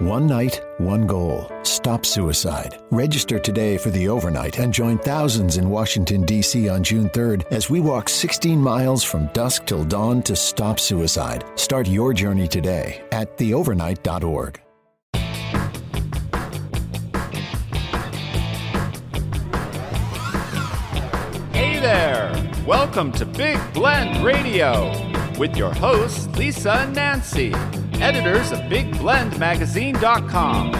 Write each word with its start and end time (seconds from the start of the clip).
One 0.00 0.26
night, 0.26 0.60
one 0.76 1.06
goal. 1.06 1.50
Stop 1.62 2.04
suicide. 2.04 2.78
Register 2.90 3.38
today 3.38 3.78
for 3.78 3.88
the 3.88 4.08
overnight 4.08 4.58
and 4.58 4.70
join 4.70 4.98
thousands 4.98 5.56
in 5.56 5.70
Washington, 5.70 6.20
D.C. 6.26 6.68
on 6.68 6.82
June 6.84 7.08
3rd 7.08 7.50
as 7.50 7.70
we 7.70 7.80
walk 7.80 8.10
16 8.10 8.60
miles 8.60 9.02
from 9.02 9.28
dusk 9.32 9.64
till 9.64 9.86
dawn 9.86 10.20
to 10.24 10.36
stop 10.36 10.78
suicide. 10.78 11.46
Start 11.54 11.88
your 11.88 12.12
journey 12.12 12.46
today 12.46 13.02
at 13.10 13.38
theovernight.org. 13.38 14.60
Hey 21.54 21.80
there! 21.80 22.52
Welcome 22.66 23.12
to 23.12 23.24
Big 23.24 23.58
Blend 23.72 24.22
Radio 24.22 24.90
with 25.38 25.56
your 25.56 25.72
hosts, 25.72 26.26
Lisa 26.36 26.72
and 26.72 26.94
Nancy, 26.94 27.54
editors 28.00 28.52
of 28.52 28.60
BigBlendMagazine.com. 28.60 30.72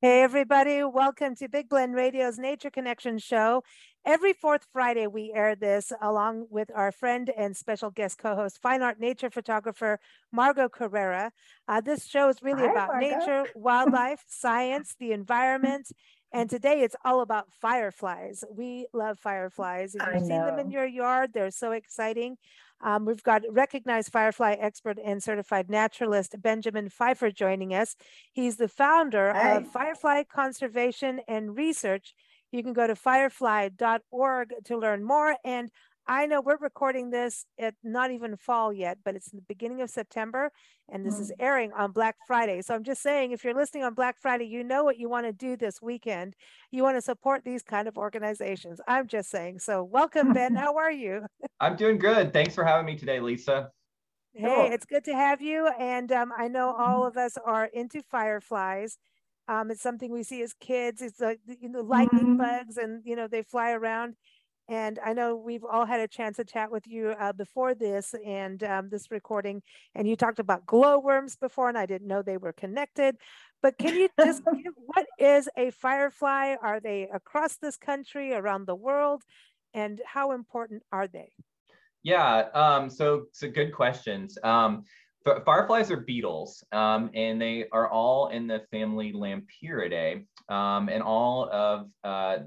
Hey, 0.00 0.22
everybody, 0.22 0.84
welcome 0.84 1.34
to 1.36 1.48
Big 1.48 1.70
Blend 1.70 1.94
Radio's 1.94 2.38
Nature 2.38 2.68
Connection 2.68 3.16
show. 3.18 3.62
Every 4.04 4.34
fourth 4.34 4.66
Friday, 4.70 5.06
we 5.06 5.32
air 5.34 5.56
this 5.56 5.92
along 6.02 6.48
with 6.50 6.70
our 6.74 6.92
friend 6.92 7.30
and 7.34 7.56
special 7.56 7.90
guest 7.90 8.18
co 8.18 8.34
host, 8.34 8.60
fine 8.60 8.82
art 8.82 9.00
nature 9.00 9.30
photographer 9.30 9.98
Margot 10.30 10.68
Carrera. 10.68 11.32
Uh, 11.66 11.80
this 11.80 12.04
show 12.04 12.28
is 12.28 12.42
really 12.42 12.66
Hi, 12.66 12.72
about 12.72 12.88
Margot. 12.88 13.16
nature, 13.16 13.44
wildlife, 13.54 14.22
science, 14.28 14.94
the 15.00 15.12
environment. 15.12 15.90
And 16.34 16.50
today 16.50 16.80
it's 16.82 16.96
all 17.04 17.20
about 17.20 17.52
fireflies. 17.52 18.42
We 18.50 18.88
love 18.92 19.20
fireflies. 19.20 19.94
If 19.94 20.02
you've 20.12 20.26
seen 20.26 20.44
them 20.44 20.58
in 20.58 20.68
your 20.68 20.84
yard, 20.84 21.30
they're 21.32 21.52
so 21.52 21.70
exciting. 21.70 22.38
Um, 22.80 23.04
we've 23.04 23.22
got 23.22 23.42
recognized 23.48 24.10
firefly 24.10 24.56
expert 24.58 24.98
and 25.02 25.22
certified 25.22 25.70
naturalist 25.70 26.34
Benjamin 26.42 26.88
Pfeiffer 26.88 27.30
joining 27.30 27.72
us. 27.72 27.94
He's 28.32 28.56
the 28.56 28.66
founder 28.66 29.32
Hi. 29.32 29.50
of 29.52 29.68
Firefly 29.68 30.24
Conservation 30.24 31.20
and 31.28 31.56
Research. 31.56 32.14
You 32.50 32.64
can 32.64 32.72
go 32.72 32.88
to 32.88 32.96
firefly.org 32.96 34.54
to 34.64 34.76
learn 34.76 35.04
more. 35.04 35.36
And 35.44 35.70
I 36.06 36.26
know 36.26 36.42
we're 36.42 36.58
recording 36.58 37.10
this 37.10 37.46
at 37.58 37.74
not 37.82 38.10
even 38.10 38.36
fall 38.36 38.72
yet, 38.72 38.98
but 39.04 39.14
it's 39.16 39.30
the 39.30 39.40
beginning 39.48 39.80
of 39.80 39.88
September, 39.88 40.50
and 40.90 41.04
this 41.04 41.18
is 41.18 41.32
airing 41.40 41.72
on 41.72 41.92
Black 41.92 42.16
Friday. 42.26 42.60
So 42.60 42.74
I'm 42.74 42.84
just 42.84 43.02
saying, 43.02 43.32
if 43.32 43.42
you're 43.42 43.54
listening 43.54 43.84
on 43.84 43.94
Black 43.94 44.16
Friday, 44.20 44.44
you 44.44 44.62
know 44.64 44.84
what 44.84 44.98
you 44.98 45.08
want 45.08 45.24
to 45.26 45.32
do 45.32 45.56
this 45.56 45.80
weekend. 45.80 46.34
You 46.70 46.82
want 46.82 46.98
to 46.98 47.00
support 47.00 47.42
these 47.44 47.62
kind 47.62 47.88
of 47.88 47.96
organizations. 47.96 48.80
I'm 48.86 49.06
just 49.06 49.30
saying. 49.30 49.60
So 49.60 49.82
welcome, 49.82 50.34
Ben. 50.34 50.54
How 50.56 50.76
are 50.76 50.92
you? 50.92 51.22
I'm 51.60 51.74
doing 51.76 51.96
good. 51.98 52.34
Thanks 52.34 52.54
for 52.54 52.64
having 52.64 52.84
me 52.84 52.96
today, 52.98 53.20
Lisa. 53.20 53.70
Hey, 54.34 54.70
it's 54.72 54.84
good 54.84 55.04
to 55.04 55.14
have 55.14 55.40
you. 55.40 55.68
And 55.78 56.10
um, 56.12 56.32
I 56.36 56.48
know 56.48 56.74
all 56.76 57.06
of 57.06 57.16
us 57.16 57.38
are 57.46 57.66
into 57.66 58.02
fireflies. 58.10 58.98
Um, 59.46 59.70
it's 59.70 59.82
something 59.82 60.10
we 60.10 60.22
see 60.22 60.42
as 60.42 60.52
kids. 60.54 61.00
It's 61.02 61.20
like 61.20 61.38
the- 61.46 61.56
you 61.60 61.68
know 61.68 61.80
lightning 61.82 62.36
Mhm. 62.36 62.38
bugs, 62.38 62.76
and 62.78 63.02
you 63.04 63.14
know 63.14 63.28
they 63.28 63.42
fly 63.42 63.72
around. 63.72 64.16
And 64.68 64.98
I 65.04 65.12
know 65.12 65.36
we've 65.36 65.64
all 65.64 65.84
had 65.84 66.00
a 66.00 66.08
chance 66.08 66.38
to 66.38 66.44
chat 66.44 66.70
with 66.70 66.86
you 66.86 67.14
uh, 67.18 67.32
before 67.32 67.74
this 67.74 68.14
and 68.24 68.62
um, 68.64 68.88
this 68.88 69.10
recording. 69.10 69.62
And 69.94 70.08
you 70.08 70.16
talked 70.16 70.38
about 70.38 70.64
glowworms 70.64 71.36
before, 71.36 71.68
and 71.68 71.76
I 71.76 71.86
didn't 71.86 72.08
know 72.08 72.22
they 72.22 72.38
were 72.38 72.54
connected. 72.54 73.16
But 73.62 73.76
can 73.78 73.94
you 73.94 74.08
just 74.18 74.42
give 74.62 74.72
what 74.76 75.06
is 75.18 75.48
a 75.56 75.70
firefly? 75.70 76.56
Are 76.62 76.80
they 76.80 77.08
across 77.12 77.56
this 77.56 77.76
country, 77.76 78.32
around 78.32 78.66
the 78.66 78.74
world, 78.74 79.22
and 79.74 80.00
how 80.06 80.32
important 80.32 80.82
are 80.92 81.08
they? 81.08 81.32
Yeah, 82.02 82.48
um, 82.54 82.90
so 82.90 83.26
so 83.32 83.50
good 83.50 83.72
questions. 83.72 84.38
Um, 84.42 84.84
fireflies 85.44 85.90
are 85.90 86.00
beetles, 86.00 86.62
um, 86.72 87.10
and 87.14 87.40
they 87.40 87.66
are 87.72 87.88
all 87.88 88.28
in 88.28 88.46
the 88.46 88.60
family 88.70 89.12
Lampyridae, 89.12 90.26
um, 90.48 90.88
and 90.88 91.02
all 91.02 91.48
of 91.50 91.88
uh, 92.04 92.38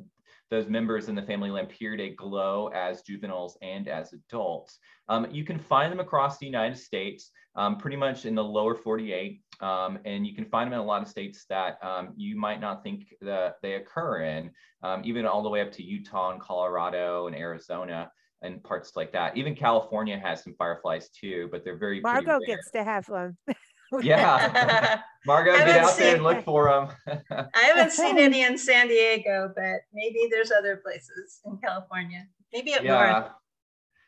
those 0.49 0.67
members 0.67 1.09
in 1.09 1.15
the 1.15 1.21
family 1.21 1.49
Lampyridae 1.49 2.15
glow 2.15 2.69
as 2.73 3.01
juveniles 3.01 3.57
and 3.61 3.87
as 3.87 4.13
adults. 4.13 4.79
Um, 5.09 5.27
you 5.31 5.43
can 5.43 5.59
find 5.59 5.91
them 5.91 5.99
across 5.99 6.37
the 6.37 6.45
United 6.45 6.77
States, 6.77 7.31
um, 7.55 7.77
pretty 7.77 7.97
much 7.97 8.25
in 8.25 8.35
the 8.35 8.43
lower 8.43 8.75
48, 8.75 9.41
um, 9.61 9.99
and 10.05 10.25
you 10.25 10.35
can 10.35 10.45
find 10.45 10.67
them 10.67 10.79
in 10.79 10.85
a 10.85 10.87
lot 10.87 11.01
of 11.01 11.07
states 11.07 11.45
that 11.49 11.83
um, 11.83 12.13
you 12.15 12.37
might 12.37 12.61
not 12.61 12.83
think 12.83 13.13
that 13.21 13.55
they 13.61 13.73
occur 13.73 14.21
in, 14.23 14.51
um, 14.83 15.01
even 15.03 15.25
all 15.25 15.43
the 15.43 15.49
way 15.49 15.61
up 15.61 15.71
to 15.73 15.83
Utah 15.83 16.31
and 16.31 16.41
Colorado 16.41 17.27
and 17.27 17.35
Arizona 17.35 18.11
and 18.41 18.63
parts 18.63 18.95
like 18.95 19.11
that. 19.13 19.35
Even 19.35 19.55
California 19.55 20.17
has 20.17 20.43
some 20.43 20.53
fireflies 20.57 21.09
too, 21.09 21.49
but 21.51 21.63
they're 21.63 21.77
very 21.77 22.01
rare. 22.39 22.55
gets 22.55 22.71
to 22.71 22.83
have 22.83 23.07
one. 23.09 23.35
Yeah, 24.01 25.01
Margot, 25.25 25.53
get 25.57 25.69
out 25.69 25.97
there 25.97 26.15
and 26.15 26.23
look 26.23 26.43
for 26.43 26.69
them. 27.05 27.23
I 27.55 27.61
haven't 27.61 27.91
seen 27.91 28.17
any 28.17 28.43
in 28.43 28.57
San 28.57 28.87
Diego, 28.87 29.51
but 29.55 29.81
maybe 29.93 30.27
there's 30.29 30.51
other 30.51 30.77
places 30.77 31.39
in 31.45 31.57
California. 31.57 32.27
Maybe 32.53 32.73
up 32.73 32.83
yeah. 32.83 33.11
north. 33.11 33.31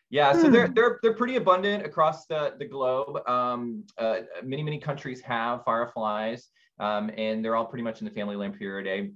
Yeah, 0.09 0.33
so 0.33 0.49
they're 0.49 0.67
Hmm. 0.67 0.73
they're 0.73 0.99
they're 1.03 1.13
pretty 1.13 1.35
abundant 1.35 1.85
across 1.85 2.25
the 2.25 2.55
the 2.57 2.65
globe. 2.65 3.27
Um, 3.27 3.83
uh, 3.97 4.21
many 4.43 4.63
many 4.63 4.79
countries 4.79 5.21
have 5.21 5.63
fireflies, 5.63 6.49
um, 6.79 7.11
and 7.15 7.45
they're 7.45 7.55
all 7.55 7.65
pretty 7.65 7.83
much 7.83 8.01
in 8.01 8.05
the 8.05 8.11
family 8.11 8.35
Lampyridae. 8.35 9.13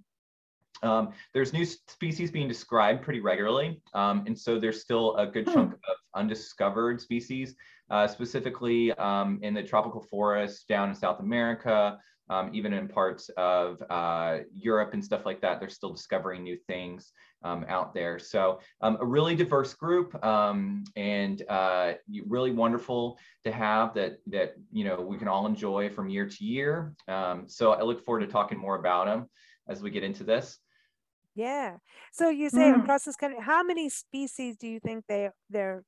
Um, 0.83 1.13
there's 1.33 1.53
new 1.53 1.65
species 1.65 2.29
being 2.29 2.47
described 2.47 3.01
pretty 3.03 3.21
regularly, 3.21 3.81
um, 3.93 4.23
and 4.27 4.37
so 4.37 4.59
there's 4.59 4.81
still 4.81 5.15
a 5.15 5.25
good 5.25 5.47
chunk 5.47 5.73
of 5.73 5.92
undiscovered 6.15 7.01
species, 7.01 7.55
uh, 7.89 8.07
specifically 8.07 8.91
um, 8.93 9.39
in 9.41 9.53
the 9.53 9.63
tropical 9.63 10.01
forests 10.01 10.65
down 10.65 10.89
in 10.89 10.95
South 10.95 11.19
America, 11.19 11.97
um, 12.29 12.49
even 12.53 12.73
in 12.73 12.87
parts 12.87 13.29
of 13.37 13.81
uh, 13.89 14.39
Europe 14.53 14.93
and 14.93 15.03
stuff 15.03 15.25
like 15.25 15.41
that. 15.41 15.59
They're 15.59 15.69
still 15.69 15.91
discovering 15.91 16.43
new 16.43 16.57
things 16.67 17.11
um, 17.43 17.65
out 17.67 17.93
there. 17.93 18.17
So 18.17 18.59
um, 18.81 18.97
a 19.01 19.05
really 19.05 19.35
diverse 19.35 19.73
group, 19.73 20.23
um, 20.23 20.83
and 20.95 21.43
uh, 21.49 21.93
really 22.27 22.51
wonderful 22.51 23.19
to 23.43 23.51
have 23.51 23.93
that 23.95 24.19
that 24.27 24.55
you 24.71 24.85
know 24.85 25.01
we 25.01 25.17
can 25.17 25.27
all 25.27 25.45
enjoy 25.45 25.89
from 25.89 26.09
year 26.09 26.27
to 26.27 26.45
year. 26.45 26.93
Um, 27.07 27.47
so 27.47 27.73
I 27.73 27.81
look 27.83 28.03
forward 28.05 28.21
to 28.21 28.27
talking 28.27 28.57
more 28.57 28.77
about 28.77 29.05
them 29.05 29.29
as 29.67 29.81
we 29.81 29.89
get 29.89 30.03
into 30.03 30.23
this. 30.23 30.59
Yeah. 31.35 31.77
So 32.11 32.29
you 32.29 32.49
say 32.49 32.71
Mm. 32.71 32.83
across 32.83 33.03
this 33.03 33.15
country, 33.15 33.39
how 33.41 33.63
many 33.63 33.89
species 33.89 34.55
do 34.55 34.67
you 34.67 34.79
think 34.79 35.05
they 35.07 35.29
they're 35.49 35.83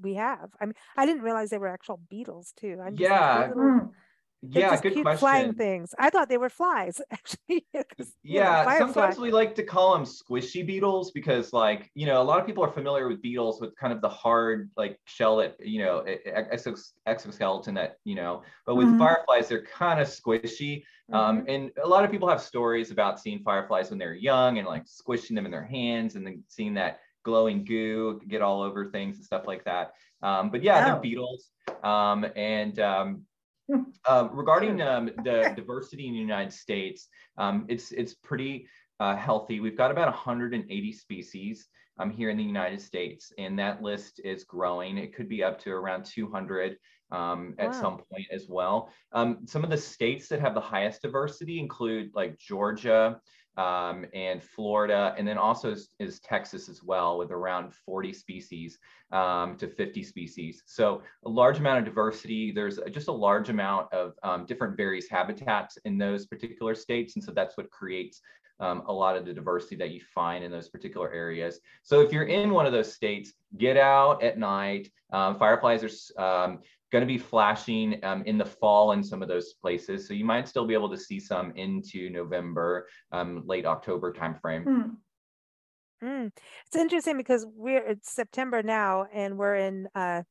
we 0.00 0.14
have? 0.14 0.50
I 0.60 0.66
mean, 0.66 0.74
I 0.96 1.06
didn't 1.06 1.22
realize 1.22 1.50
they 1.50 1.58
were 1.58 1.68
actual 1.68 1.98
beetles 2.08 2.52
too. 2.56 2.78
I'm 2.82 2.96
just 2.96 3.12
like, 3.12 3.26
Yeah. 3.30 3.46
little- 3.46 3.74
Mm. 3.82 3.94
Yeah, 4.42 4.76
good 4.76 4.94
cute 4.94 5.10
flying 5.10 5.54
things. 5.54 5.94
I 5.98 6.10
thought 6.10 6.28
they 6.28 6.38
were 6.38 6.50
flies, 6.50 7.00
actually. 7.10 7.66
'cause, 7.98 8.16
you 8.28 8.40
know, 8.42 8.54
Yeah, 8.56 8.64
sometimes 8.70 9.18
we 9.18 9.30
like 9.30 9.54
to 9.56 9.62
call 9.64 9.92
them 9.94 10.04
squishy 10.04 10.66
beetles 10.66 11.10
because, 11.12 11.52
like, 11.52 11.90
you 11.94 12.06
know, 12.06 12.22
a 12.22 12.24
lot 12.24 12.40
of 12.40 12.46
people 12.46 12.64
are 12.64 12.70
familiar 12.72 13.06
with 13.06 13.20
beetles 13.20 13.60
with 13.60 13.76
kind 13.76 13.92
of 13.92 14.00
the 14.00 14.08
hard, 14.08 14.70
like, 14.78 14.98
shell 15.04 15.36
that, 15.38 15.56
you 15.60 15.80
know, 15.84 16.04
exos- 16.06 16.92
exoskeleton 17.06 17.74
that, 17.74 17.98
you 18.04 18.14
know, 18.14 18.42
but 18.64 18.76
with 18.76 18.96
Mhm. 18.96 18.98
fireflies, 18.98 19.48
they're 19.48 19.62
kind 19.64 20.00
of 20.00 20.06
squishy. 20.08 20.84
Um, 21.12 21.44
Mhm. 21.44 21.48
and 21.48 21.70
a 21.82 21.86
lot 21.86 22.04
of 22.04 22.10
people 22.10 22.28
have 22.28 22.40
stories 22.40 22.90
about 22.90 23.20
seeing 23.20 23.42
fireflies 23.42 23.90
when 23.90 23.98
they're 23.98 24.14
young 24.14 24.56
and 24.58 24.66
like 24.66 24.86
squishing 24.88 25.36
them 25.36 25.44
in 25.44 25.52
their 25.52 25.64
hands 25.64 26.16
and 26.16 26.26
then 26.26 26.44
seeing 26.48 26.74
that 26.74 27.00
glowing 27.24 27.64
goo 27.64 28.20
get 28.28 28.42
all 28.42 28.62
over 28.62 28.86
things 28.90 29.16
and 29.16 29.24
stuff 29.24 29.46
like 29.46 29.64
that. 29.64 29.92
Um, 30.22 30.50
but 30.50 30.62
yeah, 30.62 30.80
they're 30.82 30.96
Oh. 30.96 31.00
beetles. 31.00 31.50
Um, 31.82 32.24
and 32.36 32.78
um, 32.78 33.26
Hmm. 33.70 33.84
uh, 34.06 34.28
regarding 34.30 34.82
um, 34.82 35.06
the 35.24 35.52
diversity 35.56 36.06
in 36.06 36.12
the 36.12 36.18
United 36.20 36.52
States, 36.52 37.08
um, 37.38 37.64
it's 37.68 37.92
it's 37.92 38.14
pretty 38.14 38.68
uh, 39.00 39.16
healthy. 39.16 39.60
We've 39.60 39.76
got 39.76 39.90
about 39.90 40.08
180 40.08 40.92
species 40.92 41.66
um, 41.98 42.10
here 42.10 42.28
in 42.28 42.36
the 42.36 42.44
United 42.44 42.80
States, 42.80 43.32
and 43.38 43.58
that 43.58 43.82
list 43.82 44.20
is 44.22 44.44
growing. 44.44 44.98
It 44.98 45.14
could 45.14 45.28
be 45.30 45.42
up 45.42 45.58
to 45.60 45.70
around 45.70 46.04
200 46.04 46.76
um, 47.10 47.54
at 47.58 47.72
Wow. 47.72 47.80
some 47.80 47.96
point 47.98 48.26
as 48.30 48.48
well. 48.48 48.90
Um, 49.12 49.46
some 49.46 49.64
of 49.64 49.70
the 49.70 49.78
states 49.78 50.28
that 50.28 50.40
have 50.40 50.54
the 50.54 50.60
highest 50.60 51.02
diversity 51.02 51.58
include 51.58 52.10
like 52.14 52.38
Georgia 52.38 53.20
um, 53.56 54.06
and 54.14 54.42
Florida, 54.42 55.14
and 55.16 55.26
then 55.26 55.38
also 55.38 55.72
is, 55.72 55.90
is 55.98 56.20
Texas 56.20 56.68
as 56.68 56.82
well, 56.82 57.18
with 57.18 57.30
around 57.30 57.72
40 57.72 58.12
species 58.12 58.78
um, 59.12 59.56
to 59.56 59.68
50 59.68 60.02
species. 60.02 60.62
So 60.66 61.02
a 61.24 61.28
large 61.28 61.58
amount 61.58 61.78
of 61.78 61.84
diversity. 61.84 62.52
There's 62.52 62.78
just 62.90 63.08
a 63.08 63.12
large 63.12 63.48
amount 63.48 63.92
of 63.92 64.14
um, 64.22 64.46
different 64.46 64.76
various 64.76 65.08
habitats 65.08 65.78
in 65.84 65.98
those 65.98 66.26
particular 66.26 66.74
states, 66.74 67.14
and 67.14 67.24
so 67.24 67.32
that's 67.32 67.56
what 67.56 67.70
creates 67.70 68.20
um, 68.60 68.82
a 68.86 68.92
lot 68.92 69.16
of 69.16 69.24
the 69.24 69.32
diversity 69.32 69.76
that 69.76 69.90
you 69.90 70.00
find 70.14 70.44
in 70.44 70.50
those 70.50 70.68
particular 70.68 71.12
areas. 71.12 71.60
So 71.82 72.00
if 72.00 72.12
you're 72.12 72.24
in 72.24 72.50
one 72.50 72.66
of 72.66 72.72
those 72.72 72.92
states, 72.92 73.32
get 73.56 73.76
out 73.76 74.22
at 74.22 74.38
night. 74.38 74.90
Um, 75.12 75.38
fireflies 75.38 75.82
are 76.18 76.44
um, 76.44 76.60
going 76.94 77.02
to 77.02 77.12
be 77.12 77.18
flashing 77.18 77.98
um, 78.04 78.22
in 78.24 78.38
the 78.38 78.44
fall 78.44 78.92
in 78.92 79.02
some 79.02 79.20
of 79.20 79.26
those 79.26 79.54
places. 79.54 80.06
So 80.06 80.14
you 80.14 80.24
might 80.24 80.46
still 80.46 80.64
be 80.64 80.74
able 80.74 80.88
to 80.90 80.96
see 80.96 81.18
some 81.18 81.52
into 81.56 82.08
November, 82.08 82.86
um, 83.10 83.42
late 83.46 83.66
October 83.66 84.12
timeframe. 84.12 84.62
Hmm. 84.62 86.06
Mm. 86.06 86.30
It's 86.66 86.76
interesting 86.76 87.16
because 87.16 87.46
we're 87.52 87.84
it's 87.84 88.12
September 88.12 88.62
now 88.62 89.06
and 89.12 89.36
we're 89.36 89.56
in 89.56 89.88
uh, 89.96 90.22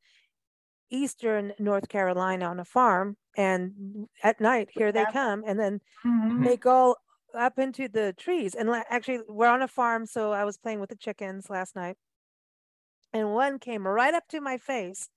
eastern 0.89 1.51
North 1.60 1.89
Carolina 1.89 2.45
on 2.45 2.62
a 2.62 2.66
farm. 2.66 3.18
And 3.36 4.07
at 4.24 4.39
night, 4.39 4.69
here 4.71 4.94
they 4.94 5.06
come 5.12 5.44
and 5.45 5.59
then 5.59 5.81
Mhm. 6.06 6.45
they 6.45 6.56
go 6.56 6.95
up 7.33 7.59
into 7.59 7.89
the 7.89 8.13
trees. 8.13 8.56
And 8.56 8.69
actually, 8.69 9.19
we're 9.27 9.48
on 9.48 9.63
a 9.63 9.68
farm. 9.68 10.06
So 10.06 10.31
I 10.31 10.45
was 10.45 10.57
playing 10.57 10.80
with 10.80 10.92
the 10.92 10.95
chickens 10.95 11.50
last 11.50 11.75
night. 11.75 11.98
And 13.12 13.33
one 13.33 13.59
came 13.59 13.86
right 13.86 14.13
up 14.13 14.27
to 14.30 14.39
my 14.39 14.57
face 14.57 15.09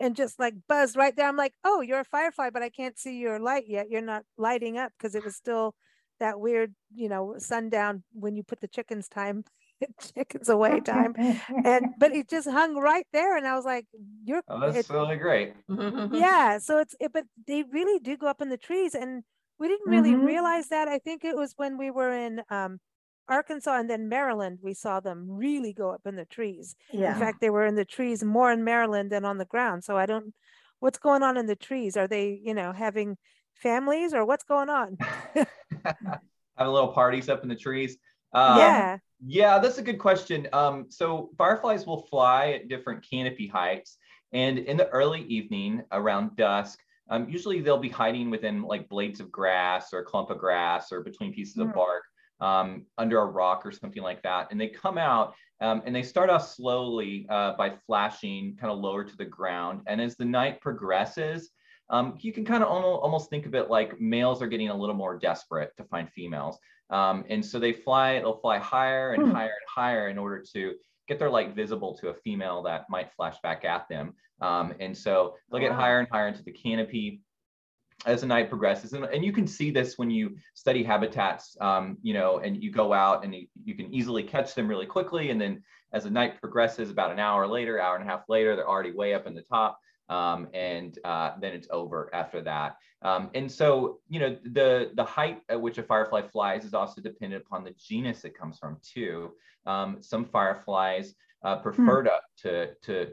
and 0.00 0.16
just 0.16 0.38
like 0.38 0.54
buzzed 0.68 0.96
right 0.96 1.14
there. 1.16 1.28
I'm 1.28 1.36
like, 1.36 1.54
oh, 1.64 1.80
you're 1.80 2.00
a 2.00 2.04
firefly, 2.04 2.50
but 2.50 2.62
I 2.62 2.70
can't 2.70 2.98
see 2.98 3.18
your 3.18 3.38
light 3.38 3.64
yet. 3.68 3.90
You're 3.90 4.00
not 4.02 4.24
lighting 4.36 4.78
up 4.78 4.92
because 4.98 5.14
it 5.14 5.24
was 5.24 5.36
still 5.36 5.74
that 6.20 6.40
weird, 6.40 6.74
you 6.94 7.08
know, 7.08 7.34
sundown 7.38 8.04
when 8.12 8.36
you 8.36 8.42
put 8.42 8.60
the 8.60 8.68
chickens 8.68 9.08
time, 9.08 9.44
chickens 10.16 10.48
away 10.48 10.80
time. 10.80 11.14
And 11.64 11.94
but 11.96 12.14
it 12.14 12.28
just 12.28 12.48
hung 12.48 12.76
right 12.76 13.06
there, 13.12 13.36
and 13.36 13.46
I 13.46 13.54
was 13.56 13.64
like, 13.64 13.86
"You're 14.24 14.42
Oh, 14.48 14.60
that's 14.60 14.76
it- 14.76 14.90
really 14.90 15.16
great. 15.16 15.54
yeah." 16.10 16.58
So 16.58 16.78
it's 16.78 16.94
it, 17.00 17.12
but 17.12 17.24
they 17.46 17.62
really 17.64 17.98
do 17.98 18.16
go 18.16 18.26
up 18.26 18.40
in 18.40 18.48
the 18.48 18.56
trees, 18.56 18.94
and 18.94 19.24
we 19.58 19.68
didn't 19.68 19.88
really 19.90 20.14
Mhm. 20.14 20.24
realize 20.24 20.68
that. 20.68 20.88
I 20.88 20.98
think 20.98 21.24
it 21.24 21.36
was 21.36 21.54
when 21.56 21.78
we 21.78 21.90
were 21.90 22.12
in 22.12 22.42
um, 22.50 22.80
Arkansas 23.28 23.78
and 23.78 23.88
then 23.88 24.08
Maryland, 24.08 24.58
we 24.62 24.74
saw 24.74 25.00
them 25.00 25.26
really 25.28 25.72
go 25.72 25.90
up 25.90 26.02
in 26.06 26.16
the 26.16 26.24
trees. 26.24 26.76
In 27.14 27.20
fact, 27.20 27.40
they 27.40 27.50
were 27.50 27.66
in 27.66 27.74
the 27.74 27.84
trees 27.84 28.22
more 28.22 28.52
in 28.52 28.64
Maryland 28.64 29.10
than 29.10 29.24
on 29.24 29.38
the 29.38 29.44
ground. 29.44 29.84
So 29.84 29.96
I 29.96 30.06
don't, 30.06 30.34
what's 30.80 30.98
going 30.98 31.22
on 31.22 31.36
in 31.36 31.46
the 31.46 31.56
trees? 31.56 31.96
Are 31.96 32.06
they, 32.06 32.40
you 32.42 32.54
know, 32.54 32.72
having 32.72 33.16
families 33.54 34.12
or 34.12 34.24
what's 34.24 34.44
going 34.44 34.68
on? 34.68 34.98
Having 36.56 36.72
little 36.72 36.92
parties 36.92 37.28
up 37.28 37.42
in 37.42 37.48
the 37.48 37.56
trees. 37.56 37.96
Um, 38.32 38.58
yeah. 38.58 38.98
Yeah, 39.26 39.58
that's 39.58 39.78
a 39.78 39.82
good 39.82 39.98
question. 39.98 40.46
Um, 40.52 40.86
so 40.88 41.30
fireflies 41.38 41.86
will 41.86 42.06
fly 42.06 42.50
at 42.50 42.68
different 42.68 43.08
canopy 43.08 43.46
heights, 43.46 43.96
and 44.32 44.58
in 44.58 44.76
the 44.76 44.88
early 44.88 45.22
evening, 45.22 45.82
around 45.92 46.36
dusk, 46.36 46.78
um, 47.08 47.28
usually 47.28 47.60
they'll 47.60 47.78
be 47.78 47.88
hiding 47.88 48.30
within 48.30 48.62
like 48.62 48.88
blades 48.88 49.20
of 49.20 49.30
grass 49.32 49.92
or 49.92 50.00
a 50.00 50.04
clump 50.04 50.30
of 50.30 50.38
grass 50.38 50.92
or 50.92 51.00
between 51.00 51.32
pieces 51.32 51.56
of 51.58 51.68
Mm. 51.68 51.74
bark 51.74 52.04
um, 52.40 52.86
under 52.98 53.20
a 53.20 53.26
rock 53.26 53.64
or 53.64 53.72
something 53.72 54.02
like 54.02 54.22
that. 54.22 54.48
And 54.50 54.60
they 54.60 54.68
come 54.68 54.98
out 54.98 55.34
um, 55.60 55.82
and 55.86 55.94
they 55.94 56.02
start 56.02 56.30
off 56.30 56.46
slowly 56.46 57.26
uh, 57.30 57.52
by 57.56 57.70
flashing 57.86 58.56
kind 58.56 58.72
of 58.72 58.78
lower 58.78 59.04
to 59.04 59.16
the 59.16 59.24
ground. 59.24 59.82
And 59.86 60.00
as 60.00 60.16
the 60.16 60.24
night 60.24 60.60
progresses, 60.60 61.50
um, 61.90 62.16
you 62.20 62.32
can 62.32 62.44
kind 62.44 62.62
of 62.62 62.68
almost, 62.70 63.30
think 63.30 63.46
of 63.46 63.54
it 63.54 63.70
like 63.70 64.00
males 64.00 64.42
are 64.42 64.46
getting 64.46 64.70
a 64.70 64.76
little 64.76 64.94
more 64.94 65.18
desperate 65.18 65.70
to 65.76 65.84
find 65.84 66.10
females. 66.10 66.58
Um, 66.90 67.24
and 67.28 67.44
so 67.44 67.58
they 67.58 67.72
fly, 67.72 68.18
they'll 68.20 68.38
fly 68.38 68.58
higher 68.58 69.12
and 69.12 69.22
Hmm. 69.24 69.34
higher 69.34 69.46
and 69.46 69.68
higher 69.68 70.08
in 70.08 70.18
order 70.18 70.42
to 70.54 70.74
get 71.06 71.18
their 71.18 71.30
light 71.30 71.54
visible 71.54 71.96
to 71.98 72.08
a 72.08 72.14
female 72.14 72.62
that 72.62 72.88
might 72.88 73.12
flash 73.12 73.36
back 73.42 73.64
at 73.64 73.88
them. 73.88 74.14
Um, 74.40 74.74
and 74.80 74.96
so 74.96 75.36
they'll 75.50 75.60
get 75.60 75.72
Wow. 75.72 75.76
higher 75.80 75.98
and 76.00 76.08
higher 76.10 76.28
into 76.28 76.42
the 76.42 76.52
canopy 76.52 77.20
as 78.06 78.20
the 78.20 78.26
night 78.26 78.48
progresses. 78.48 78.92
And, 78.92 79.04
and 79.04 79.24
you 79.24 79.32
can 79.32 79.46
see 79.46 79.70
this 79.70 79.98
when 79.98 80.10
you 80.10 80.36
study 80.54 80.82
habitats, 80.82 81.56
um, 81.60 81.98
you 82.02 82.14
know, 82.14 82.38
and 82.38 82.62
you 82.62 82.70
go 82.70 82.92
out 82.92 83.24
and 83.24 83.34
you, 83.34 83.46
you 83.64 83.74
can 83.74 83.92
easily 83.92 84.22
catch 84.22 84.54
them 84.54 84.68
really 84.68 84.86
quickly. 84.86 85.30
And 85.30 85.40
then 85.40 85.62
as 85.92 86.04
the 86.04 86.10
night 86.10 86.40
progresses, 86.40 86.90
about 86.90 87.12
an 87.12 87.18
hour 87.18 87.46
later, 87.46 87.80
hour 87.80 87.96
and 87.96 88.04
a 88.04 88.10
half 88.10 88.28
later, 88.28 88.56
they're 88.56 88.68
already 88.68 88.92
way 88.92 89.14
up 89.14 89.26
in 89.26 89.34
the 89.34 89.42
top. 89.42 89.78
Um, 90.08 90.48
and 90.52 90.98
uh, 91.04 91.32
then 91.40 91.54
it's 91.54 91.68
over 91.70 92.14
after 92.14 92.42
that. 92.42 92.76
Um, 93.00 93.30
and 93.34 93.50
so, 93.50 94.00
you 94.08 94.20
know, 94.20 94.36
the 94.52 94.90
the 94.94 95.04
height 95.04 95.40
at 95.48 95.60
which 95.60 95.78
a 95.78 95.82
firefly 95.82 96.22
flies 96.22 96.64
is 96.64 96.74
also 96.74 97.00
dependent 97.00 97.42
upon 97.46 97.64
the 97.64 97.74
genus 97.78 98.24
it 98.24 98.36
comes 98.36 98.58
from 98.58 98.78
too. 98.82 99.32
Um, 99.66 99.98
some 100.00 100.24
fireflies 100.24 101.14
uh, 101.42 101.56
prefer 101.56 102.02
to, 102.02 102.20
to 102.42 102.74
to 102.82 103.08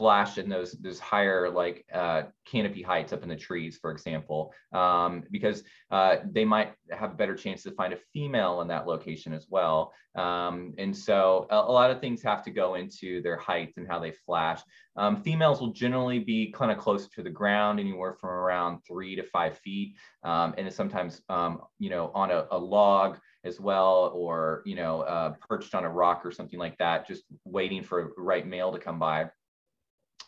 flash 0.00 0.38
in 0.38 0.48
those 0.48 0.72
those 0.80 0.98
higher 0.98 1.50
like 1.50 1.84
uh, 1.92 2.22
canopy 2.46 2.80
heights 2.80 3.12
up 3.12 3.22
in 3.22 3.28
the 3.28 3.36
trees, 3.36 3.76
for 3.76 3.90
example, 3.90 4.50
um, 4.72 5.22
because 5.30 5.62
uh, 5.90 6.16
they 6.24 6.46
might 6.46 6.72
have 6.90 7.12
a 7.12 7.14
better 7.14 7.34
chance 7.34 7.62
to 7.64 7.70
find 7.72 7.92
a 7.92 7.98
female 8.14 8.62
in 8.62 8.68
that 8.68 8.86
location 8.86 9.34
as 9.34 9.46
well. 9.50 9.92
Um, 10.16 10.72
and 10.78 10.96
so 10.96 11.46
a, 11.50 11.56
a 11.56 11.72
lot 11.80 11.90
of 11.90 12.00
things 12.00 12.22
have 12.22 12.42
to 12.44 12.50
go 12.50 12.76
into 12.76 13.20
their 13.20 13.36
height 13.36 13.74
and 13.76 13.86
how 13.86 13.98
they 13.98 14.12
flash. 14.24 14.62
Um, 14.96 15.22
females 15.22 15.60
will 15.60 15.74
generally 15.74 16.18
be 16.18 16.50
kind 16.50 16.72
of 16.72 16.78
closer 16.78 17.08
to 17.16 17.22
the 17.22 17.28
ground, 17.28 17.78
anywhere 17.78 18.14
from 18.14 18.30
around 18.30 18.80
three 18.88 19.14
to 19.16 19.22
five 19.22 19.58
feet, 19.58 19.96
um, 20.24 20.54
and 20.56 20.72
sometimes 20.72 21.20
um, 21.28 21.60
you 21.78 21.90
know 21.90 22.10
on 22.14 22.30
a, 22.30 22.46
a 22.50 22.58
log 22.58 23.18
as 23.44 23.60
well, 23.60 24.12
or 24.14 24.62
you 24.64 24.76
know 24.76 25.02
uh, 25.02 25.34
perched 25.46 25.74
on 25.74 25.84
a 25.84 25.90
rock 25.90 26.24
or 26.24 26.32
something 26.32 26.58
like 26.58 26.78
that, 26.78 27.06
just 27.06 27.24
waiting 27.44 27.82
for 27.82 28.00
a 28.00 28.08
right 28.16 28.46
male 28.46 28.72
to 28.72 28.78
come 28.78 28.98
by. 28.98 29.28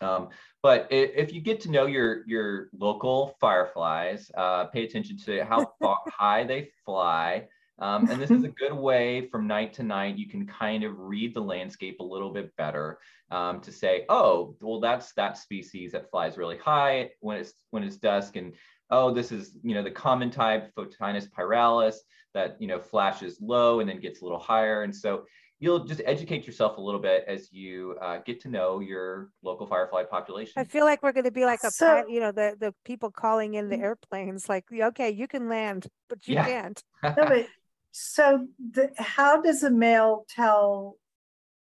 Um, 0.02 0.28
but 0.62 0.86
if 0.90 1.32
you 1.32 1.40
get 1.40 1.60
to 1.62 1.70
know 1.70 1.86
your 1.86 2.26
your 2.26 2.68
local 2.78 3.36
fireflies, 3.40 4.30
uh, 4.36 4.66
pay 4.66 4.84
attention 4.84 5.16
to 5.24 5.44
how 5.44 5.72
far, 5.80 5.98
high 6.06 6.44
they 6.44 6.70
fly. 6.84 7.48
Um, 7.78 8.08
and 8.10 8.20
this 8.20 8.30
is 8.30 8.44
a 8.44 8.48
good 8.60 8.74
way 8.74 9.28
from 9.28 9.46
night 9.46 9.72
to 9.74 9.82
night, 9.82 10.16
you 10.16 10.28
can 10.28 10.46
kind 10.46 10.84
of 10.84 10.98
read 10.98 11.34
the 11.34 11.40
landscape 11.40 11.98
a 11.98 12.04
little 12.04 12.30
bit 12.30 12.54
better 12.56 12.98
um, 13.30 13.60
to 13.62 13.72
say, 13.72 14.04
oh, 14.08 14.54
well, 14.60 14.78
that's 14.78 15.12
that 15.14 15.36
species 15.36 15.92
that 15.92 16.10
flies 16.10 16.36
really 16.36 16.58
high 16.58 17.10
when 17.20 17.38
it's 17.38 17.54
when 17.70 17.82
it's 17.82 17.96
dusk. 17.96 18.36
And 18.36 18.54
oh, 18.90 19.10
this 19.10 19.32
is, 19.32 19.56
you 19.62 19.74
know, 19.74 19.82
the 19.82 19.90
common 19.90 20.30
type, 20.30 20.70
Photinus 20.76 21.28
pyralis, 21.28 21.96
that, 22.34 22.56
you 22.60 22.66
know, 22.66 22.78
flashes 22.78 23.38
low 23.40 23.80
and 23.80 23.88
then 23.88 24.00
gets 24.00 24.20
a 24.20 24.24
little 24.24 24.38
higher. 24.38 24.82
And 24.82 24.94
so 24.94 25.24
you'll 25.62 25.84
just 25.84 26.02
educate 26.04 26.44
yourself 26.44 26.76
a 26.76 26.80
little 26.80 27.00
bit 27.00 27.24
as 27.28 27.52
you 27.52 27.96
uh, 28.02 28.18
get 28.26 28.40
to 28.40 28.48
know 28.48 28.80
your 28.80 29.30
local 29.42 29.64
firefly 29.64 30.02
population. 30.02 30.54
I 30.56 30.64
feel 30.64 30.84
like 30.84 31.04
we're 31.04 31.12
going 31.12 31.24
to 31.24 31.30
be 31.30 31.44
like 31.44 31.60
a, 31.62 31.70
So- 31.70 32.02
pi- 32.02 32.08
you 32.12 32.18
know, 32.18 32.32
the, 32.32 32.56
the 32.58 32.74
people 32.84 33.12
calling 33.12 33.54
in 33.54 33.68
the 33.68 33.76
Mm. 33.76 33.82
airplanes, 33.82 34.48
like, 34.48 34.64
okay, 34.72 35.10
you 35.10 35.28
can 35.28 35.48
land, 35.48 35.86
but 36.08 36.26
you 36.26 36.34
Yeah. 36.34 36.46
can't. 36.46 36.82
No, 37.16 37.26
but, 37.28 37.46
so 37.92 38.46
the, 38.72 38.90
how 38.96 39.40
does 39.40 39.62
a 39.62 39.70
male 39.70 40.24
tell 40.28 40.96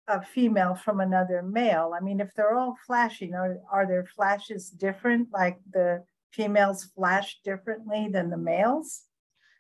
a 0.07 0.23
female 0.23 0.75
from 0.75 1.01
another 1.01 1.43
male? 1.43 1.95
I 1.99 2.01
mean, 2.05 2.21
if 2.21 2.29
they're 2.37 2.55
all 2.55 2.77
flashing, 2.87 3.35
are, 3.35 3.57
are 3.73 3.87
their 3.87 4.05
flashes 4.05 4.69
different? 4.69 5.29
Like 5.33 5.59
the 5.73 6.05
females 6.33 6.85
flash 6.95 7.39
differently 7.43 8.09
than 8.13 8.29
the 8.29 8.37
males? 8.37 9.05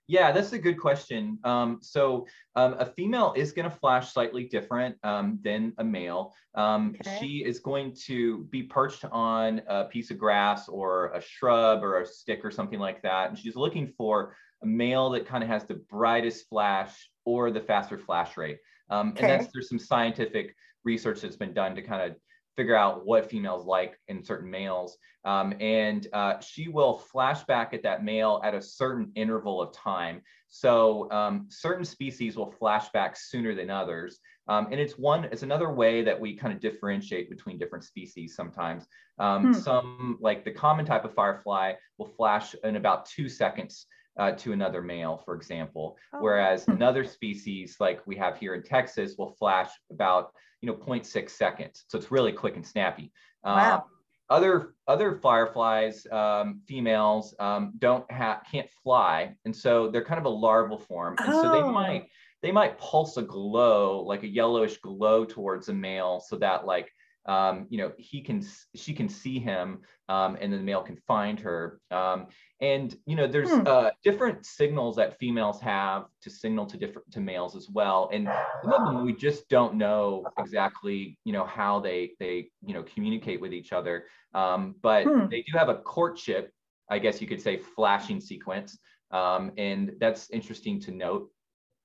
Yeah, 0.08 0.32
that's 0.32 0.52
a 0.54 0.58
good 0.58 0.80
question. 0.80 1.38
Um, 1.44 1.78
so 1.82 2.26
um, 2.56 2.76
a 2.78 2.86
female 2.86 3.34
is 3.36 3.52
going 3.52 3.70
to 3.70 3.76
flash 3.76 4.12
slightly 4.12 4.44
different 4.44 4.96
um, 5.04 5.38
than 5.44 5.74
a 5.76 5.84
male. 5.84 6.34
Um, 6.54 6.96
Okay. 7.00 7.18
She 7.20 7.44
is 7.44 7.60
going 7.60 7.94
to 8.06 8.44
be 8.44 8.62
perched 8.62 9.04
on 9.04 9.60
a 9.68 9.84
piece 9.84 10.10
of 10.10 10.18
grass 10.18 10.66
or 10.66 11.12
a 11.12 11.20
shrub 11.20 11.84
or 11.84 12.00
a 12.00 12.06
stick 12.06 12.40
or 12.42 12.50
something 12.50 12.78
like 12.80 13.02
that. 13.02 13.28
And 13.28 13.38
she's 13.38 13.54
looking 13.54 13.86
for 13.98 14.34
a 14.62 14.66
male 14.66 15.10
that 15.10 15.26
kind 15.26 15.44
of 15.44 15.50
has 15.50 15.64
the 15.64 15.74
brightest 15.74 16.48
flash 16.48 17.10
or 17.26 17.50
the 17.50 17.60
faster 17.60 17.98
flash 17.98 18.36
rate. 18.38 18.58
Um, 18.88 19.08
And 19.18 19.28
that's 19.28 19.44
Okay. 19.44 19.50
there's 19.52 19.68
some 19.68 19.78
scientific 19.78 20.56
research 20.84 21.20
that's 21.20 21.36
been 21.36 21.52
done 21.52 21.74
to 21.74 21.82
kind 21.82 22.10
of 22.10 22.16
figure 22.58 22.74
out 22.74 23.06
what 23.06 23.30
females 23.30 23.64
like 23.64 23.96
in 24.08 24.20
certain 24.20 24.50
males. 24.50 24.98
Um, 25.24 25.54
and 25.60 26.08
uh, 26.12 26.40
she 26.40 26.66
will 26.66 26.98
flash 26.98 27.44
back 27.44 27.72
at 27.72 27.84
that 27.84 28.02
male 28.02 28.40
at 28.42 28.52
a 28.52 28.60
certain 28.60 29.12
interval 29.14 29.62
of 29.62 29.72
time. 29.72 30.22
So 30.48 31.08
um, 31.12 31.46
certain 31.50 31.84
species 31.84 32.36
will 32.36 32.50
flash 32.50 32.88
back 32.88 33.16
sooner 33.16 33.54
than 33.54 33.70
others. 33.70 34.18
Um, 34.48 34.66
and 34.72 34.80
it's 34.80 34.98
one, 34.98 35.24
it's 35.24 35.44
another 35.44 35.70
way 35.72 36.02
that 36.02 36.18
we 36.18 36.34
kind 36.34 36.52
of 36.52 36.58
differentiate 36.58 37.30
between 37.30 37.58
different 37.58 37.84
species 37.84 38.34
sometimes. 38.34 38.86
Um, 39.20 39.38
Hmm. 39.38 39.52
Some, 39.52 40.18
like 40.20 40.44
the 40.44 40.50
common 40.50 40.84
type 40.84 41.04
of 41.04 41.14
firefly, 41.14 41.74
will 41.96 42.06
flash 42.06 42.56
in 42.64 42.74
about 42.74 43.06
two 43.06 43.28
seconds 43.28 43.86
uh, 44.18 44.32
to 44.32 44.52
another 44.52 44.82
male, 44.82 45.22
for 45.24 45.34
example. 45.34 45.96
Oh. 46.12 46.18
Whereas 46.20 46.66
another 46.68 47.04
species, 47.04 47.76
like 47.80 48.06
we 48.06 48.16
have 48.16 48.36
here 48.36 48.54
in 48.54 48.62
Texas, 48.62 49.14
will 49.16 49.30
flash 49.38 49.70
about 49.90 50.32
you 50.60 50.66
know 50.68 50.74
0.6 50.74 51.30
seconds. 51.30 51.84
So 51.88 51.98
it's 51.98 52.10
really 52.10 52.32
quick 52.32 52.56
and 52.56 52.66
snappy. 52.66 53.12
Um, 53.44 53.56
Wow. 53.56 53.84
other 54.28 54.74
other 54.86 55.14
fireflies, 55.16 56.06
um, 56.10 56.60
females, 56.66 57.34
um, 57.38 57.72
don't 57.78 58.10
have 58.10 58.42
can't 58.50 58.68
fly, 58.82 59.34
and 59.44 59.54
so 59.54 59.88
they're 59.88 60.04
kind 60.04 60.18
of 60.18 60.26
a 60.26 60.28
larval 60.46 60.78
form, 60.78 61.16
and 61.18 61.32
so 61.34 61.50
they 61.50 61.62
Oh. 61.62 61.70
might 61.70 62.08
they 62.42 62.52
might 62.52 62.78
pulse 62.78 63.16
a 63.16 63.22
glow 63.22 64.00
like 64.02 64.22
a 64.22 64.28
yellowish 64.28 64.78
glow 64.78 65.24
towards 65.24 65.68
a 65.68 65.74
male, 65.74 66.20
so 66.20 66.36
that 66.36 66.66
like 66.66 66.92
um, 67.28 67.66
you 67.70 67.78
know 67.78 67.92
he 67.98 68.22
can 68.22 68.42
she 68.74 68.94
can 68.94 69.08
see 69.08 69.38
him, 69.38 69.82
um, 70.08 70.36
and 70.40 70.52
then 70.52 70.60
the 70.60 70.66
male 70.66 70.82
can 70.82 70.96
find 70.96 71.38
her. 71.40 71.80
Um, 71.90 72.28
and 72.60 72.96
you 73.06 73.16
know 73.16 73.26
there's 73.28 73.50
Hmm. 73.50 73.66
uh, 73.66 73.90
different 74.02 74.46
signals 74.46 74.96
that 74.96 75.18
females 75.18 75.60
have 75.60 76.06
to 76.22 76.30
signal 76.30 76.66
to 76.66 76.76
different 76.78 77.12
to 77.12 77.20
males 77.20 77.54
as 77.56 77.68
well, 77.70 78.10
and 78.12 78.34
some 78.62 78.72
of 78.72 78.84
them 78.84 79.04
we 79.04 79.12
just 79.14 79.48
don't 79.48 79.74
know 79.74 80.32
exactly 80.38 81.18
you 81.24 81.32
know 81.32 81.44
how 81.44 81.80
they 81.80 82.12
they 82.18 82.50
you 82.64 82.74
know 82.74 82.82
communicate 82.84 83.40
with 83.40 83.52
each 83.52 83.72
other 83.72 84.06
um, 84.34 84.74
but 84.82 85.04
Hmm. 85.06 85.26
they 85.30 85.42
do 85.42 85.56
have 85.58 85.68
a 85.68 85.76
courtship 85.76 86.52
i 86.90 86.98
guess 86.98 87.20
you 87.20 87.26
could 87.28 87.40
say 87.40 87.56
flashing 87.56 88.20
sequence 88.20 88.78
um, 89.10 89.52
and 89.56 89.94
that's 90.00 90.30
interesting 90.30 90.80
to 90.80 90.90
note 90.92 91.30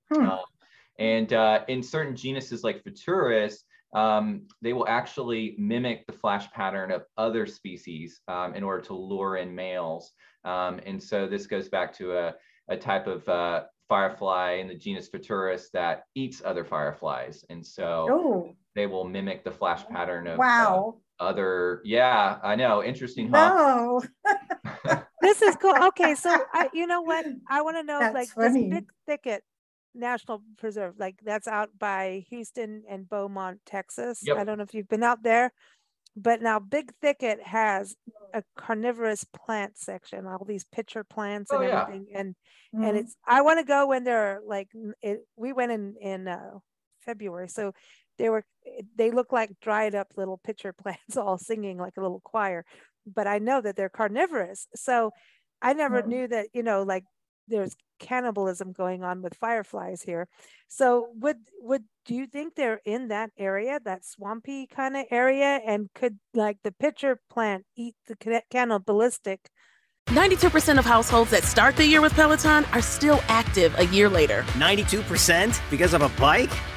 Hmm. 0.09 0.25
Uh, 0.25 0.37
And 0.99 1.33
uh, 1.33 1.65
in 1.67 1.81
certain 1.83 2.15
genuses 2.15 2.63
like 2.63 2.83
Photuris, 2.83 3.63
um, 3.93 4.47
they 4.61 4.73
will 4.73 4.87
actually 4.87 5.55
mimic 5.57 6.05
the 6.07 6.13
flash 6.13 6.49
pattern 6.51 6.91
of 6.91 7.03
other 7.17 7.45
species 7.45 8.21
um, 8.27 8.55
in 8.55 8.63
order 8.63 8.81
to 8.85 8.93
lure 8.93 9.37
in 9.37 9.53
males. 9.53 10.11
Um, 10.45 10.79
and 10.85 11.01
so 11.01 11.27
this 11.27 11.47
goes 11.47 11.69
back 11.69 11.93
to 11.97 12.17
a, 12.17 12.33
a 12.69 12.77
type 12.77 13.07
of 13.07 13.27
uh, 13.29 13.63
firefly 13.87 14.53
in 14.53 14.67
the 14.67 14.75
genus 14.75 15.09
Photuris 15.09 15.65
that 15.73 16.03
eats 16.15 16.41
other 16.43 16.65
fireflies. 16.65 17.45
And 17.49 17.65
so 17.65 18.07
Oh, 18.09 18.55
they 18.75 18.87
will 18.87 19.05
mimic 19.05 19.43
the 19.43 19.51
flash 19.51 19.85
pattern 19.87 20.27
of 20.27 20.33
uh, 20.33 20.41
wow. 20.41 20.95
other. 21.19 21.81
Yeah, 21.85 22.39
I 22.43 22.55
know. 22.55 22.83
Interesting, 22.83 23.29
huh? 23.29 23.49
No. 23.49 24.01
This 25.23 25.41
is 25.41 25.55
cool. 25.55 25.73
Okay, 25.87 26.15
so 26.15 26.29
I, 26.53 26.69
you 26.73 26.85
know 26.85 27.01
what? 27.01 27.25
I 27.49 27.61
want 27.61 27.77
to 27.77 27.83
know 27.83 27.97
That's 27.99 28.13
like 28.13 28.27
funny. 28.27 28.69
this 28.69 28.81
Big 28.81 28.91
Thicket 29.07 29.43
National 29.95 30.41
Preserve, 30.57 30.95
like 30.97 31.15
that's 31.23 31.47
out 31.47 31.69
by 31.77 32.23
Houston 32.29 32.83
and 32.89 33.07
Beaumont, 33.09 33.59
Texas. 33.65 34.23
I 34.35 34.43
don't 34.43 34.57
know 34.57 34.63
if 34.63 34.73
you've 34.73 34.87
been 34.89 35.03
out 35.03 35.23
there, 35.23 35.51
but 36.15 36.41
now 36.41 36.59
Big 36.59 36.91
Thicket 37.01 37.41
has 37.41 37.95
a 38.33 38.43
carnivorous 38.57 39.23
plant 39.25 39.77
section, 39.77 40.25
all 40.25 40.43
these 40.45 40.63
pitcher 40.65 41.03
plants 41.03 41.51
and 41.51 41.61
Oh, 41.61 41.65
yeah. 41.67 41.81
everything. 41.81 42.07
And 42.15 42.35
Mhm. 42.73 42.87
and 42.87 42.97
it's 42.97 43.15
I 43.25 43.41
want 43.41 43.59
to 43.59 43.65
go 43.65 43.87
when 43.87 44.03
they're 44.03 44.41
like 44.45 44.69
it, 45.01 45.27
we 45.35 45.53
went 45.53 45.71
in 45.71 45.95
in 46.01 46.27
uh, 46.27 46.59
February, 47.01 47.47
so 47.49 47.73
they 48.17 48.29
were 48.29 48.43
they 48.95 49.11
look 49.11 49.31
like 49.31 49.51
dried 49.61 49.95
up 49.95 50.07
little 50.17 50.37
pitcher 50.37 50.73
plants 50.83 51.17
all 51.17 51.37
singing 51.37 51.77
like 51.77 51.97
a 51.97 52.01
little 52.01 52.21
choir. 52.21 52.65
But 53.05 53.27
I 53.27 53.39
know 53.39 53.61
that 53.61 53.75
they're 53.75 53.89
carnivorous, 53.89 54.67
so 54.75 55.11
I 55.61 55.73
never 55.73 56.01
Mm. 56.01 56.07
knew 56.07 56.27
that 56.27 56.47
you 56.53 56.63
know 56.63 56.83
like 56.83 57.03
there's 57.47 57.75
cannibalism 57.99 58.71
going 58.71 59.03
on 59.03 59.21
with 59.21 59.35
fireflies 59.35 60.01
here. 60.01 60.27
So 60.67 61.09
would 61.15 61.37
would 61.59 61.83
do 62.05 62.15
you 62.15 62.27
think 62.27 62.55
they're 62.55 62.81
in 62.85 63.07
that 63.09 63.31
area, 63.37 63.79
that 63.85 64.05
swampy 64.05 64.67
kind 64.67 64.97
of 64.97 65.05
area, 65.11 65.61
and 65.65 65.89
could 65.93 66.19
like 66.33 66.57
the 66.63 66.71
pitcher 66.71 67.19
plant 67.29 67.65
eat 67.75 67.95
the 68.07 68.41
cannibalistic 68.51 69.49
92% 70.07 70.77
of 70.77 70.85
households 70.85 71.31
that 71.31 71.43
start 71.43 71.75
the 71.75 71.85
year 71.85 72.01
with 72.01 72.13
Peloton 72.13 72.65
are 72.73 72.81
still 72.81 73.21
active 73.27 73.73
a 73.79 73.85
year 73.87 74.09
later. 74.09 74.43
92% 74.53 75.59
because 75.69 75.93
of 75.93 76.01
a 76.01 76.09
bike? 76.19 76.51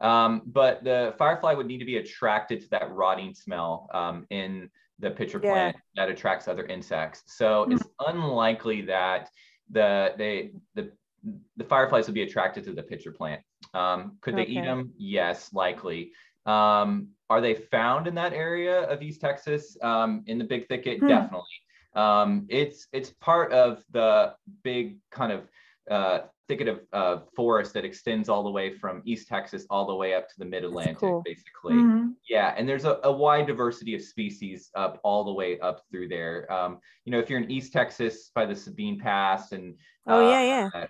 um, 0.00 0.42
but 0.46 0.84
the 0.84 1.14
firefly 1.18 1.54
would 1.54 1.66
need 1.66 1.78
to 1.78 1.84
be 1.84 1.98
attracted 1.98 2.60
to 2.60 2.70
that 2.70 2.90
rotting 2.90 3.34
smell 3.34 3.88
um, 3.92 4.26
in 4.30 4.70
the 4.98 5.10
pitcher 5.10 5.40
Yeah. 5.42 5.50
plant 5.50 5.76
that 5.96 6.08
attracts 6.08 6.48
other 6.48 6.66
insects. 6.66 7.22
So 7.26 7.64
it's 7.70 7.84
unlikely 8.06 8.82
that 8.82 9.28
the 9.70 10.14
they 10.16 10.52
the 10.74 10.92
the 11.56 11.64
fireflies 11.64 12.06
would 12.06 12.14
be 12.14 12.22
attracted 12.22 12.64
to 12.64 12.72
the 12.72 12.82
pitcher 12.82 13.10
plant. 13.10 13.42
Um, 13.72 14.18
could 14.20 14.36
they 14.36 14.44
eat 14.44 14.62
them? 14.62 14.92
Yes, 14.98 15.52
likely. 15.52 16.12
Um, 16.46 17.08
are 17.30 17.40
they 17.40 17.54
found 17.54 18.06
in 18.06 18.14
that 18.16 18.34
area 18.34 18.82
of 18.82 19.00
East 19.02 19.20
Texas 19.22 19.76
um, 19.82 20.22
in 20.26 20.38
the 20.38 20.44
big 20.44 20.68
thicket? 20.68 21.00
Hmm. 21.00 21.08
Definitely. 21.08 21.48
Um, 21.94 22.46
it's 22.48 22.88
it's 22.92 23.10
part 23.20 23.52
of 23.52 23.82
the 23.90 24.34
big 24.62 24.98
kind 25.10 25.32
of 25.32 25.48
uh, 25.90 26.26
thicket 26.48 26.68
of 26.68 26.80
uh, 26.92 27.18
forest 27.34 27.72
that 27.74 27.84
extends 27.84 28.28
all 28.28 28.42
the 28.42 28.50
way 28.50 28.76
from 28.76 29.02
East 29.04 29.28
Texas 29.28 29.66
all 29.70 29.86
the 29.86 29.94
way 29.94 30.14
up 30.14 30.28
to 30.28 30.34
the 30.38 30.44
Mid 30.44 30.64
Atlantic, 30.64 30.98
cool. 30.98 31.22
basically. 31.24 31.74
Mhm. 31.74 32.14
Yeah, 32.28 32.54
and 32.56 32.68
there's 32.68 32.84
a, 32.84 33.00
a 33.04 33.12
wide 33.12 33.46
diversity 33.46 33.94
of 33.94 34.02
species 34.02 34.70
up 34.74 35.00
all 35.04 35.24
the 35.24 35.32
way 35.32 35.58
up 35.60 35.82
through 35.90 36.08
there. 36.08 36.50
Um, 36.52 36.78
you 37.04 37.12
know, 37.12 37.18
if 37.18 37.30
you're 37.30 37.40
in 37.40 37.50
East 37.50 37.72
Texas 37.72 38.30
by 38.34 38.46
the 38.46 38.54
Sabine 38.54 38.98
Pass 38.98 39.52
and 39.52 39.74
Oh 40.06 40.26
uh, 40.26 40.30
yeah, 40.30 40.42
yeah. 40.42 40.80
uh, 40.82 40.86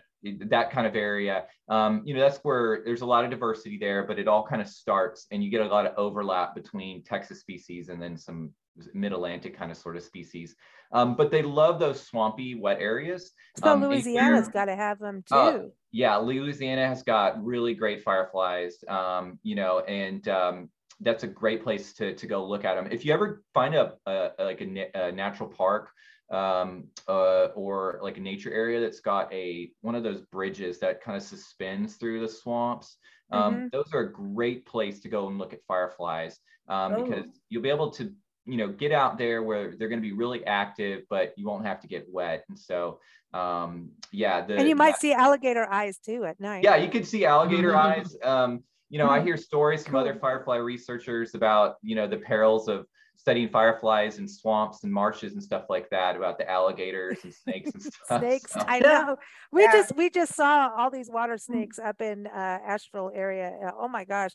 that 0.46 0.70
kind 0.72 0.86
of 0.86 0.96
area, 0.96 1.44
um, 1.68 2.02
you 2.04 2.14
know, 2.14 2.20
that's 2.20 2.38
where 2.38 2.82
there's 2.84 3.02
a 3.02 3.06
lot 3.06 3.24
of 3.24 3.30
diversity 3.30 3.78
there, 3.78 4.02
but 4.04 4.18
it 4.18 4.26
all 4.26 4.44
kind 4.44 4.60
of 4.60 4.66
starts 4.68 5.26
and 5.30 5.44
you 5.44 5.50
get 5.50 5.60
a 5.60 5.66
lot 5.66 5.86
of 5.86 5.94
overlap 5.96 6.54
between 6.54 7.04
Texas 7.04 7.40
species 7.40 7.90
and 7.90 8.02
then 8.02 8.16
some 8.16 8.50
mid-Atlantic 8.92 9.56
kind 9.56 9.70
of 9.70 9.76
sort 9.76 9.96
of 9.96 10.02
species. 10.02 10.54
Um, 10.92 11.16
but 11.16 11.30
they 11.30 11.42
love 11.42 11.78
those 11.78 12.00
swampy, 12.00 12.54
wet 12.54 12.78
areas. 12.80 13.32
So 13.56 13.68
Um, 13.72 13.82
Louisiana's 13.82 14.48
got 14.48 14.66
to 14.66 14.76
have 14.76 14.98
them 14.98 15.24
too. 15.28 15.34
uh, 15.34 15.62
yeah, 15.92 16.16
Louisiana 16.16 16.86
has 16.88 17.02
got 17.02 17.42
really 17.44 17.74
great 17.74 18.02
fireflies, 18.02 18.82
um, 18.88 19.38
you 19.42 19.54
know, 19.54 19.80
and 19.80 20.26
um, 20.28 20.70
that's 21.00 21.24
a 21.24 21.26
great 21.28 21.62
place 21.62 21.92
to, 21.94 22.14
to 22.14 22.26
go 22.26 22.44
look 22.46 22.64
at 22.64 22.74
them. 22.74 22.88
If 22.90 23.04
you 23.04 23.12
ever 23.12 23.42
find 23.52 23.74
a, 23.74 23.94
a 24.06 24.30
like 24.38 24.60
a, 24.60 24.90
a 24.94 25.12
natural 25.12 25.48
park 25.48 25.90
um, 26.30 26.88
uh, 27.08 27.46
or 27.54 28.00
like 28.02 28.16
a 28.18 28.20
nature 28.20 28.52
area 28.52 28.80
that's 28.80 29.00
got 29.00 29.32
a 29.32 29.70
one 29.82 29.94
of 29.94 30.02
those 30.02 30.20
bridges 30.20 30.78
that 30.80 31.00
kind 31.02 31.16
of 31.16 31.22
suspends 31.22 31.96
through 31.96 32.20
the 32.20 32.28
swamps, 32.28 32.96
um, 33.30 33.68
those 33.72 33.92
are 33.92 34.00
a 34.00 34.12
great 34.12 34.64
place 34.66 35.00
to 35.00 35.08
go 35.08 35.26
and 35.28 35.38
look 35.38 35.52
at 35.52 35.60
fireflies 35.66 36.38
um, 36.68 36.94
Oh. 36.94 37.04
because 37.04 37.26
you'll 37.50 37.62
be 37.62 37.70
able 37.70 37.90
to 37.92 38.12
you 38.46 38.56
know 38.56 38.68
get 38.68 38.92
out 38.92 39.18
there 39.18 39.42
where 39.42 39.74
they're 39.76 39.88
going 39.88 40.00
to 40.00 40.06
be 40.08 40.12
really 40.12 40.44
active, 40.46 41.04
but 41.08 41.32
you 41.36 41.46
won't 41.46 41.64
have 41.66 41.80
to 41.80 41.86
get 41.88 42.06
wet, 42.10 42.44
and 42.48 42.58
so 42.58 43.00
um, 43.32 43.90
yeah, 44.12 44.44
the 44.44 44.58
and 44.58 44.68
you 44.68 44.76
might 44.76 44.96
see 44.96 45.12
alligator 45.12 45.66
eyes 45.70 45.98
too 45.98 46.24
at 46.24 46.38
night. 46.40 46.64
yeah, 46.64 46.76
you 46.76 46.88
could 46.90 47.06
see 47.06 47.24
alligator 47.24 47.72
Mhm. 47.72 47.76
eyes. 47.76 48.16
Um, 48.22 48.62
you 48.90 48.98
know, 48.98 49.08
I 49.08 49.18
Mm-hmm. 49.18 49.26
hear 49.26 49.36
stories 49.36 49.84
from 49.84 49.96
other 49.96 50.14
firefly 50.14 50.56
researchers 50.56 51.34
about, 51.34 51.76
you 51.82 51.96
know, 51.96 52.06
the 52.06 52.18
perils 52.18 52.68
of 52.68 52.86
studying 53.16 53.48
fireflies 53.48 54.18
in 54.18 54.28
swamps 54.28 54.84
and 54.84 54.92
marshes 54.92 55.32
and 55.32 55.42
stuff 55.42 55.64
like 55.68 55.88
that, 55.90 56.14
about 56.16 56.38
the 56.38 56.48
alligators 56.48 57.24
and 57.24 57.32
snakes 57.34 57.72
and 57.74 57.82
stuff. 58.06 58.20
snakes. 58.20 58.52
So, 58.52 58.64
I 58.68 58.78
know. 58.78 59.16
We 59.50 59.62
Yeah. 59.62 59.72
just 59.72 59.96
we 59.96 60.10
just 60.10 60.34
saw 60.34 60.70
all 60.76 60.90
these 60.90 61.10
water 61.10 61.34
Mm. 61.34 61.40
snakes 61.40 61.78
up 61.78 62.00
in 62.00 62.26
uh, 62.26 62.58
Asheville 62.66 63.10
area. 63.14 63.50
Uh, 63.66 63.70
Oh 63.78 63.88
my 63.88 64.04
gosh, 64.04 64.32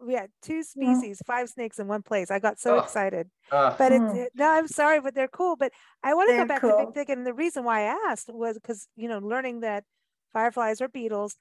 we 0.00 0.14
had 0.14 0.30
two 0.42 0.56
Yeah. 0.74 0.94
species, 0.94 1.22
five 1.26 1.48
snakes 1.48 1.78
in 1.78 1.88
one 1.88 2.02
place. 2.02 2.30
I 2.30 2.38
got 2.38 2.58
so 2.58 2.76
Oh. 2.76 2.78
excited. 2.78 3.30
uh, 3.50 3.74
But 3.78 3.92
it's 3.92 4.12
Mm. 4.12 4.16
it, 4.26 4.32
no, 4.34 4.48
I'm 4.50 4.68
sorry, 4.68 5.00
but 5.00 5.14
they're 5.14 5.28
cool. 5.28 5.56
But 5.56 5.72
I 6.02 6.14
want 6.14 6.28
to 6.30 6.32
go 6.34 6.38
They're 6.38 6.46
back 6.46 6.60
to 6.62 6.68
cool. 6.68 6.86
Big 6.86 6.94
Thicket, 6.94 7.18
and 7.18 7.26
the 7.26 7.34
reason 7.34 7.64
why 7.64 7.82
I 7.82 8.10
asked 8.10 8.28
was 8.28 8.54
because 8.58 8.88
you 8.96 9.08
know, 9.08 9.18
learning 9.18 9.60
that 9.60 9.84
fireflies 10.32 10.80
are 10.80 10.88
beetles. 10.88 11.36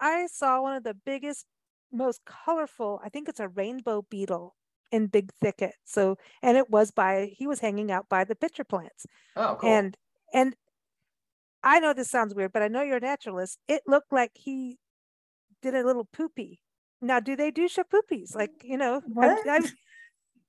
I 0.00 0.26
saw 0.26 0.62
one 0.62 0.74
of 0.76 0.84
the 0.84 0.94
biggest, 0.94 1.46
most 1.92 2.24
colorful. 2.24 3.00
I 3.04 3.08
think 3.08 3.28
it's 3.28 3.40
a 3.40 3.48
rainbow 3.48 4.02
beetle 4.02 4.56
in 4.90 5.06
Big 5.08 5.32
Thicket. 5.40 5.74
So, 5.84 6.16
and 6.42 6.56
it 6.56 6.70
was 6.70 6.90
by 6.90 7.26
he 7.36 7.46
was 7.46 7.60
hanging 7.60 7.90
out 7.92 8.08
by 8.08 8.24
the 8.24 8.34
pitcher 8.36 8.64
plants 8.64 9.06
oh, 9.36 9.56
cool. 9.60 9.70
and 9.70 9.96
and 10.32 10.56
I 11.62 11.78
know 11.80 11.92
this 11.92 12.10
sounds 12.10 12.34
weird, 12.34 12.52
but 12.52 12.62
I 12.62 12.68
know 12.68 12.82
you're 12.82 12.96
a 12.96 13.00
naturalist. 13.00 13.58
It 13.68 13.82
looked 13.86 14.12
like 14.12 14.32
he 14.34 14.78
did 15.62 15.74
a 15.74 15.84
little 15.84 16.04
poopy. 16.04 16.60
Now, 17.02 17.18
do 17.20 17.34
they 17.36 17.50
do 17.50 17.68
shapoopies? 17.68 18.34
Like 18.34 18.52
you 18.62 18.78
know, 18.78 18.94
I'm- 18.94 19.12
What? 19.12 19.46
I'm- 19.48 19.64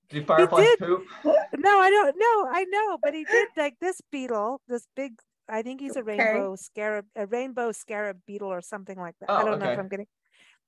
Do 0.10 0.24
fireflies 0.24 0.64
did. 0.64 0.80
poop? 0.80 1.06
no, 1.58 1.80
I 1.80 1.90
don't. 1.90 2.16
know. 2.16 2.48
I 2.52 2.66
know, 2.70 2.98
but 3.02 3.16
he 3.16 3.24
did 3.26 3.48
like 3.58 3.76
this 3.82 4.00
beetle, 4.12 4.62
this 4.68 4.86
big. 4.96 5.14
I 5.50 5.64
think 5.64 5.82
he's 5.82 5.96
a 5.96 6.02
Okay. 6.02 6.18
rainbow 6.20 6.56
scarab, 6.56 7.06
a 7.16 7.26
rainbow 7.26 7.72
scarab 7.72 8.20
beetle 8.28 8.50
or 8.50 8.62
something 8.62 8.98
like 9.00 9.16
that. 9.20 9.32
I 9.32 9.42
Oh, 9.42 9.46
don't 9.46 9.60
know 9.60 9.72
if. 9.72 9.80
I'm 9.80 9.88
getting. 9.88 10.06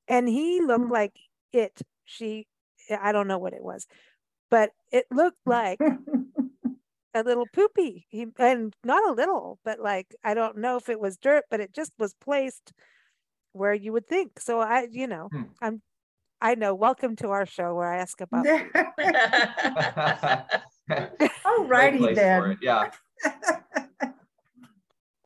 And 0.07 0.27
he 0.27 0.61
looked 0.61 0.85
Mm. 0.85 0.91
like 0.91 1.13
it. 1.53 1.79
She, 2.05 2.47
I 2.89 3.11
don't 3.11 3.27
know 3.27 3.37
what 3.37 3.53
it 3.53 3.61
was, 3.63 3.85
but 4.49 4.71
it 4.91 5.05
looked 5.11 5.37
like 5.45 5.79
a 7.13 7.23
little 7.23 7.45
poopy. 7.53 8.07
He 8.09 8.25
and 8.39 8.75
not 8.83 9.07
a 9.07 9.13
little, 9.13 9.59
but 9.63 9.79
like 9.79 10.15
I 10.23 10.33
don't 10.33 10.57
know 10.57 10.77
if 10.77 10.89
it 10.89 10.99
was 10.99 11.17
dirt, 11.17 11.43
but 11.51 11.59
it 11.59 11.71
just 11.71 11.91
was 11.99 12.15
placed 12.15 12.73
where 13.55 13.73
you 13.73 13.93
would 13.93 14.07
think. 14.07 14.39
So 14.39 14.59
I, 14.59 14.87
you 14.91 15.07
know, 15.07 15.29
Hmm. 15.31 15.43
I'm 15.61 15.81
I 16.41 16.53
know. 16.55 16.75
Welcome 16.75 17.15
to 17.17 17.29
our 17.29 17.45
show 17.45 17.73
where 17.73 17.91
I 17.91 17.97
ask 17.97 18.19
about 18.21 18.45
food. 18.45 18.59
righty 21.69 21.99
Alrighty 21.99 22.15
then. 22.15 22.57
Yeah. 22.61 22.91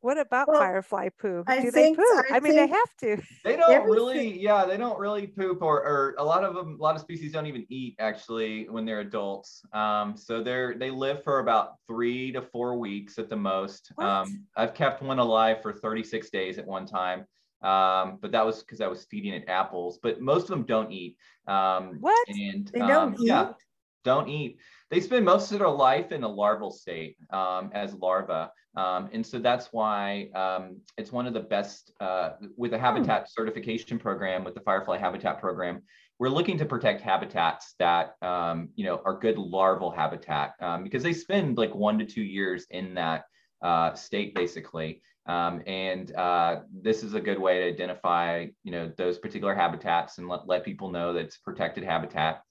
what 0.00 0.18
about 0.18 0.46
Well, 0.48 0.60
firefly 0.60 1.08
poo? 1.20 1.42
I 1.48 1.60
Do 1.60 1.70
think- 1.72 1.96
they 1.98 2.02
poo? 2.02 2.22
I 2.30 2.36
I, 2.36 2.40
mean, 2.40 2.54
they 2.54 2.68
have 2.68 2.96
to. 3.00 3.20
They 3.44 3.56
don't 3.56 3.70
Everything- 3.72 3.92
really, 3.92 4.40
yeah, 4.40 4.64
they 4.64 4.76
don't 4.76 4.98
really 4.98 5.26
poop, 5.26 5.60
or, 5.62 5.78
or 5.84 6.14
a 6.18 6.24
lot 6.24 6.44
of 6.44 6.54
them, 6.54 6.76
a 6.78 6.82
lot 6.82 6.94
of 6.94 7.00
species 7.02 7.32
don't 7.32 7.46
even 7.46 7.66
eat 7.68 7.96
actually 7.98 8.68
when 8.68 8.86
they're 8.86 9.00
adults. 9.00 9.62
Um, 9.72 10.16
so 10.16 10.42
they're 10.44 10.74
they 10.74 10.90
live 10.90 11.24
for 11.24 11.40
about 11.40 11.72
three 11.88 12.30
to 12.32 12.40
four 12.40 12.78
weeks 12.78 13.18
at 13.18 13.28
the 13.28 13.36
most. 13.36 13.90
What? 13.96 14.06
Um, 14.06 14.46
I've 14.56 14.74
kept 14.74 15.02
one 15.02 15.18
alive 15.18 15.60
for 15.60 15.72
36 15.72 16.30
days 16.30 16.56
at 16.58 16.66
one 16.66 16.86
time. 16.86 17.26
Um, 17.62 18.18
but 18.20 18.32
that 18.32 18.44
was 18.44 18.62
because 18.62 18.80
I 18.80 18.88
was 18.88 19.04
feeding 19.04 19.32
it 19.32 19.44
apples. 19.48 19.98
But 20.02 20.20
most 20.20 20.44
of 20.44 20.48
them 20.48 20.64
don't 20.64 20.92
eat. 20.92 21.16
Um, 21.46 21.96
what? 22.00 22.28
And 22.28 22.68
They 22.68 22.78
don't 22.78 23.14
um, 23.14 23.16
yeah, 23.18 23.50
eat? 23.50 23.56
don't 24.04 24.28
eat. 24.28 24.58
They 24.90 25.00
spend 25.00 25.24
most 25.24 25.52
of 25.52 25.58
their 25.58 25.68
life 25.68 26.12
in 26.12 26.24
a 26.24 26.28
larval 26.28 26.70
state 26.70 27.16
um, 27.30 27.70
as 27.72 27.94
larvae. 27.94 28.50
Um, 28.76 29.10
and 29.12 29.26
so 29.26 29.38
that's 29.38 29.68
why 29.72 30.30
um, 30.34 30.80
it's 30.96 31.10
one 31.10 31.26
of 31.26 31.34
the 31.34 31.40
best 31.40 31.92
uh, 32.00 32.30
with 32.56 32.70
the 32.70 32.78
habitat 32.78 33.30
certification 33.30 33.98
program, 33.98 34.44
with 34.44 34.54
the 34.54 34.60
Firefly 34.60 34.98
Habitat 34.98 35.40
Program. 35.40 35.82
We're 36.18 36.28
looking 36.28 36.58
to 36.58 36.66
protect 36.66 37.00
habitats 37.00 37.74
that 37.78 38.14
um, 38.22 38.68
you 38.76 38.84
know 38.84 39.00
are 39.04 39.18
good 39.18 39.38
larval 39.38 39.90
habitat 39.90 40.54
um, 40.60 40.84
because 40.84 41.02
they 41.02 41.12
spend 41.12 41.56
like 41.56 41.74
one 41.74 41.98
to 41.98 42.04
two 42.04 42.22
years 42.22 42.66
in 42.70 42.94
that 42.94 43.24
uh, 43.62 43.94
state 43.94 44.34
basically. 44.34 45.02
Um, 45.26 45.62
and 45.66 46.14
uh, 46.16 46.60
this 46.72 47.02
is 47.02 47.14
a 47.14 47.20
good 47.20 47.38
way 47.38 47.58
to 47.60 47.68
identify 47.68 48.46
you 48.64 48.72
know 48.72 48.90
those 48.96 49.18
particular 49.18 49.54
habitats 49.54 50.18
and 50.18 50.28
let, 50.28 50.48
let 50.48 50.64
people 50.64 50.90
know 50.90 51.12
that 51.12 51.20
it's 51.26 51.36
protected 51.36 51.84
habitat. 51.84 52.42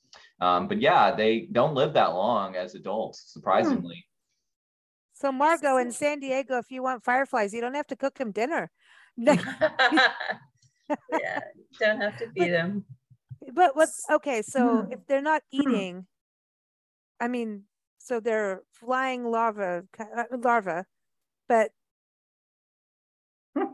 Um, 0.41 0.67
but 0.67 0.79
yeah, 0.81 1.13
they 1.13 1.47
don't 1.51 1.73
live 1.75 1.93
that 1.93 2.13
long 2.13 2.55
as 2.55 2.75
adults, 2.75 3.23
surprisingly. 3.27 4.05
So 5.13 5.31
Margot 5.33 5.77
in 5.77 5.91
San 5.91 6.19
Diego, 6.21 6.57
if 6.57 6.71
you 6.71 6.81
want 6.81 7.03
fireflies, 7.03 7.53
you 7.53 7.59
don't 7.59 7.73
have 7.73 7.88
to 7.88 7.97
cook 7.97 8.15
them 8.15 8.31
dinner. 8.31 8.71
yeah, 9.17 9.35
don't 11.79 11.99
have 11.99 12.17
to 12.17 12.31
feed 12.31 12.53
them. 12.53 12.85
But 13.53 13.75
what's 13.75 14.05
okay? 14.09 14.41
So 14.41 14.85
Hmm. 14.85 14.91
if 14.93 15.05
they're 15.07 15.21
not 15.21 15.41
eating, 15.51 16.07
I 17.19 17.27
mean, 17.27 17.63
so 17.97 18.19
they're 18.21 18.63
flying 18.71 19.25
larva, 19.25 19.83
ki- 19.97 20.03
uh, 20.15 20.38
larva, 20.38 20.85
but 21.49 21.71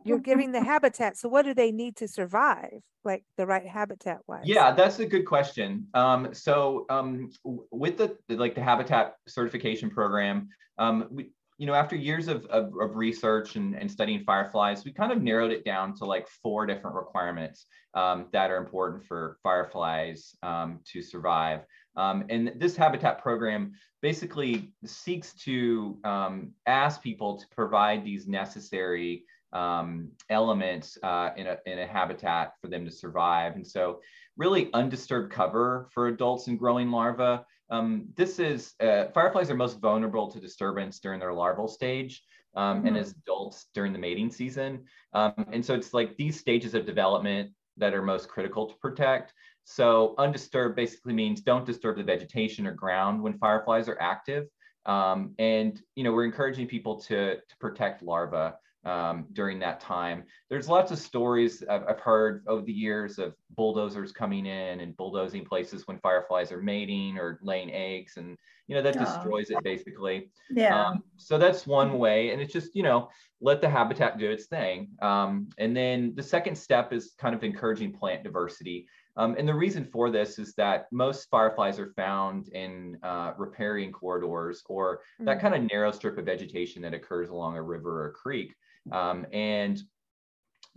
you're 0.04 0.20
giving 0.32 0.52
the 0.52 0.64
habitat. 0.64 1.18
So 1.18 1.30
what 1.30 1.46
do 1.46 1.54
they 1.54 1.72
need 1.72 1.96
to 1.98 2.08
survive? 2.08 2.82
Like 3.04 3.24
the 3.38 3.46
right 3.46 3.66
habitat 3.68 4.20
wise? 4.28 4.44
Yeah, 4.46 4.72
that's 4.72 5.00
a 5.00 5.06
good 5.06 5.26
question. 5.26 5.88
Um, 5.94 6.34
so 6.34 6.86
um, 6.90 7.30
with 7.72 7.98
the 7.98 8.18
the- 8.28 8.38
like 8.38 8.56
the 8.56 8.64
habitat 8.64 9.16
certification 9.28 9.90
program, 9.90 10.50
um, 10.78 11.08
we 11.12 11.32
you 11.58 11.68
know 11.68 11.74
after 11.74 11.96
years 11.96 12.28
of, 12.28 12.46
of, 12.48 12.74
of 12.82 12.96
research 12.96 13.56
and, 13.56 13.76
and 13.76 13.90
studying 13.90 14.24
fireflies, 14.24 14.84
we 14.84 14.92
kind 14.92 15.12
of 15.12 15.22
narrowed 15.22 15.52
it 15.52 15.64
down 15.64 15.96
to 15.98 16.06
like 16.06 16.28
four 16.28 16.66
different 16.66 16.96
requirements 16.96 17.66
um, 17.94 18.28
that 18.34 18.50
are 18.50 18.58
important 18.58 19.06
for 19.06 19.38
fireflies 19.44 20.36
um, 20.44 20.80
to 20.86 21.02
survive. 21.02 21.62
Um, 21.96 22.26
and 22.30 22.54
this 22.58 22.76
habitat 22.76 23.22
program 23.22 23.74
basically 24.02 24.72
seeks 24.86 25.34
to 25.34 25.98
um, 26.04 26.52
ask 26.66 27.02
people 27.02 27.38
to 27.40 27.46
provide 27.56 28.04
these 28.04 28.28
necessary 28.28 29.24
um, 29.54 30.12
elements 30.30 30.98
uh, 31.04 31.30
in, 31.38 31.48
a, 31.48 31.58
in 31.66 31.80
a 31.80 31.88
habitat 31.88 32.54
for 32.62 32.68
them 32.68 32.86
to 32.86 32.92
survive. 32.92 33.56
And 33.56 33.66
so 33.66 34.02
really 34.38 34.70
undisturbed 34.74 35.32
cover 35.32 35.88
for 35.94 36.08
adults 36.08 36.48
and 36.48 36.60
growing 36.60 36.92
larvae. 36.92 37.44
Um, 37.70 38.10
this 38.16 38.40
is, 38.40 38.74
uh, 38.80 39.06
fireflies 39.14 39.50
are 39.50 39.56
most 39.56 39.80
vulnerable 39.80 40.30
to 40.32 40.40
disturbance 40.40 41.00
during 41.00 41.20
their 41.20 41.34
larval 41.34 41.68
stage 41.68 42.24
um, 42.56 42.86
and 42.86 42.96
Mhm. 42.96 43.00
as 43.00 43.12
adults 43.12 43.68
during 43.74 43.94
the 43.94 44.00
mating 44.00 44.30
season. 44.30 44.86
Um, 45.14 45.34
and 45.52 45.66
so 45.66 45.74
it's 45.74 45.94
like 45.94 46.16
these 46.18 46.40
stages 46.40 46.74
of 46.76 46.86
development 46.86 47.52
that 47.78 47.94
are 47.94 48.02
most 48.02 48.30
critical 48.30 48.68
to 48.68 48.76
protect. 48.78 49.34
So 49.64 50.16
undisturbed 50.18 50.76
basically 50.76 51.14
means 51.14 51.42
don't 51.42 51.66
disturb 51.66 51.98
the 51.98 52.04
vegetation 52.04 52.68
or 52.68 52.74
ground 52.74 53.22
when 53.22 53.38
fireflies 53.38 53.90
are 53.90 54.00
active. 54.00 54.48
Um, 54.86 55.34
and 55.40 55.82
you 55.96 56.04
know 56.04 56.12
we're 56.12 56.26
encouraging 56.26 56.68
people 56.68 57.00
to, 57.02 57.38
to 57.38 57.58
protect 57.60 58.04
larvae 58.04 58.56
um, 58.86 59.28
during 59.34 59.60
that 59.60 59.80
time. 59.80 60.26
There's 60.50 60.70
lots 60.70 60.92
of 60.92 61.00
stories 61.00 61.64
I've, 61.70 61.84
I've 61.88 62.00
heard 62.00 62.44
over 62.48 62.62
the 62.62 62.72
years 62.74 63.18
of 63.20 63.36
bulldozers 63.52 64.12
coming 64.12 64.46
in 64.46 64.80
and 64.82 64.96
bulldozing 64.98 65.46
places 65.46 65.88
when 65.88 66.00
fireflies 66.00 66.52
are 66.52 66.62
mating 66.62 67.18
or 67.18 67.40
laying 67.42 67.72
eggs, 67.74 68.18
and 68.18 68.38
you 68.68 68.76
know 68.76 68.82
that 68.82 68.98
Oh. 68.98 69.00
destroys 69.00 69.50
it 69.50 69.64
basically. 69.64 70.32
Yeah. 70.50 70.86
Um, 70.90 71.04
so 71.18 71.38
that's 71.38 71.68
one 71.68 71.98
way, 71.98 72.32
and 72.32 72.42
it's 72.42 72.54
just 72.54 72.76
you 72.76 72.84
know 72.84 73.10
let 73.42 73.62
the 73.62 73.70
habitat 73.70 74.18
do 74.18 74.30
its 74.32 74.48
thing. 74.48 74.96
Um, 75.02 75.50
and 75.58 75.76
then 75.76 76.14
the 76.16 76.24
second 76.24 76.56
step 76.58 76.94
is 76.94 77.14
kind 77.18 77.36
of 77.36 77.44
encouraging 77.44 77.94
plant 77.94 78.24
diversity. 78.24 78.88
Um, 79.18 79.36
and 79.38 79.48
the 79.48 79.54
reason 79.54 79.86
for 79.86 80.10
this 80.12 80.40
is 80.40 80.54
that 80.56 80.88
most 80.92 81.30
fireflies 81.30 81.80
are 81.80 81.94
found 81.94 82.50
in 82.50 82.98
uh, 83.04 83.34
riparian 83.38 83.92
corridors 83.92 84.64
or 84.68 85.02
that 85.26 85.38
Mm. 85.38 85.42
kind 85.42 85.56
of 85.56 85.72
narrow 85.72 85.92
strip 85.92 86.18
of 86.18 86.26
vegetation 86.26 86.82
that 86.82 86.94
occurs 86.94 87.30
along 87.30 87.56
a 87.58 87.64
river 87.64 88.04
or 88.04 88.08
a 88.10 88.14
creek. 88.14 88.54
Um, 88.92 89.26
and 89.32 89.82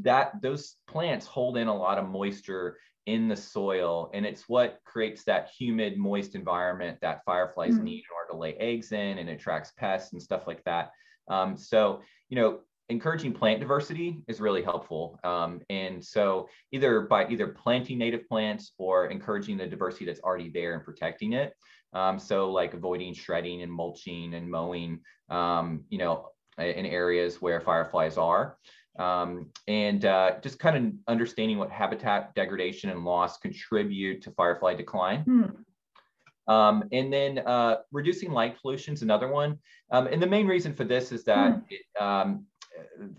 that 0.01 0.41
those 0.43 0.77
plants 0.87 1.27
hold 1.27 1.57
in 1.57 1.69
a 1.69 1.75
lot 1.77 1.99
of 1.99 2.09
moisture 2.09 2.79
in 3.07 3.27
the 3.27 3.37
soil 3.37 4.11
and 4.13 4.27
it's 4.27 4.49
what 4.49 4.81
creates 4.85 5.25
that 5.25 5.49
humid 5.59 5.97
moist 5.97 6.35
environment 6.35 6.99
that 7.01 7.25
fireflies 7.25 7.79
Mhm. 7.79 7.83
need 7.83 7.99
in 8.01 8.15
order 8.15 8.33
to 8.33 8.37
lay 8.37 8.55
eggs 8.57 8.93
in 8.93 9.19
and 9.19 9.31
attracts 9.31 9.73
pests 9.73 10.13
and 10.13 10.23
stuff 10.23 10.47
like 10.47 10.63
that. 10.65 10.91
Um, 11.29 11.57
so 11.57 12.03
you 12.29 12.37
know 12.37 12.61
encouraging 12.91 13.35
plant 13.35 13.61
diversity 13.61 14.23
is 14.29 14.41
really 14.41 14.63
helpful. 14.63 15.19
Um, 15.23 15.61
and 15.69 16.03
so 16.03 16.49
either 16.73 17.03
by 17.03 17.29
either 17.29 17.49
planting 17.49 17.99
native 17.99 18.27
plants 18.27 18.73
or 18.79 19.07
encouraging 19.07 19.59
the 19.59 19.67
diversity 19.67 20.07
that's 20.07 20.21
already 20.21 20.49
there 20.49 20.75
and 20.75 20.83
protecting 20.85 21.35
it. 21.35 21.55
Um, 21.93 22.19
so 22.19 22.51
like 22.51 22.75
avoiding 22.75 23.15
shredding 23.15 23.63
and 23.63 23.73
mulching 23.73 24.35
and 24.35 24.51
mowing 24.51 25.01
um, 25.31 25.85
you 25.89 25.99
know 25.99 26.31
in 26.59 26.87
areas 26.87 27.41
where 27.41 27.61
fireflies 27.61 28.17
are 28.17 28.57
um, 28.99 29.51
and 29.67 30.05
uh, 30.05 30.33
just 30.43 30.59
kind 30.59 30.77
of 30.77 30.93
understanding 31.07 31.59
what 31.59 31.71
habitat 31.71 32.35
degradation 32.35 32.91
and 32.91 33.05
loss 33.05 33.39
contribute 33.39 34.23
to 34.23 34.31
firefly 34.33 34.75
decline. 34.75 35.21
Hmm. 35.21 36.53
Um, 36.53 36.85
and 36.93 37.13
then 37.13 37.41
uh, 37.41 37.77
reducing 37.93 38.33
light 38.33 38.61
pollution 38.61 38.95
is 38.95 39.03
another 39.03 39.29
one. 39.29 39.59
Um, 39.91 40.07
and 40.07 40.21
the 40.21 40.27
main 40.27 40.47
reason 40.47 40.75
for 40.75 40.85
this 40.85 41.13
is 41.13 41.25
that 41.25 41.63
it, 41.69 41.83
um, 42.01 42.47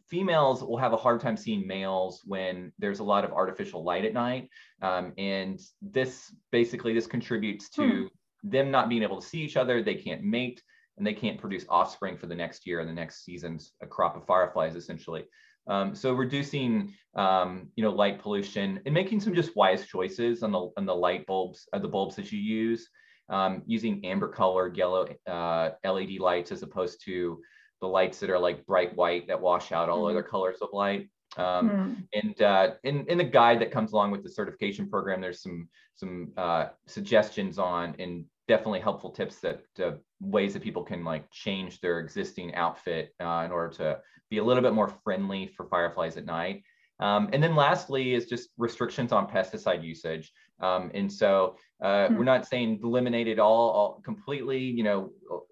females 0.07 0.63
will 0.63 0.77
have 0.77 0.93
a 0.93 0.97
hard 0.97 1.21
time 1.21 1.37
seeing 1.37 1.67
males 1.67 2.21
when 2.25 2.71
there's 2.79 2.99
a 2.99 3.03
lot 3.03 3.23
of 3.23 3.31
artificial 3.31 3.83
light 3.83 4.03
at 4.03 4.13
night. 4.13 4.49
Um, 4.81 5.13
and 5.17 5.59
this 5.81 6.33
basically, 6.51 6.93
this 6.93 7.07
contributes 7.07 7.69
to 7.71 8.09
them 8.43 8.71
not 8.71 8.89
being 8.89 9.03
able 9.03 9.21
to 9.21 9.27
see 9.27 9.41
each 9.41 9.57
other. 9.57 9.83
They 9.83 9.95
can't 9.95 10.23
mate 10.23 10.61
and 10.99 11.07
they 11.07 11.13
can't 11.13 11.39
produce 11.39 11.65
offspring 11.69 12.17
for 12.17 12.27
the 12.27 12.35
next 12.35 12.67
year 12.67 12.81
and 12.81 12.89
the 12.89 12.93
next 12.93 13.23
season's 13.23 13.71
a 13.81 13.87
crop 13.87 14.15
of 14.15 14.27
fireflies 14.27 14.75
essentially. 14.75 15.23
Um, 15.67 15.95
so 15.95 16.13
reducing, 16.13 16.93
um, 17.15 17.69
you 17.75 17.83
know, 17.83 17.91
light 17.91 18.21
pollution 18.21 18.81
and 18.85 18.93
making 18.93 19.21
some 19.21 19.33
just 19.33 19.55
wise 19.55 19.87
choices 19.87 20.43
on 20.43 20.51
the 20.51 20.69
on 20.77 20.85
the 20.85 20.95
light 20.95 21.25
bulbs, 21.25 21.67
uh, 21.73 21.79
the 21.79 21.87
bulbs 21.87 22.15
that 22.17 22.31
you 22.31 22.39
use, 22.39 22.89
um, 23.29 23.63
using 23.65 24.03
amber 24.05 24.27
colored 24.27 24.75
yellow 24.77 25.07
uh, 25.27 25.71
LED 25.83 26.19
lights 26.19 26.51
as 26.51 26.63
opposed 26.63 27.03
to 27.05 27.39
the 27.81 27.87
lights 27.87 28.19
that 28.19 28.29
are 28.29 28.39
like 28.39 28.65
bright 28.65 28.95
white 28.95 29.27
that 29.27 29.39
wash 29.39 29.71
out 29.71 29.89
all 29.89 30.03
Mhm. 30.03 30.11
other 30.11 30.23
colors 30.23 30.57
of 30.61 30.69
light. 30.73 31.09
Um, 31.37 31.69
Hmm. 31.69 31.93
and 32.13 32.41
uh, 32.41 32.71
in, 32.83 33.05
in 33.05 33.17
the 33.19 33.23
guide 33.23 33.61
that 33.61 33.71
comes 33.71 33.93
along 33.93 34.11
with 34.11 34.23
the 34.23 34.29
certification 34.29 34.89
program, 34.89 35.21
there's 35.21 35.41
some 35.41 35.69
some 35.95 36.33
uh, 36.35 36.69
suggestions 36.87 37.59
on 37.59 37.95
and 37.99 38.25
definitely 38.49 38.81
helpful 38.81 39.11
tips 39.11 39.39
that 39.39 39.61
uh, 39.85 39.91
ways 40.19 40.53
that 40.53 40.63
people 40.63 40.83
can 40.83 41.01
like 41.05 41.29
change 41.31 41.79
their 41.79 41.99
existing 41.99 42.53
outfit 42.55 43.13
uh, 43.21 43.43
in 43.45 43.51
order 43.51 43.71
to 43.75 43.99
be 44.31 44.39
a 44.39 44.43
little 44.43 44.63
bit 44.63 44.73
more 44.73 44.91
friendly 45.03 45.47
for 45.55 45.67
fireflies 45.67 46.17
at 46.17 46.25
night. 46.25 46.63
Um, 46.99 47.29
and 47.31 47.41
then 47.41 47.55
lastly 47.55 48.15
is 48.17 48.25
just 48.25 48.49
restrictions 48.57 49.11
on 49.11 49.29
pesticide 49.29 49.83
usage. 49.83 50.33
Um, 50.59 50.91
and 50.93 51.09
so 51.21 51.55
uh, 51.81 52.07
Hmm. 52.07 52.17
we're 52.17 52.31
not 52.33 52.45
saying 52.45 52.81
eliminate 52.83 53.27
it 53.27 53.39
all, 53.39 53.69
all 53.77 54.01
completely. 54.03 54.59
You 54.79 54.83
know, 54.83 54.99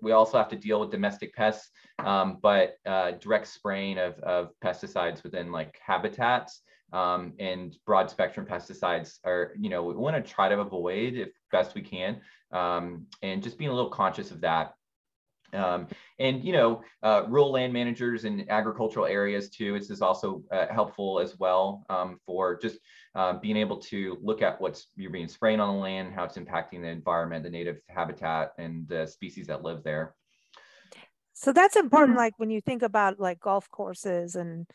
we 0.01 0.11
also 0.11 0.37
have 0.37 0.49
to 0.49 0.57
deal 0.57 0.79
with 0.81 0.91
domestic 0.91 1.33
pests, 1.35 1.69
um, 1.99 2.39
but 2.41 2.77
uh, 2.85 3.11
direct 3.11 3.47
spraying 3.47 3.97
of, 3.99 4.19
of 4.19 4.49
pesticides 4.65 5.23
within 5.23 5.51
like 5.51 5.79
habitats 5.85 6.61
um, 6.93 7.33
and 7.39 7.75
broad 7.85 8.09
spectrum 8.09 8.45
pesticides 8.45 9.19
are, 9.25 9.53
you 9.59 9.69
know, 9.69 9.83
we 9.83 9.93
want 9.93 10.15
to 10.15 10.31
try 10.31 10.49
to 10.49 10.59
avoid 10.59 11.13
if 11.15 11.29
best 11.51 11.75
we 11.75 11.81
can, 11.81 12.21
um, 12.51 13.05
and 13.21 13.43
just 13.43 13.57
being 13.57 13.69
a 13.69 13.73
little 13.73 13.89
conscious 13.89 14.31
of 14.31 14.41
that. 14.41 14.73
Um, 15.53 15.87
and 16.19 16.43
you 16.43 16.51
know, 16.51 16.81
uh, 17.03 17.23
rural 17.27 17.51
land 17.51 17.71
managers 17.71 18.25
and 18.25 18.49
agricultural 18.49 19.05
areas 19.05 19.49
too. 19.49 19.79
This 19.79 19.89
is 19.89 20.01
also 20.01 20.43
uh, 20.51 20.67
helpful 20.69 21.19
as 21.19 21.39
well 21.39 21.85
um, 21.89 22.19
for 22.25 22.59
just 22.59 22.79
uh, 23.15 23.33
being 23.33 23.55
able 23.55 23.77
to 23.77 24.17
look 24.21 24.41
at 24.41 24.59
what's 24.59 24.87
you're 24.97 25.09
being 25.09 25.29
spraying 25.29 25.61
on 25.61 25.75
the 25.75 25.81
land, 25.81 26.13
how 26.13 26.25
it's 26.25 26.37
impacting 26.37 26.81
the 26.81 26.89
environment, 26.89 27.43
the 27.43 27.49
native 27.49 27.77
habitat, 27.87 28.51
and 28.57 28.87
the 28.89 29.07
species 29.07 29.47
that 29.47 29.63
live 29.63 29.83
there. 29.83 30.15
So 31.33 31.53
that's 31.53 31.75
important, 31.75 32.17
Mhm. 32.17 32.21
like 32.21 32.33
when 32.37 32.49
you 32.49 32.59
think 32.59 32.81
about 32.81 33.19
like 33.19 33.39
golf 33.39 33.69
courses 33.71 34.35
and 34.35 34.67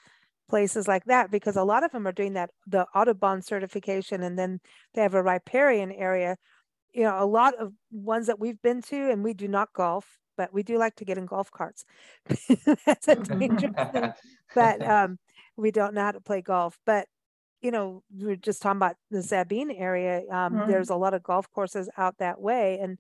places 0.49 0.89
like 0.89 1.05
that, 1.07 1.31
because 1.31 1.57
a 1.57 1.65
lot 1.65 1.85
of 1.85 1.93
them 1.93 2.07
are 2.07 2.13
doing 2.13 2.35
that, 2.35 2.51
the 2.67 2.87
Audubon 2.95 3.43
certification, 3.43 4.23
and 4.23 4.39
then 4.39 4.61
they 4.95 5.03
have 5.03 5.15
a 5.15 5.23
riparian 5.23 5.93
area. 5.93 6.37
You 6.93 7.05
know, 7.05 7.23
a 7.23 7.27
lot 7.27 7.55
of 7.57 7.73
ones 7.91 8.27
that 8.27 8.39
we've 8.41 8.61
been 8.63 8.83
to, 8.83 9.11
and 9.11 9.25
we 9.25 9.35
do 9.35 9.49
not 9.49 9.73
golf, 9.73 10.19
but 10.37 10.53
we 10.53 10.63
do 10.63 10.79
like 10.79 10.97
to 10.97 11.05
get 11.05 11.19
in 11.19 11.27
golf 11.27 11.51
carts. 11.51 11.85
That's 12.87 13.09
a 13.09 13.17
dangerous 13.17 13.73
thing. 13.93 14.13
But 14.55 14.83
um, 14.89 15.19
we 15.57 15.71
don't 15.71 15.95
know 15.95 16.03
how 16.03 16.13
to 16.13 16.21
play 16.21 16.43
golf. 16.43 16.79
But 16.87 17.09
you 17.63 17.71
know, 17.71 18.03
we 18.17 18.33
are 18.33 18.37
just 18.37 18.63
talking 18.63 18.79
about 18.79 18.97
the 19.11 19.23
Sabine 19.23 19.71
area. 19.71 20.23
Um, 20.31 20.55
Mhm. 20.55 20.67
There's 20.67 20.91
a 20.91 20.97
lot 20.97 21.15
of 21.15 21.23
golf 21.23 21.51
courses 21.53 21.89
out 21.97 22.19
that 22.19 22.41
way, 22.41 22.79
and 22.81 22.99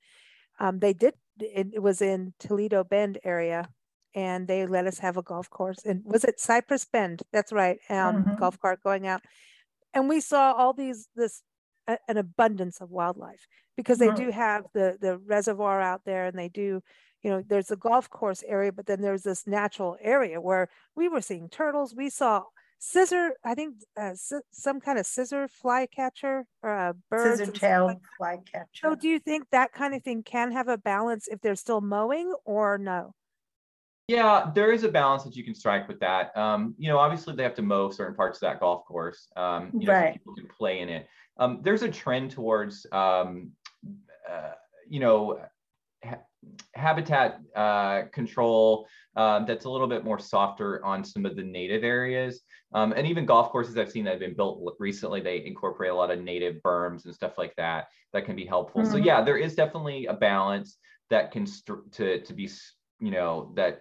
um, 0.60 0.78
they 0.78 0.92
did. 0.92 1.14
It, 1.40 1.68
it 1.74 1.80
was 1.82 2.02
in 2.02 2.34
Toledo 2.38 2.84
Bend 2.84 3.18
area, 3.24 3.68
and 4.14 4.46
they 4.48 4.66
let 4.66 4.86
us 4.86 4.98
have 4.98 5.16
a 5.16 5.22
golf 5.22 5.48
course. 5.50 5.78
And 5.84 6.02
was 6.04 6.24
it 6.24 6.40
Cypress 6.40 6.84
Bend? 6.84 7.22
That's 7.32 7.52
right. 7.52 7.78
Um, 7.88 8.24
Mhm. 8.24 8.38
golf 8.38 8.58
cart 8.60 8.82
going 8.82 9.06
out, 9.06 9.22
and 9.94 10.08
we 10.08 10.20
saw 10.20 10.52
all 10.52 10.72
these 10.72 11.08
this 11.14 11.42
a- 11.88 11.98
an 12.08 12.16
abundance 12.16 12.80
of 12.80 12.90
wildlife 12.90 13.46
because 13.76 13.98
they 13.98 14.08
Mhm. 14.08 14.16
do 14.16 14.30
have 14.30 14.66
the 14.72 14.96
the 15.00 15.18
reservoir 15.18 15.80
out 15.80 16.02
there, 16.04 16.26
and 16.26 16.38
they 16.38 16.48
do. 16.48 16.82
You 17.22 17.30
know, 17.30 17.42
there's 17.46 17.70
a 17.70 17.76
golf 17.76 18.10
course 18.10 18.42
area, 18.42 18.72
but 18.72 18.86
then 18.86 19.00
there's 19.00 19.22
this 19.22 19.46
natural 19.46 19.96
area 20.00 20.40
where 20.40 20.68
we 20.96 21.08
were 21.08 21.20
seeing 21.20 21.48
turtles. 21.48 21.94
We 21.94 22.10
saw 22.10 22.44
scissor, 22.80 23.36
I 23.44 23.54
think 23.54 23.76
uh, 23.96 24.14
sci- 24.14 24.40
some 24.50 24.80
kind 24.80 24.98
of 24.98 25.06
scissor 25.06 25.46
flycatcher 25.46 26.46
or 26.64 26.70
uh, 26.76 26.92
birds. 27.08 27.38
Scissor 27.38 27.52
tail 27.52 27.86
like- 27.86 27.98
flycatcher. 28.18 28.66
So 28.74 28.96
do 28.96 29.08
you 29.08 29.20
think 29.20 29.48
that 29.50 29.72
kind 29.72 29.94
of 29.94 30.02
thing 30.02 30.24
can 30.24 30.50
have 30.50 30.66
a 30.66 30.76
balance 30.76 31.28
if 31.28 31.40
they're 31.40 31.54
still 31.54 31.80
mowing 31.80 32.34
or 32.44 32.76
no? 32.78 33.14
Yeah, 34.12 34.50
there 34.54 34.72
is 34.72 34.84
a 34.84 34.90
balance 34.90 35.24
that 35.24 35.34
you 35.36 35.42
can 35.42 35.54
strike 35.54 35.88
with 35.88 35.98
that. 36.00 36.36
Um, 36.36 36.74
you 36.76 36.88
know, 36.88 36.98
obviously 36.98 37.34
they 37.34 37.42
have 37.44 37.54
to 37.54 37.62
mow 37.62 37.90
certain 37.90 38.14
parts 38.14 38.36
of 38.36 38.40
that 38.42 38.60
golf 38.60 38.84
course. 38.84 39.32
Um, 39.36 39.70
you 39.72 39.86
know, 39.86 39.92
so 39.94 40.00
Right. 40.00 40.12
people 40.12 40.34
can 40.34 40.48
play 40.48 40.80
in 40.80 40.90
it. 40.90 41.08
Um, 41.38 41.60
there's 41.62 41.82
a 41.82 41.90
trend 41.90 42.30
towards, 42.30 42.86
um, 42.92 43.52
uh, 44.28 44.52
you 44.86 45.00
know, 45.00 45.40
ha- 46.04 46.20
habitat 46.74 47.40
uh, 47.56 48.02
control 48.12 48.86
um, 49.16 49.46
that's 49.46 49.64
a 49.64 49.70
little 49.70 49.86
bit 49.86 50.04
more 50.04 50.18
softer 50.18 50.84
on 50.84 51.04
some 51.04 51.24
of 51.24 51.34
the 51.34 51.42
native 51.42 51.82
areas. 51.82 52.42
Um, 52.74 52.92
and 52.92 53.06
even 53.06 53.24
golf 53.24 53.50
courses 53.50 53.78
I've 53.78 53.90
seen 53.90 54.04
that 54.04 54.10
have 54.10 54.20
been 54.20 54.36
built 54.36 54.60
recently, 54.78 55.22
they 55.22 55.42
incorporate 55.46 55.90
a 55.90 55.94
lot 55.94 56.10
of 56.10 56.20
native 56.20 56.56
berms 56.62 57.06
and 57.06 57.14
stuff 57.14 57.38
like 57.38 57.54
that 57.56 57.86
that 58.12 58.26
can 58.26 58.36
be 58.36 58.44
helpful. 58.44 58.84
So 58.84 58.98
Mhm. 58.98 59.04
yeah, 59.06 59.22
there 59.22 59.38
is 59.38 59.54
definitely 59.54 60.04
a 60.04 60.12
balance 60.14 60.76
that 61.08 61.30
can 61.30 61.46
str- 61.46 61.88
to 61.92 62.20
to 62.20 62.32
be 62.34 62.50
you 63.00 63.10
know 63.10 63.52
that 63.56 63.80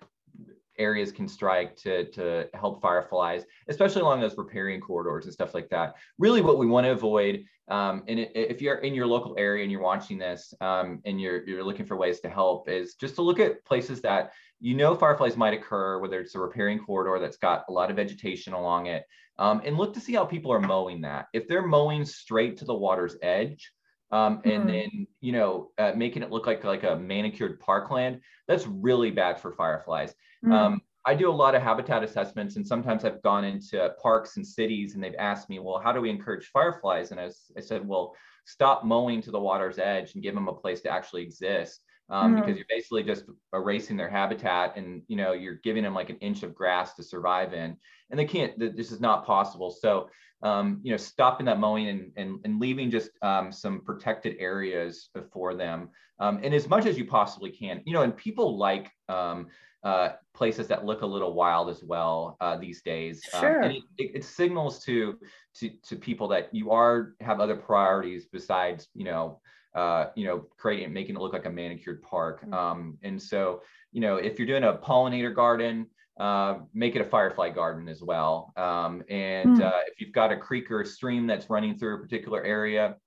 areas 0.78 1.12
can 1.12 1.28
strike 1.28 1.76
to 1.78 2.06
to 2.12 2.48
help 2.54 2.82
fireflies, 2.82 3.44
especially 3.68 4.02
along 4.02 4.20
those 4.20 4.38
riparian 4.38 4.82
corridors 4.82 5.26
and 5.26 5.34
stuff 5.34 5.54
like 5.54 5.70
that. 5.70 5.96
Really, 6.18 6.42
what 6.42 6.58
we 6.58 6.68
want 6.68 6.86
to 6.86 6.92
avoid, 6.92 7.44
um, 7.68 8.04
and 8.08 8.20
if 8.36 8.62
you're 8.62 8.78
in 8.78 8.94
your 8.94 9.08
local 9.08 9.36
area 9.38 9.64
and 9.64 9.72
you're 9.72 9.82
watching 9.82 10.18
this, 10.18 10.54
um, 10.62 11.02
and 11.06 11.20
you're 11.22 11.48
you're 11.48 11.64
looking 11.64 11.86
for 11.86 11.98
ways 11.98 12.20
to 12.22 12.30
help, 12.30 12.70
is 12.70 12.96
just 12.96 13.16
to 13.16 13.22
look 13.22 13.40
at 13.40 13.64
places 13.66 14.02
that 14.02 14.34
you 14.60 14.76
know 14.76 14.96
fireflies 14.96 15.38
might 15.38 15.54
occur, 15.54 16.00
whether 16.00 16.20
it's 16.20 16.36
a 16.36 16.40
riparian 16.40 16.80
corridor 16.80 17.20
that's 17.20 17.38
got 17.38 17.66
a 17.70 17.72
lot 17.72 17.90
of 17.90 17.96
vegetation 17.96 18.54
along 18.54 18.88
it, 18.88 19.04
um, 19.40 19.62
and 19.66 19.78
look 19.78 19.94
to 19.94 20.00
see 20.00 20.14
how 20.14 20.26
people 20.26 20.52
are 20.52 20.62
mowing 20.62 21.02
that. 21.02 21.28
If 21.34 21.48
they're 21.48 21.66
mowing 21.66 22.06
straight 22.06 22.58
to 22.58 22.66
the 22.66 22.74
water's 22.74 23.18
edge, 23.22 23.72
um, 24.12 24.42
and 24.46 24.68
Mhm. 24.68 24.70
then 24.70 25.08
you 25.22 25.32
know 25.32 25.72
uh, 25.78 25.94
making 25.96 26.24
it 26.24 26.32
look 26.32 26.46
like 26.48 26.64
like 26.64 26.84
a 26.84 26.96
manicured 26.96 27.60
parkland, 27.60 28.22
that's 28.48 28.68
really 28.68 29.12
bad 29.12 29.40
for 29.40 29.52
fireflies. 29.52 30.16
Mm. 30.44 30.52
Um, 30.54 30.82
I 31.06 31.16
do 31.16 31.30
a 31.30 31.34
lot 31.34 31.56
of 31.56 31.64
habitat 31.64 32.04
assessments, 32.04 32.58
and 32.58 32.68
sometimes 32.68 33.06
I've 33.06 33.22
gone 33.24 33.44
into 33.44 33.94
parks 34.02 34.38
and 34.38 34.46
cities, 34.46 34.94
and 34.94 35.04
they've 35.04 35.16
asked 35.18 35.50
me, 35.50 35.60
"Well, 35.60 35.80
how 35.80 35.92
do 35.92 36.02
we 36.02 36.10
encourage 36.10 36.48
fireflies?" 36.48 37.12
And 37.12 37.20
I 37.20 37.30
said, 37.60 37.88
"Well, 37.88 38.16
stop 38.46 38.84
mowing 38.86 39.22
to 39.24 39.32
the 39.32 39.40
water's 39.40 39.80
edge 39.80 40.14
and 40.14 40.24
give 40.24 40.36
them 40.36 40.48
a 40.48 40.54
place 40.54 40.82
to 40.82 40.90
actually 40.90 41.24
exist." 41.24 41.82
Um, 42.12 42.34
Mhm. 42.34 42.36
Because 42.36 42.58
you're 42.58 42.66
basically 42.70 43.04
just 43.04 43.26
erasing 43.54 43.98
their 43.98 44.10
habitat, 44.10 44.78
and 44.78 45.04
you 45.08 45.16
know 45.16 45.32
you're 45.34 45.56
giving 45.64 45.84
them 45.84 45.94
like 45.96 46.10
an 46.10 46.18
inch 46.18 46.44
of 46.44 46.54
grass 46.54 46.94
to 46.96 47.04
survive 47.04 47.54
in, 47.54 47.78
and 48.10 48.20
they 48.20 48.26
can't. 48.26 48.60
th- 48.60 48.76
This 48.76 48.92
is 48.92 49.00
not 49.00 49.26
possible. 49.26 49.72
So, 49.72 50.10
um, 50.44 50.82
you 50.84 50.92
know, 50.92 50.98
stopping 50.98 51.46
that 51.46 51.60
mowing 51.60 51.88
and 51.88 52.12
and, 52.18 52.40
and 52.44 52.60
leaving 52.60 52.92
just 52.92 53.12
um, 53.22 53.52
some 53.52 53.82
protected 53.82 54.36
areas 54.40 55.10
for 55.32 55.56
them, 55.56 55.90
um, 56.20 56.40
and 56.44 56.54
as 56.54 56.68
much 56.68 56.86
as 56.86 56.98
you 56.98 57.06
possibly 57.06 57.52
can. 57.52 57.82
You 57.86 57.94
know, 57.94 58.02
and 58.02 58.16
people 58.16 58.58
like 58.58 58.92
um, 59.08 59.48
uh, 59.84 60.14
places 60.34 60.68
that 60.68 60.86
look 60.86 61.02
a 61.02 61.06
little 61.06 61.34
wild 61.34 61.70
as 61.70 61.84
well 61.84 62.38
uh, 62.42 62.58
these 62.58 62.82
days. 62.82 63.30
Um, 63.34 63.56
Sure. 63.56 63.62
and 63.62 63.72
it, 63.74 63.84
it, 63.98 64.12
it 64.18 64.24
signals 64.26 64.84
to, 64.86 65.20
to 65.56 65.70
to 65.84 65.96
people 65.96 66.28
that 66.30 66.54
you 66.54 66.72
are 66.72 67.16
have 67.22 67.40
other 67.40 67.56
priorities 67.56 68.28
besides 68.28 68.90
you 68.94 69.06
know 69.06 69.42
uh, 69.74 70.08
you 70.16 70.26
know 70.26 70.40
creating 70.58 70.94
making 70.94 71.16
it 71.16 71.20
look 71.20 71.34
like 71.34 71.46
a 71.46 71.50
manicured 71.50 72.02
park. 72.04 72.44
Mhm. 72.44 72.54
Um, 72.54 72.98
and 73.04 73.22
so 73.22 73.64
you 73.92 74.02
know 74.02 74.18
if 74.18 74.38
you're 74.40 74.48
doing 74.48 74.64
a 74.64 74.74
pollinator 74.78 75.34
garden. 75.36 75.88
Uh, 76.20 76.60
make 76.74 76.96
it 76.96 77.02
a 77.02 77.06
firefly 77.06 77.50
garden 77.50 77.88
as 77.88 78.04
well. 78.04 78.52
Um, 78.56 79.02
and 79.10 79.60
Hmm. 79.60 79.62
uh, 79.62 79.80
if 79.88 80.00
you've 80.00 80.12
got 80.12 80.32
a 80.32 80.38
creek 80.38 80.70
or 80.70 80.82
a 80.82 80.86
stream 80.86 81.26
that's 81.26 81.50
running 81.50 81.80
through 81.80 81.96
a 81.96 82.00
particular 82.00 82.44
area, 82.44 82.98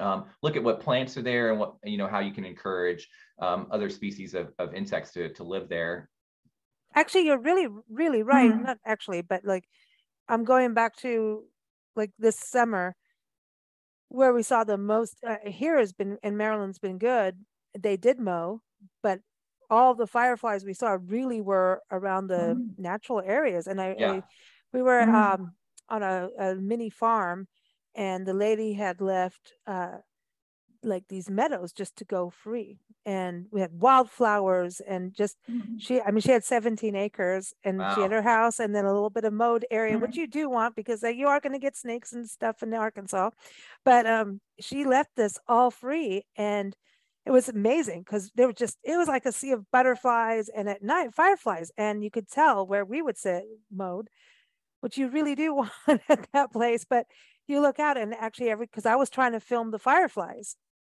um, 0.00 0.30
look 0.42 0.56
at 0.56 0.62
what 0.64 0.80
plants 0.80 1.16
are 1.16 1.22
there 1.22 1.50
and 1.50 1.60
what 1.60 1.76
you 1.84 1.98
know 1.98 2.08
how 2.08 2.20
you 2.20 2.32
can 2.32 2.44
encourage 2.44 3.08
um, 3.40 3.68
other 3.70 3.90
species 3.90 4.34
of, 4.34 4.52
of 4.58 4.74
insects 4.74 5.12
to, 5.12 5.32
to 5.34 5.44
live 5.44 5.68
there 5.68 6.10
Actually, 6.94 7.26
you're 7.26 7.38
really, 7.38 7.68
really 7.88 8.22
right. 8.22 8.54
Mhm. 8.54 8.60
Not 8.60 8.78
actually, 8.84 9.22
but 9.22 9.44
like 9.44 9.68
I'm 10.28 10.44
going 10.44 10.74
back 10.74 10.96
to 10.98 11.46
like 11.96 12.12
this 12.18 12.38
summer 12.38 12.96
where 14.12 14.32
we 14.32 14.42
saw 14.42 14.64
the 14.64 14.78
most 14.78 15.16
uh, 15.26 15.36
here 15.46 15.78
has 15.78 15.92
been 15.92 16.18
in 16.22 16.36
Maryland's 16.36 16.78
been 16.78 16.98
good. 16.98 17.36
They 17.78 17.96
did 17.96 18.20
mow, 18.20 18.62
but 19.02 19.20
all 19.70 19.94
the 19.94 20.06
fireflies 20.06 20.64
we 20.64 20.74
saw 20.74 20.98
really 21.06 21.40
were 21.40 21.82
around 21.90 22.28
the 22.28 22.56
Mm. 22.56 22.74
natural 22.78 23.20
areas. 23.24 23.66
And 23.66 23.80
I, 23.80 23.96
Yeah. 23.98 24.12
I 24.12 24.22
we 24.72 24.82
were 24.82 25.02
Mhm. 25.02 25.14
um, 25.14 25.52
on 25.88 26.02
a, 26.02 26.30
a 26.38 26.54
mini 26.56 26.90
farm, 26.90 27.48
and 27.94 28.26
the 28.26 28.34
lady 28.34 28.74
had 28.74 29.00
left 29.00 29.54
uh, 29.66 29.98
like 30.84 31.08
these 31.08 31.30
meadows 31.30 31.72
just 31.72 31.96
to 31.96 32.04
go 32.04 32.30
free, 32.30 32.78
and 33.06 33.46
we 33.50 33.60
had 33.60 33.72
wildflowers 33.80 34.80
and 34.80 35.14
just 35.14 35.36
Mhm. 35.48 35.78
she 35.78 36.00
i 36.02 36.10
mean 36.10 36.20
she 36.20 36.30
had 36.32 36.44
17 36.44 36.94
acres 36.94 37.52
and 37.64 37.90
she 37.90 38.00
had 38.00 38.12
her 38.12 38.22
house 38.22 38.60
and 38.60 38.74
then 38.74 38.84
a 38.84 38.92
little 38.92 39.10
bit 39.10 39.24
of 39.24 39.32
mowed 39.32 39.64
area 39.70 39.98
which 39.98 40.16
Mhm. 40.16 40.20
you 40.20 40.26
do 40.28 40.48
want 40.48 40.76
because 40.76 41.02
you 41.02 41.26
are 41.26 41.40
going 41.40 41.52
to 41.52 41.58
get 41.58 41.76
snakes 41.76 42.12
and 42.12 42.28
stuff 42.30 42.62
in 42.62 42.72
arkansas 42.74 43.30
but 43.84 44.06
um 44.06 44.40
she 44.60 44.84
left 44.84 45.10
this 45.16 45.38
all 45.48 45.70
free 45.70 46.22
and 46.36 46.76
it 47.26 47.30
was 47.30 47.48
amazing 47.48 48.00
because 48.02 48.30
there 48.34 48.46
was 48.46 48.56
just 48.56 48.78
it 48.82 48.96
was 48.96 49.08
like 49.08 49.26
a 49.26 49.32
sea 49.32 49.52
of 49.52 49.70
butterflies 49.70 50.48
and 50.48 50.68
at 50.68 50.82
night 50.82 51.14
fireflies 51.14 51.70
and 51.76 52.02
you 52.04 52.10
could 52.10 52.28
tell 52.28 52.66
where 52.66 52.84
we 52.84 53.02
would 53.02 53.18
sit 53.18 53.44
mowed 53.70 54.08
which 54.80 54.98
you 54.98 55.08
really 55.08 55.34
do 55.34 55.54
want 55.54 55.72
at 56.08 56.28
that 56.32 56.52
place 56.52 56.84
but 56.84 57.06
you 57.46 57.60
look 57.60 57.78
out 57.78 57.96
and 57.96 58.14
actually 58.14 58.50
every 58.50 58.66
because 58.66 58.86
i 58.86 58.96
was 58.96 59.10
trying 59.10 59.32
to 59.32 59.40
film 59.40 59.70
the 59.70 59.78
fireflies 59.78 60.56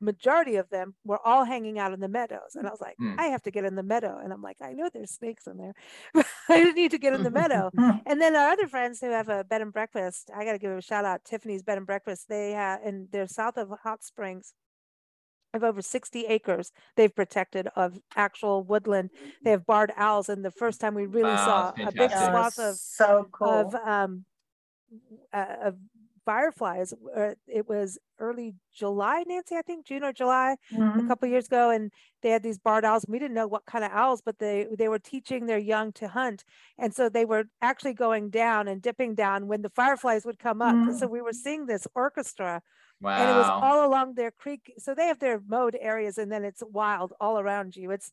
majority 0.00 0.56
of 0.56 0.70
them 0.70 0.94
were 1.04 1.18
all 1.26 1.44
hanging 1.44 1.78
out 1.78 1.92
in 1.92 2.00
the 2.00 2.08
meadows 2.08 2.54
and 2.54 2.66
i 2.66 2.70
was 2.70 2.80
like 2.80 2.98
Mm. 3.00 3.16
i 3.18 3.26
have 3.26 3.42
to 3.42 3.50
get 3.50 3.64
in 3.64 3.74
the 3.74 3.82
meadow 3.82 4.18
and 4.18 4.32
i'm 4.32 4.42
like 4.42 4.56
i 4.62 4.72
know 4.72 4.88
there's 4.92 5.10
snakes 5.10 5.46
in 5.46 5.56
there 5.56 5.74
but 6.14 6.26
i 6.48 6.64
need 6.72 6.90
to 6.90 6.98
get 6.98 7.12
in 7.12 7.22
the 7.22 7.30
meadow 7.30 7.70
and 8.06 8.20
then 8.20 8.34
our 8.36 8.50
other 8.50 8.66
friends 8.68 9.00
who 9.00 9.10
have 9.10 9.28
a 9.28 9.44
bed 9.44 9.60
and 9.62 9.72
breakfast 9.72 10.30
i 10.34 10.44
got 10.44 10.52
to 10.52 10.58
give 10.58 10.72
a 10.72 10.80
shout 10.82 11.04
out 11.04 11.24
tiffany's 11.24 11.62
bed 11.62 11.78
and 11.78 11.86
breakfast 11.86 12.28
they 12.28 12.52
have 12.52 12.80
and 12.82 13.08
they're 13.12 13.26
south 13.26 13.56
of 13.56 13.70
hot 13.82 14.02
springs 14.02 14.54
have 15.52 15.64
over 15.64 15.82
60 15.82 16.26
acres 16.26 16.70
they've 16.96 17.14
protected 17.14 17.68
of 17.74 17.98
actual 18.14 18.62
woodland 18.62 19.10
they 19.44 19.50
have 19.50 19.66
barred 19.66 19.92
owls 19.96 20.28
and 20.28 20.44
the 20.44 20.50
first 20.50 20.80
time 20.80 20.94
we 20.94 21.06
really 21.06 21.36
Wow, 21.36 21.36
saw 21.36 21.72
a 21.82 21.90
big 21.92 22.10
fantastic. 22.10 22.16
swath 22.16 22.58
of 22.58 22.78
so 22.78 23.28
cool. 23.32 23.72
of 23.72 23.74
um 23.74 24.24
uh, 25.32 25.56
of 25.62 25.76
fireflies. 26.24 26.92
Uh, 27.16 27.34
it 27.46 27.68
was 27.68 27.98
early 28.18 28.54
July, 28.72 29.24
Nancy, 29.26 29.56
I 29.56 29.62
think 29.62 29.86
June 29.86 30.04
or 30.04 30.12
July, 30.12 30.56
a 30.98 31.02
Mhm. 31.02 31.02
couple 31.02 31.28
years 31.28 31.46
ago, 31.46 31.70
and 31.70 31.92
they 32.22 32.30
had 32.30 32.42
these 32.42 32.58
barred 32.58 32.84
owls. 32.84 33.04
We 33.08 33.18
didn't 33.18 33.34
know 33.34 33.46
what 33.48 33.64
kind 33.66 33.84
of 33.84 33.90
owls, 33.92 34.22
but 34.22 34.38
they 34.38 34.66
they 34.76 34.88
were 34.88 34.98
teaching 34.98 35.46
their 35.46 35.58
young 35.58 35.92
to 35.94 36.08
hunt, 36.08 36.44
and 36.78 36.94
so 36.94 37.08
they 37.08 37.24
were 37.24 37.44
actually 37.62 37.94
going 37.94 38.30
down 38.30 38.68
and 38.68 38.82
dipping 38.82 39.14
down 39.14 39.46
when 39.48 39.62
the 39.62 39.70
fireflies 39.70 40.24
would 40.26 40.38
come 40.38 40.62
up. 40.62 40.78
And 40.86 40.96
So 40.96 41.06
we 41.06 41.22
were 41.22 41.32
seeing 41.32 41.66
this 41.66 41.86
orchestra, 41.94 42.62
wow 43.00 43.10
and 43.16 43.30
it 43.30 43.34
was 43.34 43.50
all 43.60 43.86
along 43.86 44.14
their 44.14 44.30
creek. 44.30 44.72
So 44.78 44.94
they 44.94 45.06
have 45.06 45.18
their 45.20 45.40
mowed 45.40 45.76
areas, 45.80 46.18
and 46.18 46.30
then 46.32 46.44
it's 46.44 46.62
wild 46.64 47.12
all 47.20 47.38
around 47.38 47.76
you. 47.76 47.90
It's 47.90 48.12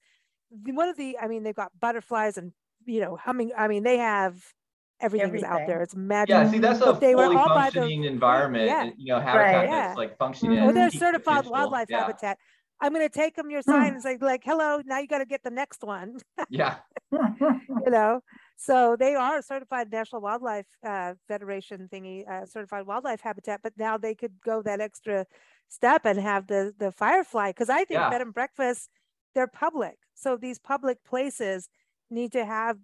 one 0.49 0.87
of 0.89 0.97
the, 0.97 1.17
I 1.19 1.27
mean, 1.27 1.43
they've 1.43 1.55
got 1.55 1.77
butterflies 1.79 2.37
and, 2.37 2.53
you 2.85 3.01
know, 3.01 3.15
humming. 3.15 3.51
I 3.57 3.67
mean, 3.67 3.83
they 3.83 3.97
have 3.97 4.53
everything's 4.99 5.43
out 5.43 5.61
there. 5.67 5.81
It's 5.81 5.95
magic. 5.95 6.29
Yeah, 6.29 6.49
see, 6.51 6.59
that's 6.59 6.81
a 6.81 6.85
But 6.85 6.99
they 6.99 7.15
were 7.15 7.23
fully 7.25 7.35
all 7.37 7.47
by 7.49 7.69
the- 7.69 7.79
functioning 7.81 8.03
environment, 8.05 8.65
yeah. 8.65 8.83
and, 8.83 8.93
you 8.97 9.13
know, 9.13 9.19
habitat 9.19 9.55
Right. 9.55 9.63
Yeah. 9.69 9.87
that's 9.87 9.97
like 9.97 10.17
functioning. 10.17 10.59
Well, 10.59 10.69
at 10.69 10.75
they're 10.75 10.91
certified 10.91 11.43
potential. 11.43 11.51
wildlife 11.51 11.87
yeah. 11.89 11.99
habitat. 11.99 12.37
I'm 12.79 12.93
going 12.93 13.07
to 13.07 13.13
take 13.13 13.35
them 13.35 13.49
your 13.49 13.61
Hmm. 13.63 13.71
sign 13.71 13.93
and 13.93 14.01
say 14.03 14.17
like, 14.21 14.43
hello, 14.43 14.81
now 14.85 14.99
you 14.99 15.07
got 15.07 15.17
to 15.19 15.25
get 15.25 15.43
the 15.43 15.49
next 15.49 15.83
one, 15.83 16.17
Yeah, 16.49 16.75
you 17.11 17.89
know? 17.91 18.21
So 18.55 18.95
they 18.97 19.15
are 19.15 19.37
a 19.37 19.41
certified 19.43 19.91
National 19.91 20.21
Wildlife 20.21 20.67
uh, 20.85 21.13
Federation 21.27 21.89
thingy, 21.91 22.27
uh, 22.27 22.45
certified 22.45 22.85
wildlife 22.87 23.21
habitat, 23.21 23.61
but 23.63 23.73
now 23.77 23.97
they 23.97 24.15
could 24.15 24.33
go 24.43 24.61
that 24.63 24.79
extra 24.79 25.25
step 25.69 26.05
and 26.05 26.19
have 26.19 26.47
the, 26.47 26.73
the 26.77 26.91
firefly. 26.91 27.51
Cause 27.51 27.69
I 27.69 27.77
think 27.85 27.99
Yeah. 27.99 28.09
bed 28.09 28.21
and 28.21 28.33
breakfast, 28.33 28.89
they're 29.35 29.47
public. 29.47 29.97
So 30.15 30.37
these 30.37 30.57
public 30.59 31.03
places 31.03 31.69
need 32.09 32.31
to 32.33 32.45
have 32.45 32.77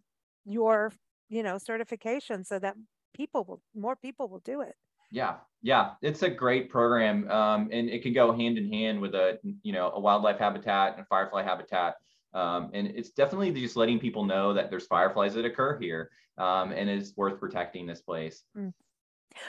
your, 0.45 0.91
you 1.29 1.43
know, 1.43 1.57
certification 1.57 2.43
so 2.43 2.59
that 2.59 2.75
people 3.13 3.43
will, 3.43 3.61
more 3.75 3.95
people 3.95 4.27
will 4.29 4.39
do 4.39 4.61
it. 4.61 4.75
yeah, 5.11 5.35
yeah. 5.61 5.91
It's 6.01 6.23
a 6.23 6.29
great 6.29 6.69
program, 6.69 7.29
um, 7.29 7.69
and 7.71 7.89
it 7.89 8.01
can 8.01 8.13
go 8.13 8.31
hand 8.35 8.57
in 8.57 8.71
hand 8.71 8.99
with 8.99 9.13
a, 9.13 9.39
you 9.61 9.71
know, 9.73 9.91
a 9.91 9.99
wildlife 9.99 10.39
habitat 10.39 10.93
and 10.93 11.01
a 11.01 11.05
firefly 11.05 11.43
habitat. 11.43 11.95
Um, 12.33 12.71
and 12.73 12.87
it's 12.87 13.11
definitely 13.11 13.51
just 13.51 13.75
letting 13.75 13.99
people 13.99 14.25
know 14.25 14.53
that 14.53 14.71
there's 14.71 14.87
fireflies 14.87 15.35
that 15.35 15.45
occur 15.45 15.77
here, 15.79 16.09
um, 16.39 16.71
and 16.71 16.89
it's 16.89 17.15
worth 17.15 17.39
protecting 17.39 17.85
this 17.85 18.01
place. 18.01 18.43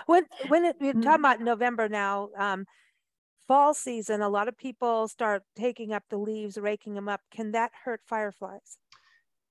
When 0.06 0.26
when 0.40 0.64
it, 0.64 0.76
we're 0.80 0.94
Mm. 0.94 1.02
talking 1.02 1.20
about 1.20 1.40
November 1.40 1.88
now, 1.88 2.30
um, 2.36 2.66
fall 3.48 3.74
season, 3.74 4.22
a 4.22 4.28
lot 4.28 4.48
of 4.48 4.56
people 4.56 5.08
start 5.08 5.44
taking 5.56 5.92
up 5.92 6.04
the 6.10 6.18
leaves, 6.18 6.58
raking 6.58 6.94
them 6.94 7.08
up. 7.08 7.22
Can 7.30 7.52
that 7.52 7.72
hurt 7.84 8.02
fireflies? 8.06 8.78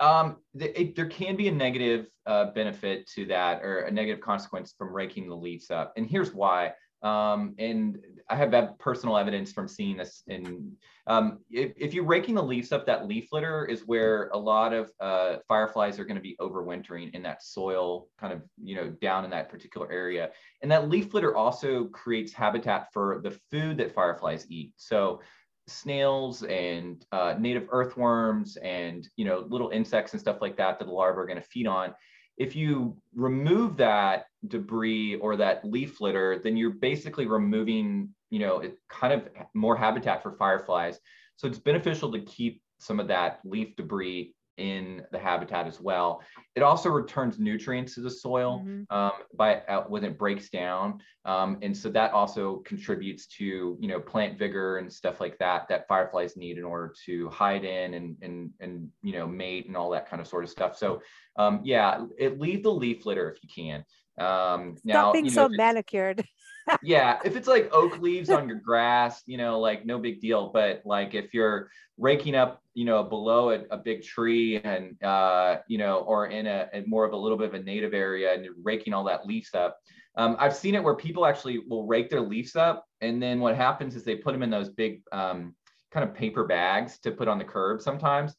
Um, 0.03 0.37
th- 0.59 0.75
it, 0.75 0.95
there 0.97 1.05
can 1.05 1.37
be 1.37 1.47
a 1.47 1.51
negative 1.51 2.07
uh, 2.25 2.51
benefit 2.51 3.07
to 3.15 3.25
that, 3.27 3.63
or 3.63 3.81
a 3.81 3.91
negative 3.91 4.21
consequence 4.21 4.73
from 4.77 4.93
raking 4.93 5.29
the 5.29 5.35
leaves 5.35 5.71
up, 5.71 5.93
and 5.95 6.05
here's 6.05 6.33
why. 6.33 6.73
Um, 7.03 7.53
and 7.57 7.97
I 8.29 8.35
have 8.35 8.51
that 8.51 8.79
personal 8.79 9.17
evidence 9.17 9.51
from 9.51 9.67
seeing 9.67 9.97
this. 9.97 10.23
In 10.27 10.73
um, 11.07 11.39
if, 11.49 11.71
if 11.77 11.93
you're 11.93 12.05
raking 12.05 12.35
the 12.35 12.43
leaves 12.43 12.71
up, 12.73 12.85
that 12.85 13.07
leaf 13.07 13.27
litter 13.31 13.65
is 13.65 13.81
where 13.85 14.29
a 14.33 14.37
lot 14.37 14.73
of 14.73 14.91
uh, 14.99 15.37
fireflies 15.47 15.99
are 15.99 16.05
going 16.05 16.15
to 16.15 16.21
be 16.21 16.35
overwintering 16.41 17.13
in 17.13 17.23
that 17.23 17.41
soil, 17.41 18.07
kind 18.19 18.33
of 18.33 18.41
you 18.61 18.75
know 18.75 18.89
down 19.01 19.23
in 19.23 19.31
that 19.31 19.49
particular 19.49 19.89
area. 19.89 20.31
And 20.61 20.71
that 20.71 20.89
leaf 20.89 21.13
litter 21.13 21.35
also 21.35 21.85
creates 21.85 22.33
habitat 22.33 22.87
for 22.91 23.21
the 23.23 23.37
food 23.51 23.77
that 23.77 23.93
fireflies 23.93 24.45
eat. 24.49 24.73
So 24.75 25.21
snails 25.67 26.43
and 26.43 27.05
uh, 27.11 27.35
native 27.39 27.67
earthworms 27.71 28.57
and 28.57 29.07
you 29.15 29.25
know 29.25 29.45
little 29.49 29.69
insects 29.69 30.13
and 30.13 30.21
stuff 30.21 30.41
like 30.41 30.57
that 30.57 30.79
that 30.79 30.85
the 30.85 30.91
larvae 30.91 31.19
are 31.19 31.25
going 31.25 31.41
to 31.41 31.47
feed 31.47 31.67
on. 31.67 31.93
If 32.37 32.55
you 32.55 32.97
remove 33.13 33.77
that 33.77 34.25
debris 34.47 35.15
or 35.15 35.37
that 35.37 35.63
leaf 35.63 36.01
litter 36.01 36.39
then 36.43 36.57
you're 36.57 36.71
basically 36.71 37.27
removing 37.27 38.09
you 38.29 38.39
know 38.39 38.59
it 38.59 38.77
kind 38.89 39.13
of 39.13 39.29
more 39.53 39.75
habitat 39.75 40.21
for 40.21 40.33
fireflies. 40.33 40.99
So 41.37 41.47
it's 41.47 41.59
beneficial 41.59 42.11
to 42.11 42.21
keep 42.21 42.61
some 42.79 42.99
of 42.99 43.07
that 43.07 43.39
leaf 43.45 43.75
debris 43.75 44.33
in 44.57 45.03
the 45.11 45.17
habitat 45.17 45.65
as 45.67 45.81
well. 45.81 46.21
It 46.55 46.61
also 46.61 46.89
returns 46.89 47.39
nutrients 47.39 47.95
to 47.95 48.01
the 48.01 48.09
soil 48.09 48.61
Mhm. 48.63 48.85
um, 48.91 49.11
by 49.35 49.57
uh, 49.61 49.83
when 49.83 50.03
it 50.03 50.17
breaks 50.17 50.49
down. 50.49 51.01
Um, 51.25 51.57
and 51.61 51.75
so 51.75 51.89
that 51.89 52.11
also 52.11 52.57
contributes 52.57 53.25
to 53.37 53.77
you 53.79 53.87
know 53.87 53.99
plant 53.99 54.37
vigor 54.37 54.77
and 54.77 54.91
stuff 54.91 55.19
like 55.19 55.37
that 55.39 55.67
that 55.69 55.87
fireflies 55.87 56.37
need 56.37 56.57
in 56.57 56.63
order 56.63 56.93
to 57.05 57.29
hide 57.29 57.63
in 57.65 57.95
and 57.95 58.17
and 58.21 58.51
and 58.59 58.89
you 59.01 59.13
know 59.13 59.27
mate 59.27 59.67
and 59.67 59.75
all 59.75 59.89
that 59.91 60.07
kind 60.09 60.21
of 60.21 60.27
sort 60.27 60.43
of 60.43 60.49
stuff. 60.49 60.77
So 60.77 61.01
um, 61.37 61.61
yeah 61.63 62.05
it 62.17 62.39
leave 62.39 62.61
the 62.63 62.71
leaf 62.71 63.05
litter 63.05 63.31
if 63.31 63.41
you 63.43 63.49
can. 63.49 63.83
Um, 64.19 64.75
now 64.83 64.93
Stop 65.05 65.13
being 65.13 65.25
you 65.25 65.31
know, 65.31 65.47
so 65.47 65.49
manicured. 65.49 66.23
yeah 66.81 67.19
if 67.25 67.35
it's 67.35 67.47
like 67.47 67.67
oak 67.73 67.99
leaves 67.99 68.29
on 68.29 68.47
your 68.47 68.57
grass 68.57 69.21
you 69.25 69.37
know 69.37 69.59
like 69.59 69.85
no 69.85 69.97
big 69.97 70.21
deal. 70.21 70.49
But 70.53 70.83
like 70.85 71.13
if 71.15 71.33
you're 71.33 71.69
raking 71.97 72.35
up 72.35 72.62
you 72.73 72.85
know 72.85 73.03
below 73.03 73.51
a, 73.51 73.63
a 73.71 73.77
big 73.77 74.03
tree 74.03 74.57
and 74.57 75.01
uh 75.03 75.57
you 75.67 75.77
know 75.77 75.99
or 75.99 76.27
in 76.27 76.47
a, 76.47 76.67
in 76.73 76.83
more 76.87 77.05
of 77.05 77.13
a 77.13 77.17
little 77.17 77.37
bit 77.37 77.47
of 77.47 77.53
a 77.53 77.63
native 77.63 77.93
area 77.93 78.33
and 78.33 78.47
raking 78.63 78.93
all 78.93 79.03
that 79.03 79.25
leaves 79.25 79.53
up 79.53 79.77
um, 80.15 80.35
i've 80.39 80.55
seen 80.55 80.75
it 80.75 80.83
where 80.83 80.95
people 80.95 81.25
actually 81.25 81.59
will 81.59 81.85
rake 81.85 82.09
their 82.09 82.21
leaves 82.21 82.55
up 82.55 82.85
and 83.01 83.21
then 83.21 83.39
what 83.39 83.55
happens 83.55 83.95
is 83.95 84.03
they 84.03 84.15
put 84.15 84.31
them 84.33 84.43
in 84.43 84.49
those 84.49 84.69
big 84.69 85.01
um, 85.11 85.55
kind 85.91 86.07
of 86.07 86.15
paper 86.15 86.45
bags 86.45 86.99
to 86.99 87.11
put 87.11 87.27
on 87.27 87.37
the 87.37 87.43
curb 87.45 87.81
sometimes 87.81 88.35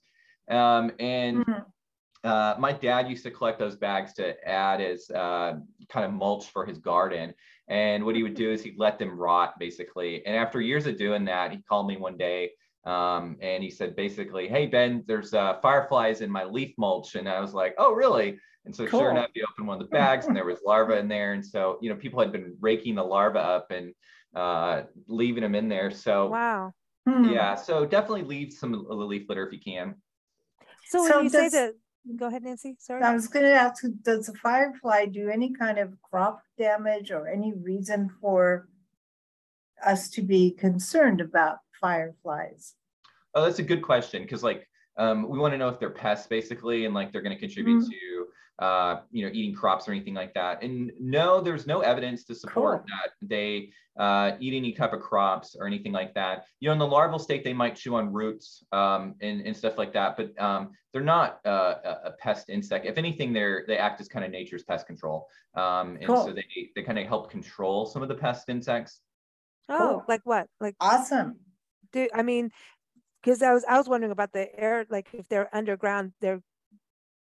um, 0.50 0.90
and 0.98 1.44
Mhm. 1.44 1.64
uh, 2.24 2.54
my 2.58 2.72
dad 2.72 3.08
used 3.08 3.22
to 3.22 3.30
collect 3.30 3.58
those 3.58 3.76
bags 3.76 4.14
to 4.14 4.34
add 4.48 4.80
as 4.80 5.10
uh, 5.10 5.54
kind 5.90 6.06
of 6.06 6.12
mulch 6.12 6.46
for 6.46 6.64
his 6.64 6.78
garden. 6.78 7.34
And 7.68 8.02
what 8.04 8.16
he 8.16 8.22
would 8.22 8.34
do 8.34 8.50
is 8.50 8.62
he'd 8.62 8.78
let 8.78 8.98
them 8.98 9.18
rot 9.18 9.58
basically. 9.58 10.24
And 10.24 10.34
after 10.34 10.60
years 10.60 10.86
of 10.86 10.96
doing 10.96 11.26
that, 11.26 11.52
he 11.52 11.62
called 11.68 11.86
me 11.86 11.98
one 11.98 12.16
day 12.16 12.52
um, 12.86 13.36
and 13.40 13.62
he 13.62 13.70
said 13.70 13.96
basically, 13.96 14.48
"Hey 14.48 14.66
Ben, 14.66 15.04
there's 15.06 15.32
uh, 15.34 15.58
fireflies 15.60 16.20
in 16.20 16.30
my 16.30 16.44
leaf 16.44 16.74
mulch." 16.78 17.14
And 17.14 17.28
I 17.28 17.40
was 17.40 17.54
like, 17.54 17.74
"Oh 17.78 17.92
really?" 17.92 18.38
And 18.66 18.74
so 18.74 18.86
Cool. 18.86 19.00
sure 19.00 19.10
enough, 19.10 19.30
he 19.34 19.42
opened 19.42 19.68
one 19.68 19.80
of 19.80 19.86
the 19.86 19.90
bags 19.92 20.26
and 20.26 20.34
there 20.36 20.46
was 20.46 20.58
larvae 20.64 20.96
in 20.98 21.08
there. 21.08 21.32
And 21.34 21.44
so 21.44 21.78
you 21.82 21.90
know 21.90 21.96
people 21.96 22.20
had 22.20 22.32
been 22.32 22.56
raking 22.60 22.94
the 22.94 23.02
larvae 23.04 23.38
up 23.38 23.70
and 23.70 23.92
uh, 24.34 24.82
leaving 25.06 25.42
them 25.42 25.54
in 25.54 25.68
there. 25.68 25.90
So 25.90 26.28
Wow. 26.28 26.72
Hmm. 27.06 27.24
yeah, 27.24 27.54
so 27.54 27.84
definitely 27.84 28.22
leave 28.22 28.52
some 28.52 28.72
of 28.72 28.86
the 28.86 28.94
leaf 28.94 29.28
litter 29.28 29.46
if 29.46 29.52
you 29.52 29.60
can. 29.60 29.96
So 30.86 31.02
when 31.02 31.12
So 31.12 31.20
you 31.20 31.28
say 31.28 31.42
does- 31.44 31.52
that, 31.52 31.74
go 32.16 32.26
ahead, 32.28 32.42
Nancy. 32.42 32.76
Sorry. 32.78 33.02
I 33.02 33.12
was 33.14 33.28
going 33.28 33.44
to 33.44 33.52
ask, 33.52 33.84
does 34.02 34.26
the 34.26 34.34
firefly 34.34 35.04
do 35.06 35.28
any 35.28 35.52
kind 35.52 35.78
of 35.78 36.00
crop 36.00 36.42
damage 36.58 37.10
or 37.10 37.28
any 37.28 37.52
reason 37.52 38.10
for 38.22 38.68
us 39.84 40.08
to 40.10 40.22
be 40.22 40.50
concerned 40.52 41.20
about 41.20 41.58
fireflies? 41.88 42.74
Oh, 43.34 43.44
that's 43.44 43.58
a 43.58 43.62
good 43.62 43.82
question 43.82 44.22
because 44.22 44.42
like 44.42 44.66
um, 44.96 45.28
we 45.28 45.38
want 45.38 45.52
to 45.52 45.58
know 45.58 45.68
if 45.68 45.78
they're 45.80 45.90
pests 45.90 46.26
basically 46.28 46.84
and 46.86 46.94
like 46.94 47.12
they're 47.12 47.22
going 47.22 47.34
to 47.34 47.40
contribute 47.40 47.82
Mhm. 47.82 47.88
to 47.90 48.26
uh, 48.64 49.00
you 49.10 49.26
know 49.26 49.32
eating 49.34 49.52
crops 49.52 49.88
or 49.88 49.92
anything 49.92 50.14
like 50.14 50.32
that. 50.34 50.62
And 50.62 50.92
no, 51.00 51.40
there's 51.40 51.66
no 51.66 51.80
evidence 51.80 52.24
to 52.26 52.34
support 52.36 52.86
Cool. 52.86 52.96
that 52.96 53.10
they 53.28 53.72
uh, 53.98 54.36
eat 54.38 54.54
any 54.54 54.72
type 54.72 54.92
of 54.92 55.00
crops 55.00 55.56
or 55.58 55.66
anything 55.66 55.90
like 55.92 56.14
that. 56.14 56.44
You 56.60 56.68
know, 56.68 56.72
in 56.74 56.78
the 56.78 56.86
larval 56.86 57.18
state, 57.18 57.42
they 57.42 57.52
might 57.52 57.74
chew 57.74 57.96
on 57.96 58.12
roots 58.12 58.62
um, 58.72 59.14
and, 59.20 59.40
and 59.40 59.56
stuff 59.56 59.76
like 59.76 59.92
that, 59.94 60.16
but 60.16 60.40
um, 60.40 60.70
they're 60.92 61.02
not 61.02 61.40
uh, 61.44 61.74
a, 61.84 61.90
a 62.04 62.12
pest 62.12 62.48
insect. 62.48 62.86
If 62.86 62.96
anything, 62.96 63.32
they're 63.32 63.64
they 63.66 63.76
act 63.76 64.00
as 64.00 64.06
kind 64.08 64.24
of 64.24 64.30
nature's 64.30 64.62
pest 64.62 64.86
control, 64.86 65.26
um, 65.56 65.96
and 66.00 66.06
so 66.06 66.32
they 66.32 66.70
they 66.76 66.82
kind 66.82 66.98
of 67.00 67.06
help 67.08 67.30
control 67.30 67.86
some 67.86 68.02
of 68.02 68.08
the 68.08 68.14
pest 68.14 68.48
insects. 68.48 69.00
oh, 69.68 69.78
cool. 69.78 70.04
like 70.08 70.20
what? 70.24 70.46
Like 70.60 70.76
Awesome. 70.80 71.40
Do 71.94 72.08
I 72.14 72.22
mean? 72.22 72.52
Because 73.22 73.42
I 73.42 73.52
was 73.54 73.64
I 73.64 73.78
was 73.78 73.88
wondering 73.88 74.12
about 74.12 74.32
the 74.34 74.54
air. 74.58 74.86
Like 74.90 75.08
if 75.14 75.28
they're 75.28 75.54
underground, 75.54 76.14
they're 76.20 76.42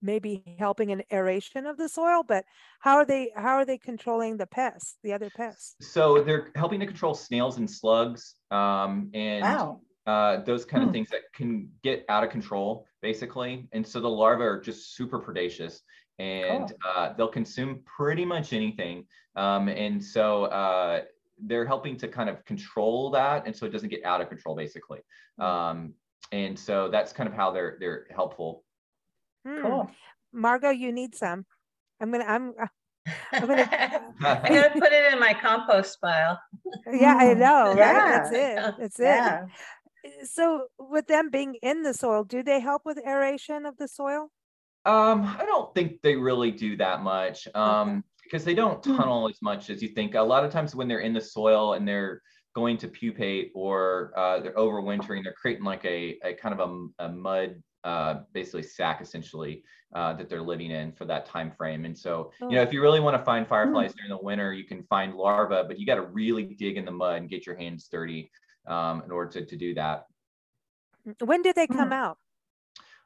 maybe 0.01 0.43
helping 0.59 0.91
an 0.91 1.03
aeration 1.11 1.67
of 1.67 1.77
the 1.77 1.89
soil. 1.89 2.23
But 2.23 2.45
how 2.81 2.97
are 2.97 3.05
they? 3.05 3.31
How 3.35 3.55
are 3.55 3.65
they 3.65 3.77
controlling 3.77 4.37
the 4.37 4.47
pests? 4.47 4.97
The 5.03 5.13
other 5.13 5.29
pests? 5.29 5.77
So 5.81 6.23
they're 6.23 6.51
helping 6.55 6.79
to 6.81 6.85
control 6.85 7.13
snails 7.13 7.57
and 7.57 7.69
slugs 7.69 8.35
um, 8.51 9.11
and 9.13 9.43
Wow. 9.43 9.81
uh, 10.05 10.41
those 10.43 10.65
kind 10.65 10.83
of 10.83 10.89
Hmm. 10.89 10.93
things 10.93 11.09
that 11.09 11.21
can 11.33 11.71
get 11.83 12.05
out 12.09 12.23
of 12.23 12.29
control, 12.31 12.85
basically. 13.01 13.67
And 13.71 13.85
so 13.85 13.99
the 14.01 14.09
larvae 14.09 14.43
are 14.43 14.59
just 14.59 14.95
super 14.95 15.19
predacious 15.19 15.81
and 16.17 16.73
uh, 16.85 17.13
they'll 17.13 17.29
consume 17.29 17.81
pretty 17.85 18.25
much 18.25 18.51
anything. 18.51 19.07
Um, 19.35 19.69
and 19.69 20.03
so 20.03 20.45
uh, 20.45 21.03
they're 21.45 21.65
helping 21.65 21.97
to 21.97 22.07
kind 22.07 22.29
of 22.29 22.43
control 22.45 23.11
that. 23.11 23.45
And 23.45 23.55
so 23.55 23.65
it 23.65 23.69
doesn't 23.69 23.89
get 23.89 24.03
out 24.05 24.21
of 24.21 24.29
control, 24.29 24.55
basically. 24.55 24.99
Um, 25.39 25.93
and 26.31 26.57
so 26.57 26.89
that's 26.89 27.13
kind 27.13 27.27
of 27.27 27.35
how 27.35 27.51
they're 27.51 27.77
they're 27.79 28.07
helpful. 28.13 28.63
Hmm. 29.45 29.61
Cool. 29.61 29.91
Margot, 30.33 30.69
you 30.69 30.91
need 30.91 31.15
some. 31.15 31.45
I'm 32.01 32.11
gonna. 32.11 32.25
I'm. 32.25 32.53
uh, 32.61 32.67
I'm 33.33 33.47
gonna. 33.47 33.69
I'm 34.21 34.53
gonna 34.53 34.71
put 34.71 34.91
it 34.91 35.13
in 35.13 35.19
my 35.19 35.33
compost 35.33 35.99
pile. 36.01 36.39
Yeah, 36.91 37.15
I 37.17 37.25
Mm, 37.25 37.39
know. 37.39 37.75
right? 37.75 38.09
That's 38.09 38.31
it. 38.31 38.75
That's 38.79 38.99
Yeah. 38.99 39.45
it. 40.03 40.27
So, 40.29 40.67
with 40.77 41.07
them 41.07 41.29
being 41.29 41.55
in 41.61 41.83
the 41.83 41.93
soil, 41.93 42.23
do 42.23 42.41
they 42.41 42.59
help 42.59 42.83
with 42.85 42.99
aeration 43.05 43.65
of 43.65 43.77
the 43.77 43.87
soil? 43.87 44.29
Um, 44.85 45.23
I 45.23 45.43
don't 45.45 45.73
think 45.75 46.01
they 46.01 46.15
really 46.15 46.51
do 46.51 46.77
that 46.77 47.01
much 47.01 47.47
um, 47.53 48.03
because 48.29 48.45
they 48.45 48.53
don't 48.53 48.83
tunnel 48.83 49.27
as 49.27 49.41
much 49.41 49.71
as 49.71 49.81
you 49.81 49.89
think. 49.89 50.13
A 50.13 50.21
lot 50.21 50.45
of 50.45 50.51
times 50.51 50.75
when 50.75 50.87
they're 50.87 50.99
in 50.99 51.13
the 51.13 51.21
soil 51.21 51.73
and 51.73 51.87
they're 51.87 52.21
going 52.53 52.77
to 52.77 52.87
pupate 52.87 53.51
or 53.55 54.13
uh, 54.15 54.39
they're 54.39 54.53
overwintering, 54.53 55.23
they're 55.23 55.33
creating 55.33 55.63
like 55.63 55.83
a, 55.85 56.19
a 56.23 56.33
kind 56.35 56.59
of 56.59 56.69
a, 56.69 57.05
a 57.05 57.09
mud, 57.09 57.61
uh, 57.83 58.21
basically 58.33 58.61
sack 58.61 59.01
essentially 59.01 59.63
uh, 59.95 60.13
that 60.13 60.29
they're 60.29 60.43
living 60.43 60.69
in 60.69 60.91
for 60.91 61.05
that 61.05 61.25
time 61.25 61.51
frame. 61.51 61.85
And 61.85 61.97
so, 61.97 62.31
you 62.41 62.55
know, 62.55 62.61
if 62.61 62.71
you 62.71 62.81
really 62.81 62.99
want 62.99 63.17
to 63.17 63.23
find 63.23 63.47
fireflies 63.47 63.93
during 63.93 64.09
the 64.09 64.23
winter, 64.23 64.53
you 64.53 64.65
can 64.65 64.83
find 64.83 65.15
larvae, 65.15 65.63
but 65.67 65.79
you 65.79 65.85
got 65.87 65.95
to 65.95 66.03
really 66.03 66.43
dig 66.43 66.77
in 66.77 66.85
the 66.85 66.91
mud 66.91 67.21
and 67.21 67.29
get 67.29 67.47
your 67.47 67.55
hands 67.55 67.87
dirty 67.91 68.29
um, 68.67 69.01
in 69.03 69.11
order 69.11 69.31
to, 69.31 69.45
to 69.45 69.55
do 69.55 69.73
that. 69.73 70.05
When 71.23 71.41
do 71.41 71.51
they 71.53 71.65
come 71.65 71.87
Hmm. 71.87 71.93
out? 71.93 72.17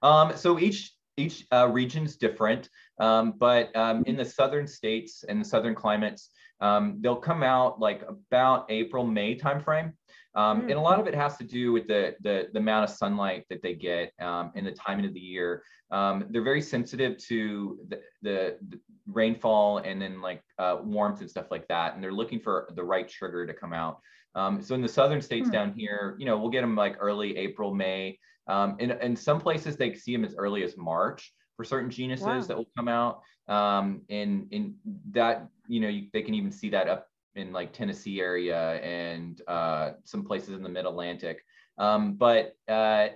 Um, 0.01 0.35
so 0.35 0.59
each 0.59 0.91
each 1.17 1.45
uh, 1.51 1.71
is 1.75 2.17
different, 2.17 2.69
um, 2.99 3.33
but 3.37 3.75
um, 3.75 4.03
in 4.05 4.15
the 4.15 4.25
southern 4.25 4.67
states 4.67 5.23
and 5.27 5.41
the 5.41 5.45
southern 5.45 5.75
climates, 5.75 6.29
um, 6.61 6.97
they'll 7.01 7.15
come 7.15 7.43
out 7.43 7.79
like 7.79 8.03
about 8.07 8.65
April 8.69 9.05
May 9.05 9.37
timeframe. 9.37 9.93
Um, 10.35 10.61
mm. 10.61 10.63
And 10.63 10.73
a 10.73 10.81
lot 10.81 10.99
of 10.99 11.07
it 11.07 11.13
has 11.13 11.37
to 11.37 11.43
do 11.43 11.71
with 11.71 11.87
the, 11.87 12.15
the, 12.21 12.47
the 12.53 12.59
amount 12.59 12.89
of 12.89 12.95
sunlight 12.95 13.45
that 13.49 13.61
they 13.61 13.75
get 13.75 14.11
um, 14.19 14.51
and 14.55 14.65
the 14.65 14.71
timing 14.71 15.05
of 15.05 15.13
the 15.13 15.19
year. 15.19 15.63
Um, 15.91 16.25
they're 16.29 16.43
very 16.43 16.61
sensitive 16.61 17.17
to 17.25 17.77
the, 17.87 18.01
the, 18.21 18.57
the 18.69 18.79
rainfall 19.07 19.79
and 19.79 20.01
then 20.01 20.21
like 20.21 20.41
uh, 20.57 20.77
warmth 20.81 21.21
and 21.21 21.29
stuff 21.29 21.51
like 21.51 21.67
that. 21.67 21.93
And 21.93 22.03
they're 22.03 22.13
looking 22.13 22.39
for 22.39 22.69
the 22.75 22.83
right 22.83 23.07
trigger 23.07 23.45
to 23.45 23.53
come 23.53 23.73
out. 23.73 23.99
Um, 24.35 24.63
so 24.63 24.73
in 24.73 24.81
the 24.81 24.87
southern 24.87 25.21
states 25.21 25.49
mm. 25.49 25.53
down 25.53 25.73
here, 25.77 26.15
you 26.17 26.25
know, 26.25 26.37
we'll 26.37 26.49
get 26.49 26.61
them 26.61 26.75
like 26.75 26.95
early 26.99 27.37
April, 27.37 27.73
May. 27.73 28.17
Um, 28.47 28.75
in, 28.79 28.91
in 28.91 29.15
some 29.15 29.39
places, 29.39 29.77
they 29.77 29.93
see 29.93 30.13
them 30.13 30.25
as 30.25 30.35
early 30.35 30.63
as 30.63 30.77
March 30.77 31.33
for 31.55 31.63
certain 31.63 31.89
genuses 31.89 32.25
wow. 32.25 32.41
that 32.41 32.57
will 32.57 32.69
come 32.75 32.87
out. 32.87 33.21
Um, 33.47 34.01
and 34.09 34.47
in 34.51 34.75
that, 35.11 35.47
you 35.67 35.79
know, 35.79 35.89
you, 35.89 36.07
they 36.13 36.21
can 36.21 36.33
even 36.33 36.51
see 36.51 36.69
that 36.69 36.87
up 36.87 37.07
in 37.35 37.51
like 37.51 37.73
Tennessee 37.73 38.19
area 38.19 38.75
and 38.81 39.41
uh, 39.47 39.91
some 40.03 40.23
places 40.23 40.49
in 40.49 40.63
the 40.63 40.69
Mid 40.69 40.85
Atlantic. 40.85 41.43
Um, 41.77 42.13
but 42.13 42.55
uh, 42.67 43.09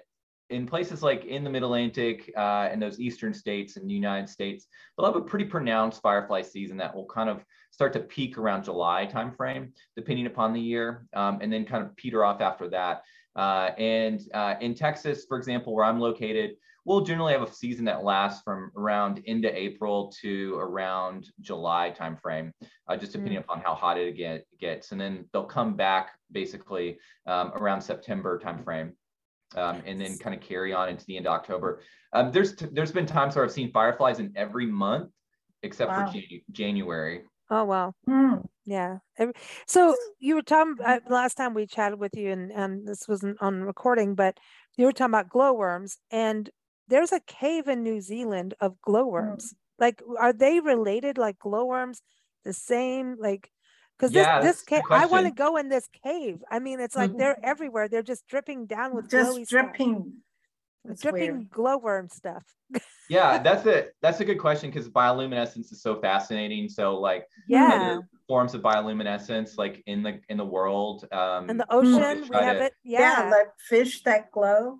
in 0.50 0.66
places 0.66 1.04
like 1.04 1.26
in 1.26 1.44
the 1.44 1.50
Mid 1.50 1.64
Atlantic 1.64 2.32
uh, 2.38 2.70
and 2.72 2.82
those 2.82 3.00
eastern 3.00 3.34
states 3.34 3.78
in 3.78 3.88
the 3.88 3.94
United 3.94 4.30
States, 4.30 4.68
they'll 4.98 5.06
have 5.06 5.16
a 5.16 5.22
pretty 5.22 5.46
pronounced 5.46 6.02
firefly 6.02 6.42
season 6.42 6.78
that 6.78 6.96
will 6.96 7.06
kind 7.06 7.30
of 7.30 7.44
start 7.72 7.94
to 7.94 8.00
peak 8.00 8.38
around 8.38 8.64
July 8.64 9.08
timeframe, 9.12 9.72
depending 9.96 10.26
upon 10.26 10.54
the 10.54 10.60
year, 10.60 11.06
um, 11.14 11.40
and 11.42 11.52
then 11.52 11.66
kind 11.66 11.84
of 11.84 11.96
peter 11.96 12.24
off 12.24 12.42
after 12.42 12.70
that. 12.70 13.04
Uh, 13.38 13.72
and 13.78 14.22
uh, 14.34 14.56
in 14.60 14.74
Texas, 14.74 15.26
for 15.28 15.38
example, 15.38 15.74
where 15.74 15.86
I'm 15.86 16.00
located, 16.00 16.56
we'll 16.86 17.02
generally 17.02 17.34
have 17.34 17.44
a 17.44 17.54
season 17.54 17.86
that 17.86 18.04
lasts 18.04 18.42
from 18.44 18.72
around 18.76 19.20
into 19.26 19.56
April 19.56 20.12
to 20.22 20.56
around 20.56 21.28
July 21.42 21.94
timeframe, 21.98 22.52
uh, 22.88 22.98
just 22.98 23.12
depending 23.12 23.38
mm. 23.38 23.42
upon 23.42 23.62
how 23.62 23.76
hot 23.76 23.98
it 23.98 24.18
get, 24.18 24.46
gets. 24.60 24.92
And 24.92 25.00
then 25.00 25.26
they'll 25.32 25.44
come 25.44 25.76
back 25.76 26.12
basically 26.32 26.98
um, 27.28 27.52
around 27.56 27.82
September 27.82 28.40
timeframe. 28.44 28.94
Um, 29.56 29.82
and 29.86 30.02
then 30.02 30.18
kind 30.18 30.36
of 30.36 30.42
carry 30.42 30.74
on 30.74 30.90
into 30.90 31.06
the 31.06 31.16
end 31.16 31.26
of 31.26 31.32
October. 31.32 31.82
Um, 32.12 32.34
there's 32.34 32.54
there's 32.74 32.92
been 32.92 33.06
times 33.06 33.34
where 33.34 33.46
I've 33.46 33.52
seen 33.54 33.72
fireflies 33.72 34.20
in 34.20 34.34
every 34.36 34.66
month 34.66 35.10
except 35.64 35.90
wow. 35.90 36.06
for 36.06 36.18
Janu- 36.18 36.44
January. 36.52 37.22
Oh 37.50 37.64
wow, 37.64 37.94
mm. 38.08 38.46
yeah. 38.66 38.98
So 39.68 39.96
you 40.20 40.36
were 40.36 40.42
talking 40.42 40.76
uh, 40.84 41.00
last 41.10 41.36
time 41.36 41.54
we 41.54 41.66
chatted 41.66 42.00
with 42.00 42.16
you, 42.16 42.32
and 42.32 42.52
and 42.52 42.88
this 42.88 43.08
wasn't 43.08 43.38
on 43.42 43.62
recording, 43.62 44.16
but 44.16 44.38
you 44.76 44.86
were 44.86 44.92
talking 44.92 45.12
about 45.12 45.30
glowworms, 45.30 45.98
and 46.12 46.50
there's 46.88 47.12
a 47.12 47.22
cave 47.22 47.68
in 47.68 47.84
New 47.84 48.02
Zealand 48.02 48.54
of 48.60 48.74
mm. 48.74 48.82
glowworms. 48.84 49.54
Mm. 49.54 49.56
Like, 49.80 50.02
are 50.20 50.34
they 50.34 50.60
related? 50.60 51.18
Like 51.18 51.40
glowworms, 51.40 52.02
the 52.44 52.54
same? 52.54 53.16
Like, 53.20 53.50
because 53.98 54.14
yeah, 54.14 54.42
this, 54.42 54.58
this 54.58 54.64
cave, 54.64 54.82
I 54.90 55.06
want 55.06 55.26
to 55.28 55.32
go 55.32 55.56
in 55.58 55.70
this 55.70 55.88
cave. 56.04 56.44
I 56.52 56.60
mean, 56.60 56.80
it's 56.80 56.96
like 56.96 57.12
mm-hmm. 57.12 57.20
they're 57.20 57.46
everywhere. 57.46 57.88
They're 57.88 58.04
just 58.04 58.28
dripping 58.28 58.66
down 58.66 58.94
with 58.94 59.10
just 59.10 59.50
dripping, 59.50 60.14
dripping 60.96 61.34
weird. 61.34 61.50
glowworm 61.50 62.10
stuff. 62.10 62.44
yeah, 63.10 63.38
that's 63.38 63.66
a 63.66 63.88
that's 64.02 64.20
a 64.20 64.26
good 64.26 64.40
question 64.40 64.70
because 64.70 64.90
bioluminescence 64.90 65.72
is 65.72 65.82
so 65.82 66.00
fascinating. 66.00 66.70
So 66.70 67.00
like, 67.00 67.26
yeah, 67.48 68.00
forms 68.28 68.54
of 68.54 68.62
bioluminescence 68.62 69.58
like 69.58 69.84
in 69.88 70.04
the 70.04 70.20
in 70.30 70.38
the 70.38 70.46
world. 70.46 71.08
Um, 71.12 71.50
in 71.50 71.58
the 71.58 71.72
ocean, 71.72 72.28
we 72.30 72.38
have 72.38 72.58
to, 72.58 72.66
it. 72.66 72.74
Yeah, 72.84 73.26
yeah, 73.26 73.30
like 73.30 73.48
fish 73.70 74.04
that 74.04 74.32
glow 74.32 74.80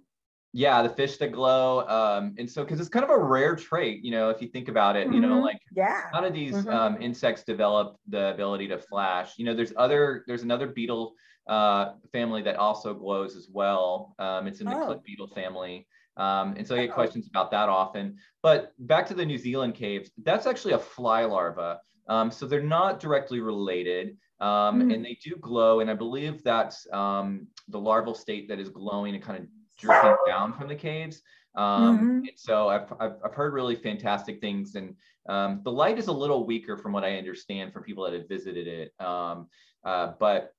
yeah 0.54 0.82
the 0.82 0.90
fish 0.90 1.18
that 1.18 1.32
glow 1.32 1.86
um, 1.88 2.34
and 2.38 2.50
so 2.50 2.64
because 2.64 2.80
it's 2.80 2.90
kind 2.90 3.04
of 3.04 3.12
a 3.12 3.18
rare 3.18 3.56
trait 3.56 4.04
you 4.04 4.10
know 4.12 4.30
if 4.30 4.42
you 4.42 4.48
think 4.48 4.70
about 4.70 4.96
it 4.96 5.06
mm-hmm. 5.06 5.16
you 5.16 5.22
know 5.22 5.36
mm-hmm. 5.36 5.46
like 5.46 5.62
yeah 5.76 6.04
how 6.12 6.22
do 6.22 6.32
these 6.32 6.54
mm-hmm. 6.54 6.70
um, 6.70 6.98
insects 7.02 7.44
develop 7.44 7.98
the 8.08 8.34
ability 8.34 8.68
to 8.68 8.78
flash 8.78 9.34
you 9.38 9.46
know 9.46 9.54
there's 9.54 9.74
other 9.78 10.24
there's 10.26 10.44
another 10.44 10.66
beetle 10.66 11.14
uh, 11.48 11.94
family 12.12 12.42
that 12.42 12.56
also 12.58 12.94
glows 12.94 13.36
as 13.36 13.50
well 13.52 14.16
um, 14.20 14.48
it's 14.48 14.60
in 14.60 14.68
the 14.68 14.76
oh. 14.76 14.86
click 14.86 15.04
beetle 15.04 15.28
family 15.28 15.88
um, 16.18 16.56
and 16.58 16.68
so 16.68 16.76
I 16.76 16.86
get 16.86 16.94
questions 16.94 17.28
about 17.28 17.52
that 17.52 17.70
often. 17.70 18.18
But 18.42 18.74
back 18.80 19.08
to 19.08 19.14
the 19.14 19.26
New 19.26 19.38
Zealand 19.38 19.76
caves, 19.76 20.10
that's 20.24 20.46
actually 20.46 20.74
a 20.74 20.80
fly 20.80 21.26
larva. 21.26 21.80
Um, 22.10 22.32
so 22.32 22.46
they're 22.46 22.62
not 22.62 23.00
directly 23.00 23.40
related. 23.40 24.18
Um, 24.40 24.84
mm. 24.84 24.94
and 24.94 25.04
they 25.04 25.18
do 25.24 25.36
glow. 25.42 25.80
And 25.80 25.90
I 25.90 25.96
believe 25.96 26.44
that's 26.44 26.86
um, 26.94 27.48
the 27.70 27.80
larval 27.80 28.14
state 28.14 28.48
that 28.50 28.60
is 28.60 28.70
glowing 28.70 29.16
and 29.16 29.24
kind 29.24 29.40
of 29.40 29.48
dripping 29.80 30.16
down 30.28 30.54
from 30.54 30.68
the 30.68 30.76
caves. 30.76 31.22
Um, 31.56 31.98
mm-hmm. 31.98 32.26
so 32.36 32.68
I've, 32.68 32.94
I've, 33.00 33.16
I've, 33.26 33.34
heard 33.34 33.54
really 33.54 33.76
fantastic 33.76 34.40
things. 34.40 34.76
And 34.76 34.96
um, 35.28 35.62
the 35.64 35.72
light 35.72 35.98
is 35.98 36.06
a 36.06 36.12
little 36.12 36.46
weaker 36.46 36.78
from 36.78 36.94
what 36.94 37.04
I 37.04 37.18
understand 37.18 37.74
from 37.74 37.82
people 37.82 38.04
that 38.04 38.14
have 38.14 38.30
visited 38.30 38.68
it. 38.68 38.94
Um, 39.04 39.48
uh, 39.84 40.14
but 40.20 40.54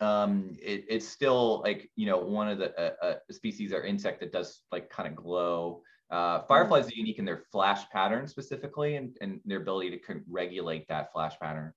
um, 0.00 0.56
it, 0.60 0.84
it's 0.88 1.06
still 1.06 1.60
like, 1.62 1.90
you 1.96 2.06
know, 2.06 2.18
one 2.18 2.48
of 2.48 2.58
the 2.58 2.78
uh, 2.80 2.92
uh, 3.04 3.14
species 3.30 3.72
or 3.72 3.82
insect 3.84 4.20
that 4.20 4.32
does 4.32 4.60
like 4.70 4.90
kind 4.90 5.08
of 5.08 5.16
glow. 5.16 5.82
Uh, 6.10 6.42
fireflies 6.42 6.86
are 6.86 6.94
unique 6.94 7.18
in 7.18 7.24
their 7.24 7.44
flash 7.50 7.88
pattern 7.90 8.26
specifically 8.26 8.96
and, 8.96 9.16
and 9.20 9.40
their 9.44 9.60
ability 9.60 9.90
to 9.90 10.20
regulate 10.28 10.86
that 10.88 11.12
flash 11.12 11.38
pattern. 11.40 11.72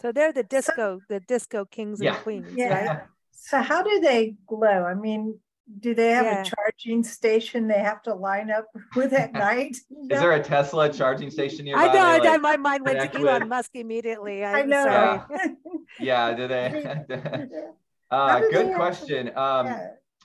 So 0.00 0.12
they're 0.12 0.32
the 0.32 0.42
disco, 0.42 1.00
the 1.08 1.20
disco 1.20 1.64
kings 1.64 2.00
and 2.00 2.16
queens, 2.16 2.52
yeah. 2.54 2.86
right? 2.86 3.00
So 3.32 3.62
how 3.62 3.82
do 3.82 4.00
they 4.00 4.34
glow? 4.46 4.84
I 4.84 4.94
mean, 4.94 5.38
do 5.80 5.94
they 5.94 6.10
have 6.10 6.24
yeah. 6.24 6.42
a 6.42 6.44
charging 6.44 7.02
station 7.02 7.66
they 7.66 7.78
have 7.78 8.02
to 8.02 8.14
line 8.14 8.50
up 8.50 8.66
with 8.96 9.12
at 9.12 9.32
night? 9.32 9.76
Is 9.90 10.08
there 10.08 10.32
a 10.32 10.42
Tesla 10.42 10.92
charging 10.92 11.30
station 11.30 11.64
nearby? 11.64 11.88
I 11.88 11.92
know. 11.92 12.24
Like, 12.24 12.40
my 12.40 12.56
mind 12.56 12.84
went 12.84 13.12
to 13.12 13.18
Elon 13.18 13.42
with? 13.42 13.48
Musk 13.48 13.70
immediately. 13.74 14.44
I'm 14.44 14.56
i 14.56 14.62
know. 14.62 15.24
Yeah. 15.98 16.34
Do 16.36 16.48
they? 16.48 17.48
uh, 18.10 18.40
good 18.50 18.74
question. 18.74 19.32
Um. 19.36 19.74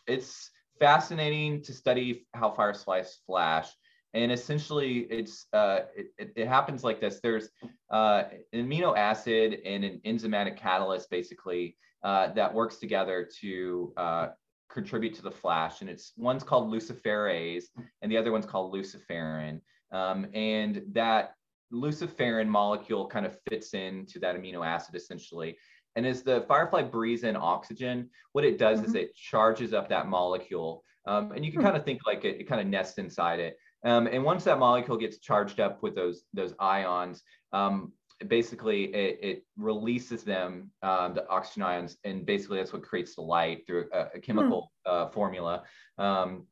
It's 0.08 0.50
fascinating 0.80 1.62
to 1.62 1.74
study 1.74 2.26
how 2.34 2.52
fireflies 2.52 3.20
flash. 3.26 3.70
And 4.14 4.32
essentially, 4.32 5.08
it's 5.10 5.46
uh, 5.54 5.82
it, 5.96 6.34
it, 6.36 6.48
happens 6.48 6.84
like 6.84 7.00
this. 7.00 7.22
There's 7.24 7.50
uh, 7.90 8.24
an 8.52 8.68
amino 8.68 8.98
acid 8.98 9.60
and 9.64 9.86
an 9.86 10.02
enzymatic 10.06 10.58
catalyst, 10.58 11.10
basically, 11.10 11.78
uh, 12.04 12.34
that 12.34 12.54
works 12.54 12.76
together 12.78 13.30
to 13.40 13.94
uh, 13.96 14.28
contribute 14.70 15.14
to 15.16 15.22
the 15.22 15.32
flash, 15.32 15.80
and 15.80 15.90
it's 15.90 16.12
one's 16.18 16.44
called 16.44 16.70
luciferase 16.70 17.66
and 18.02 18.12
the 18.12 18.18
other 18.18 18.34
one's 18.34 18.46
called 18.46 18.74
luciferin. 18.74 19.62
Um, 19.94 20.28
and 20.34 20.82
that 20.92 21.36
luciferin 21.74 22.48
molecule 22.48 23.08
kind 23.08 23.26
of 23.26 23.38
fits 23.50 23.74
into 23.74 24.20
that 24.20 24.36
amino 24.36 24.66
acid 24.66 24.96
essentially. 24.96 25.58
And 25.96 26.06
as 26.06 26.24
the 26.24 26.46
firefly 26.48 26.84
breathes 26.84 27.24
in 27.24 27.36
oxygen, 27.36 28.10
what 28.32 28.46
it 28.46 28.58
does 28.58 28.80
mm-hmm. 28.80 28.88
is 28.88 28.96
it 28.96 29.16
charges 29.16 29.74
up 29.74 29.90
that 29.90 30.08
molecule. 30.08 30.84
Um, 31.06 31.32
and 31.32 31.44
you 31.44 31.52
can 31.52 31.62
hmm. 31.62 31.68
kind 31.68 31.78
of 31.78 31.84
think 31.84 32.02
like 32.06 32.24
it, 32.24 32.40
it 32.40 32.48
kind 32.48 32.62
of 32.62 32.68
nests 32.68 32.98
inside 32.98 33.40
it. 33.40 33.58
Um, 33.84 34.08
and 34.08 34.24
once 34.24 34.44
that 34.44 34.60
molecule 34.60 34.98
gets 34.98 35.18
charged 35.18 35.60
up 35.60 35.82
with 35.82 35.96
those, 35.96 36.24
those 36.34 36.54
ions, 36.60 37.24
um, 37.52 37.92
basically 38.28 38.86
it, 38.94 39.20
it 39.22 39.46
releases 39.58 40.24
them, 40.24 40.70
um, 40.84 41.16
the 41.16 41.28
oxygen 41.28 41.64
ions, 41.64 41.98
and 42.04 42.26
basically 42.26 42.58
that's 42.58 42.72
what 42.72 42.84
creates 42.84 43.16
the 43.16 43.22
light 43.22 43.66
through 43.66 43.90
a, 43.92 44.08
a 44.16 44.20
chemical 44.20 44.72
hmm. 44.86 44.92
uh, 44.92 45.10
formula. 45.10 45.64
Um, 45.98 46.46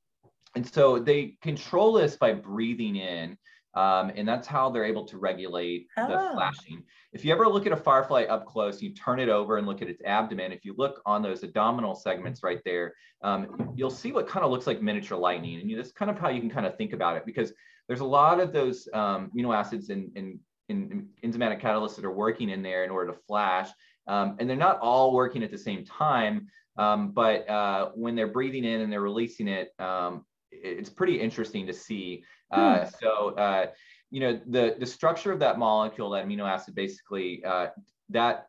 and 0.56 0.68
so 0.68 0.98
they 0.98 1.38
control 1.42 1.94
this 1.94 2.16
by 2.16 2.34
breathing 2.34 2.96
in, 2.96 3.38
um, 3.80 4.12
and 4.18 4.28
that's 4.28 4.46
how 4.46 4.70
they're 4.70 4.84
able 4.84 5.06
to 5.06 5.18
regulate 5.18 5.88
oh. 5.96 6.08
the 6.08 6.34
flashing. 6.34 6.84
If 7.14 7.24
you 7.24 7.32
ever 7.32 7.48
look 7.48 7.66
at 7.66 7.72
a 7.72 7.78
firefly 7.78 8.24
up 8.24 8.46
close, 8.46 8.82
you 8.82 8.94
turn 8.94 9.22
it 9.22 9.30
over 9.30 9.58
and 9.58 9.66
look 9.66 9.82
at 9.82 9.88
its 9.88 10.02
abdomen. 10.04 10.52
If 10.52 10.66
you 10.66 10.76
look 10.78 11.02
on 11.06 11.22
those 11.22 11.44
abdominal 11.44 11.96
segments 11.96 12.44
right 12.44 12.60
there, 12.66 12.94
um, 13.22 13.72
you'll 13.76 13.90
see 13.90 14.12
what 14.12 14.28
kind 14.28 14.44
of 14.44 14.52
looks 14.52 14.68
like 14.68 14.82
miniature 14.82 15.18
lightning. 15.18 15.62
And 15.62 15.70
you, 15.70 15.78
that's 15.78 15.94
kind 15.94 16.12
of 16.12 16.20
how 16.20 16.28
you 16.28 16.42
can 16.42 16.50
kind 16.50 16.66
of 16.66 16.78
think 16.78 16.92
about 16.92 17.16
it 17.16 17.26
because 17.26 17.54
there's 17.88 18.02
a 18.02 18.06
lot 18.06 18.42
of 18.42 18.52
those 18.52 18.90
um, 18.94 19.32
amino 19.34 19.56
acids 19.56 19.90
and, 19.90 20.12
and 20.18 20.40
in, 20.68 21.08
in 21.24 21.32
enzymatic 21.32 21.62
catalysts 21.62 21.96
that 21.96 22.04
are 22.04 22.12
working 22.12 22.50
in 22.50 22.62
there 22.62 22.84
in 22.84 22.90
order 22.90 23.14
to 23.14 23.18
flash. 23.28 23.70
Um, 24.08 24.36
and 24.40 24.50
they're 24.50 24.58
not 24.58 24.80
all 24.80 25.14
working 25.14 25.42
at 25.42 25.52
the 25.52 25.58
same 25.58 25.86
time, 25.86 26.48
um, 26.78 27.12
but 27.12 27.50
uh, 27.50 27.92
when 27.96 28.16
they're 28.16 28.28
breathing 28.28 28.66
in 28.66 28.82
and 28.82 28.92
they're 28.92 29.00
releasing 29.02 29.48
it, 29.48 29.70
um, 29.80 30.26
it's 30.64 30.90
pretty 30.90 31.20
interesting 31.20 31.66
to 31.68 31.74
see. 31.74 32.24
Uh, 32.52 32.80
hmm. 32.80 32.88
So, 33.02 33.30
uh, 33.36 33.68
you 34.12 34.20
know, 34.20 34.40
the, 34.48 34.76
the 34.80 34.86
structure 34.86 35.32
of 35.32 35.40
that 35.40 35.60
molecule, 35.60 36.10
that 36.12 36.26
amino 36.26 36.50
acid, 36.50 36.76
basically, 36.76 37.44
uh, 37.44 37.68
that 38.10 38.48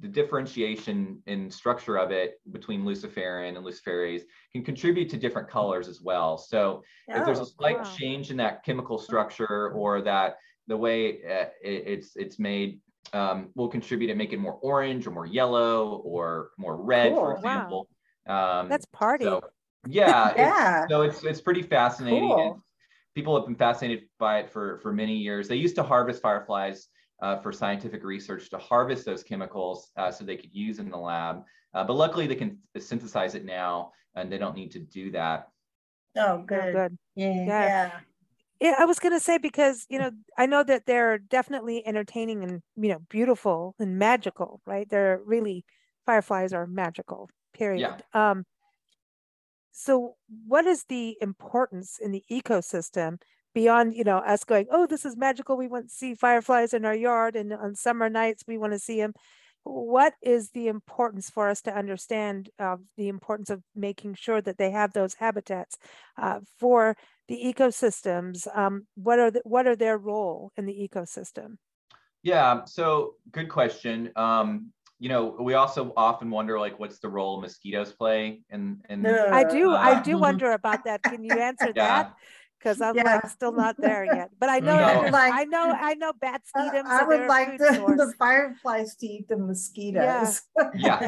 the 0.00 0.08
differentiation 0.08 1.22
in 1.26 1.50
structure 1.50 1.96
of 1.96 2.10
it 2.10 2.40
between 2.52 2.84
luciferin 2.84 3.56
and 3.56 3.64
luciferase 3.64 4.22
can 4.52 4.64
contribute 4.64 5.08
to 5.10 5.16
different 5.16 5.48
colors 5.48 5.88
as 5.88 6.00
well. 6.00 6.36
So 6.36 6.82
oh, 7.10 7.16
if 7.16 7.24
there's 7.24 7.38
a 7.38 7.42
oh, 7.42 7.52
slight 7.58 7.78
wow. 7.78 7.94
change 7.96 8.30
in 8.30 8.36
that 8.38 8.64
chemical 8.64 8.98
structure 8.98 9.70
or 9.70 10.02
that 10.02 10.36
the 10.66 10.76
way 10.76 11.22
uh, 11.24 11.46
it, 11.62 11.84
it's 11.86 12.16
it's 12.16 12.38
made 12.38 12.80
um, 13.12 13.50
will 13.54 13.68
contribute 13.68 14.08
to 14.08 14.14
make 14.14 14.32
it 14.32 14.38
more 14.38 14.58
orange 14.62 15.06
or 15.06 15.10
more 15.10 15.26
yellow 15.26 16.02
or 16.04 16.50
more 16.58 16.76
red, 16.76 17.12
cool. 17.12 17.20
for 17.20 17.34
example. 17.34 17.88
Wow. 18.26 18.60
Um, 18.60 18.68
That's 18.68 18.86
party. 18.86 19.24
So, 19.24 19.42
Yeah, 19.86 20.30
it's- 20.32 20.46
Yeah. 20.58 20.86
so 20.88 21.02
it's 21.02 21.24
it's 21.24 21.40
pretty 21.40 21.62
fascinating. 21.62 22.20
Cool. 22.28 22.64
People 23.14 23.36
have 23.36 23.46
been 23.46 23.56
fascinated 23.56 24.04
by 24.18 24.38
it 24.40 24.50
for 24.50 24.78
for 24.78 24.92
many 24.92 25.16
years. 25.16 25.48
They 25.48 25.56
used 25.56 25.74
to 25.76 25.82
harvest 25.82 26.22
fireflies 26.22 26.88
uh, 27.22 27.36
for 27.40 27.52
scientific 27.52 28.04
research 28.04 28.50
to 28.50 28.58
harvest 28.58 29.04
those 29.04 29.22
chemicals 29.22 29.90
uh, 29.96 30.10
so 30.10 30.24
they 30.24 30.36
could 30.36 30.54
use 30.54 30.78
in 30.78 30.90
the 30.90 30.96
lab. 30.96 31.42
Uh, 31.74 31.84
but 31.84 31.94
luckily, 31.94 32.26
they 32.26 32.34
can 32.34 32.58
synthesize 32.78 33.34
it 33.34 33.44
now, 33.44 33.92
and 34.14 34.30
they 34.30 34.38
don't 34.38 34.56
need 34.56 34.70
to 34.72 34.78
do 34.80 35.10
that. 35.12 35.48
Oh, 36.16 36.22
Oh, 36.34 36.38
good. 36.42 36.72
good. 36.72 36.98
Yeah. 37.14 37.32
Yeah. 37.34 37.44
Yeah. 37.46 38.00
Yeah, 38.60 38.74
I 38.78 38.84
was 38.84 38.98
going 38.98 39.14
to 39.14 39.20
say 39.20 39.38
because, 39.38 39.86
you 39.88 39.98
know, 39.98 40.10
I 40.36 40.44
know 40.44 40.62
that 40.62 40.84
they're 40.84 41.16
definitely 41.16 41.86
entertaining 41.86 42.42
and, 42.44 42.62
you 42.76 42.90
know, 42.90 42.98
beautiful 43.08 43.74
and 43.78 43.98
magical, 43.98 44.60
right? 44.66 44.86
They're 44.88 45.18
really, 45.24 45.64
fireflies 46.04 46.52
are 46.52 46.66
magical, 46.66 47.30
period. 47.54 47.80
Um, 48.12 48.44
so 49.72 50.16
what 50.46 50.66
is 50.66 50.84
the 50.88 51.16
importance 51.20 51.98
in 52.00 52.12
the 52.12 52.24
ecosystem 52.30 53.18
beyond, 53.54 53.94
you 53.94 54.04
know, 54.04 54.18
us 54.18 54.44
going, 54.44 54.66
oh, 54.70 54.86
this 54.86 55.04
is 55.04 55.16
magical. 55.16 55.56
We 55.56 55.68
want 55.68 55.88
to 55.88 55.94
see 55.94 56.14
fireflies 56.14 56.72
in 56.74 56.84
our 56.84 56.94
yard 56.94 57.36
and 57.36 57.52
on 57.52 57.74
summer 57.74 58.08
nights 58.08 58.44
we 58.46 58.58
want 58.58 58.72
to 58.72 58.78
see 58.78 58.98
them. 58.98 59.12
What 59.62 60.14
is 60.22 60.50
the 60.50 60.68
importance 60.68 61.28
for 61.28 61.48
us 61.48 61.60
to 61.62 61.76
understand 61.76 62.48
uh, 62.58 62.76
the 62.96 63.08
importance 63.08 63.50
of 63.50 63.62
making 63.74 64.14
sure 64.14 64.40
that 64.40 64.56
they 64.56 64.70
have 64.70 64.92
those 64.92 65.14
habitats 65.14 65.76
uh, 66.16 66.40
for 66.58 66.96
the 67.28 67.36
ecosystems? 67.36 68.46
Um, 68.56 68.86
what 68.94 69.18
are 69.18 69.30
the, 69.30 69.42
what 69.44 69.66
are 69.66 69.76
their 69.76 69.98
role 69.98 70.50
in 70.56 70.64
the 70.64 70.88
ecosystem? 70.88 71.58
Yeah, 72.22 72.64
so 72.64 73.14
good 73.32 73.48
question. 73.48 74.10
Um, 74.16 74.72
you 75.00 75.08
know, 75.08 75.34
we 75.40 75.54
also 75.54 75.92
often 75.96 76.30
wonder 76.30 76.60
like, 76.60 76.78
what's 76.78 76.98
the 77.00 77.08
role 77.08 77.40
mosquitoes 77.40 77.90
play 77.92 78.42
in 78.50 78.62
in 78.90 79.04
I 79.06 79.42
do 79.44 79.72
I 79.72 79.92
Uh, 79.96 80.02
do 80.02 80.18
wonder 80.26 80.52
about 80.52 80.84
that. 80.84 81.02
Can 81.02 81.24
you 81.24 81.32
answer 81.32 81.72
Yeah. 81.74 81.88
that? 81.88 82.14
Because 82.58 82.82
I'm 82.82 82.94
Yeah. 82.94 83.04
like 83.14 83.26
still 83.30 83.52
not 83.64 83.76
there 83.78 84.04
yet. 84.04 84.28
But 84.38 84.50
I 84.50 84.58
know 84.68 84.76
No. 84.76 85.08
Like- 85.08 85.32
I 85.32 85.44
know 85.44 85.66
I 85.90 85.94
know 85.94 86.12
bats 86.12 86.50
eat 86.62 86.72
them. 86.72 86.84
I 86.86 87.02
would 87.08 87.26
like 87.26 87.56
the, 87.62 87.74
source. 87.74 87.96
the 87.96 88.12
fireflies 88.18 88.94
to 89.00 89.06
eat 89.06 89.26
the 89.32 89.38
mosquitoes. 89.38 90.42
Yeah. 90.74 91.00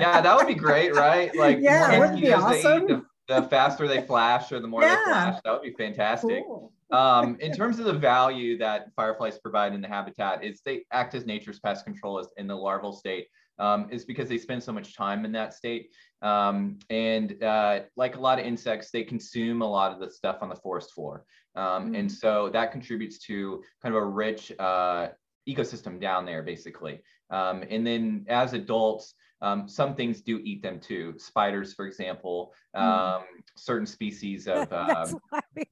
yeah, 0.00 0.20
that 0.24 0.34
would 0.36 0.46
be 0.48 0.54
great, 0.68 0.94
right? 0.96 1.28
Like 1.36 1.58
Yeah, 1.60 1.88
more 1.90 2.00
wouldn't 2.00 2.20
be 2.22 2.30
mosquitoes 2.30 2.64
eat, 2.64 2.66
awesome? 2.66 2.86
the, 2.88 2.98
the 3.28 3.42
faster 3.54 3.84
they 3.86 4.00
flash 4.00 4.50
or 4.52 4.58
the 4.64 4.68
more 4.72 4.80
they 4.80 4.86
Yeah. 4.88 5.04
flash. 5.04 5.36
That 5.44 5.52
would 5.52 5.62
be 5.70 5.74
fantastic. 5.84 6.44
Cool. 6.46 6.72
Um, 6.92 7.36
in 7.40 7.52
terms 7.52 7.78
of 7.78 7.86
the 7.86 7.92
value 7.92 8.58
that 8.58 8.90
fireflies 8.94 9.38
provide 9.38 9.74
in 9.74 9.80
the 9.80 9.88
habitat, 9.88 10.44
is 10.44 10.60
they 10.64 10.84
act 10.92 11.14
as 11.14 11.26
nature's 11.26 11.60
pest 11.60 11.84
control 11.84 12.26
in 12.36 12.46
the 12.46 12.56
larval 12.56 12.92
state. 12.92 13.28
Um, 13.56 13.86
is 13.88 14.04
because 14.04 14.28
they 14.28 14.36
spend 14.36 14.64
so 14.64 14.72
much 14.72 14.96
time 14.96 15.24
in 15.24 15.30
that 15.30 15.54
state. 15.54 15.92
Um, 16.22 16.76
and 16.90 17.40
uh, 17.40 17.82
like 17.96 18.16
a 18.16 18.20
lot 18.20 18.40
of 18.40 18.46
insects, 18.46 18.90
they 18.90 19.04
consume 19.04 19.62
a 19.62 19.70
lot 19.70 19.92
of 19.92 20.00
the 20.00 20.10
stuff 20.10 20.38
on 20.40 20.48
the 20.48 20.56
forest 20.56 20.92
floor. 20.92 21.24
Um, 21.54 21.94
And 21.94 22.10
so 22.10 22.50
that 22.50 22.72
contributes 22.72 23.18
to 23.26 23.62
kind 23.80 23.94
of 23.94 24.02
a 24.02 24.06
rich 24.06 24.52
uh, 24.58 25.10
ecosystem 25.48 26.00
down 26.00 26.26
there, 26.26 26.42
basically. 26.42 27.00
Um, 27.30 27.64
and 27.70 27.86
then 27.86 28.26
as 28.28 28.54
adults, 28.54 29.14
um, 29.42 29.68
some 29.68 29.94
things 29.94 30.22
do 30.22 30.40
eat 30.42 30.62
them 30.62 30.80
too. 30.80 31.14
Spiders, 31.18 31.74
for 31.74 31.86
example, 31.86 32.52
um, 32.74 33.22
certain 33.56 33.86
species 33.86 34.46
of. 34.48 34.68
That's 34.70 35.12
Um, 35.12 35.20
why 35.30 35.40
we, 35.54 35.64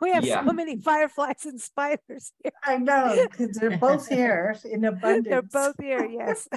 we 0.00 0.10
have 0.12 0.24
yeah. 0.24 0.44
so 0.44 0.52
many 0.52 0.76
fireflies 0.80 1.44
and 1.44 1.60
spiders 1.60 2.32
here. 2.42 2.52
I 2.64 2.76
know, 2.78 3.26
because 3.30 3.56
they're 3.56 3.78
both 3.78 4.08
here 4.18 4.56
in 4.64 4.84
abundance. 4.84 5.28
They're 5.28 5.42
both 5.42 5.76
here, 5.80 6.04
yes. 6.06 6.48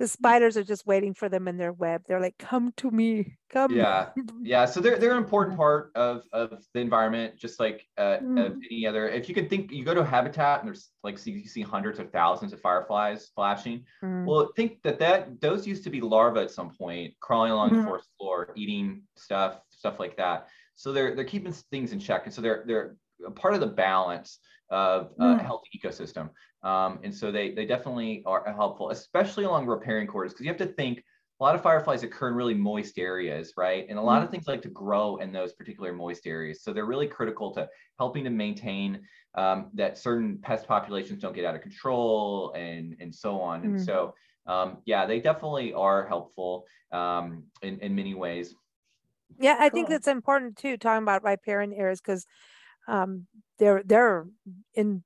the 0.00 0.08
spiders 0.08 0.56
are 0.56 0.64
just 0.64 0.86
waiting 0.86 1.12
for 1.12 1.28
them 1.28 1.46
in 1.46 1.58
their 1.58 1.74
web. 1.74 2.02
They're 2.08 2.18
like, 2.20 2.38
come 2.38 2.72
to 2.78 2.90
me, 2.90 3.36
come. 3.50 3.70
Yeah, 3.70 4.08
yeah. 4.42 4.64
So 4.64 4.80
they're 4.80 4.98
they're 4.98 5.12
an 5.12 5.18
important 5.22 5.56
part 5.58 5.92
of 5.94 6.22
of 6.32 6.64
the 6.72 6.80
environment, 6.80 7.36
just 7.36 7.60
like 7.60 7.86
uh, 7.98 8.16
of 8.16 8.22
Mm. 8.22 8.60
any 8.70 8.86
other. 8.86 9.08
If 9.10 9.28
you 9.28 9.34
can 9.34 9.46
think, 9.48 9.70
you 9.70 9.84
go 9.84 9.92
to 9.92 10.00
a 10.00 10.04
habitat 10.04 10.60
and 10.60 10.68
there's 10.68 10.88
like 11.04 11.18
see, 11.18 11.32
you 11.32 11.46
see 11.46 11.60
hundreds 11.60 11.98
of 11.98 12.10
thousands 12.10 12.54
of 12.54 12.60
fireflies 12.62 13.30
flashing. 13.34 13.84
Mm. 14.02 14.24
Well, 14.26 14.50
think 14.56 14.82
that 14.84 14.98
that 15.00 15.38
those 15.42 15.66
used 15.66 15.84
to 15.84 15.90
be 15.90 16.00
larvae 16.00 16.40
at 16.40 16.50
some 16.50 16.70
point, 16.70 17.12
crawling 17.20 17.52
along 17.52 17.70
the 17.74 17.76
Mhm. 17.80 17.84
forest 17.84 18.08
floor, 18.18 18.52
eating 18.56 19.02
stuff, 19.16 19.60
stuff 19.68 20.00
like 20.00 20.16
that. 20.16 20.48
So 20.76 20.94
they're 20.94 21.14
they're 21.14 21.26
keeping 21.26 21.52
things 21.52 21.92
in 21.92 22.00
check, 22.00 22.22
and 22.24 22.32
so 22.34 22.40
they're 22.40 22.64
they're 22.66 22.96
a 23.26 23.30
part 23.30 23.52
of 23.52 23.60
the 23.60 23.66
balance 23.66 24.38
of 24.70 25.12
a 25.18 25.24
Mm. 25.34 25.40
healthy 25.44 25.68
ecosystem. 25.78 26.30
Um, 26.62 27.00
and 27.02 27.14
so 27.14 27.32
they 27.32 27.52
they 27.54 27.66
definitely 27.66 28.22
are 28.26 28.44
helpful, 28.52 28.90
especially 28.90 29.44
along 29.44 29.66
riparian 29.66 30.06
corridors, 30.06 30.32
because 30.34 30.44
you 30.46 30.52
have 30.52 30.58
to 30.68 30.72
think 30.74 31.02
a 31.40 31.44
lot 31.44 31.54
of 31.54 31.62
fireflies 31.62 32.02
occur 32.02 32.28
in 32.28 32.34
really 32.34 32.52
moist 32.54 32.98
areas, 32.98 33.54
right? 33.56 33.86
And 33.88 33.98
a 33.98 34.02
lot 34.02 34.22
of 34.22 34.30
things 34.30 34.46
like 34.46 34.60
to 34.62 34.68
grow 34.68 35.16
in 35.16 35.32
those 35.32 35.54
particular 35.54 35.92
moist 35.92 36.26
areas. 36.26 36.62
So 36.62 36.72
they're 36.74 36.84
really 36.84 37.06
critical 37.08 37.50
to 37.54 37.66
helping 37.98 38.24
to 38.24 38.30
maintain 38.30 39.06
um, 39.34 39.70
that 39.74 39.96
certain 39.96 40.38
pest 40.38 40.66
populations 40.66 41.22
don't 41.22 41.34
get 41.34 41.46
out 41.46 41.54
of 41.54 41.62
control 41.62 42.52
and 42.54 42.96
and 43.00 43.14
so 43.14 43.40
on. 43.40 43.64
And 43.64 43.80
Mm. 43.80 43.84
so 43.86 44.14
um, 44.46 44.82
yeah, 44.84 45.06
they 45.06 45.20
definitely 45.20 45.72
are 45.72 46.06
helpful 46.06 46.66
um, 46.92 47.46
in 47.62 47.78
in 47.80 47.94
many 47.94 48.14
ways. 48.14 48.54
Yeah, 49.38 49.56
I 49.58 49.70
think 49.70 49.88
Cool. 49.88 49.88
that's 49.88 50.08
important 50.08 50.56
too, 50.58 50.76
talking 50.76 51.02
about 51.02 51.22
riparian 51.24 51.72
areas, 51.72 52.00
because 52.00 52.26
um, 52.88 53.26
they're 53.58 53.82
they're 53.84 54.26
in 54.74 55.04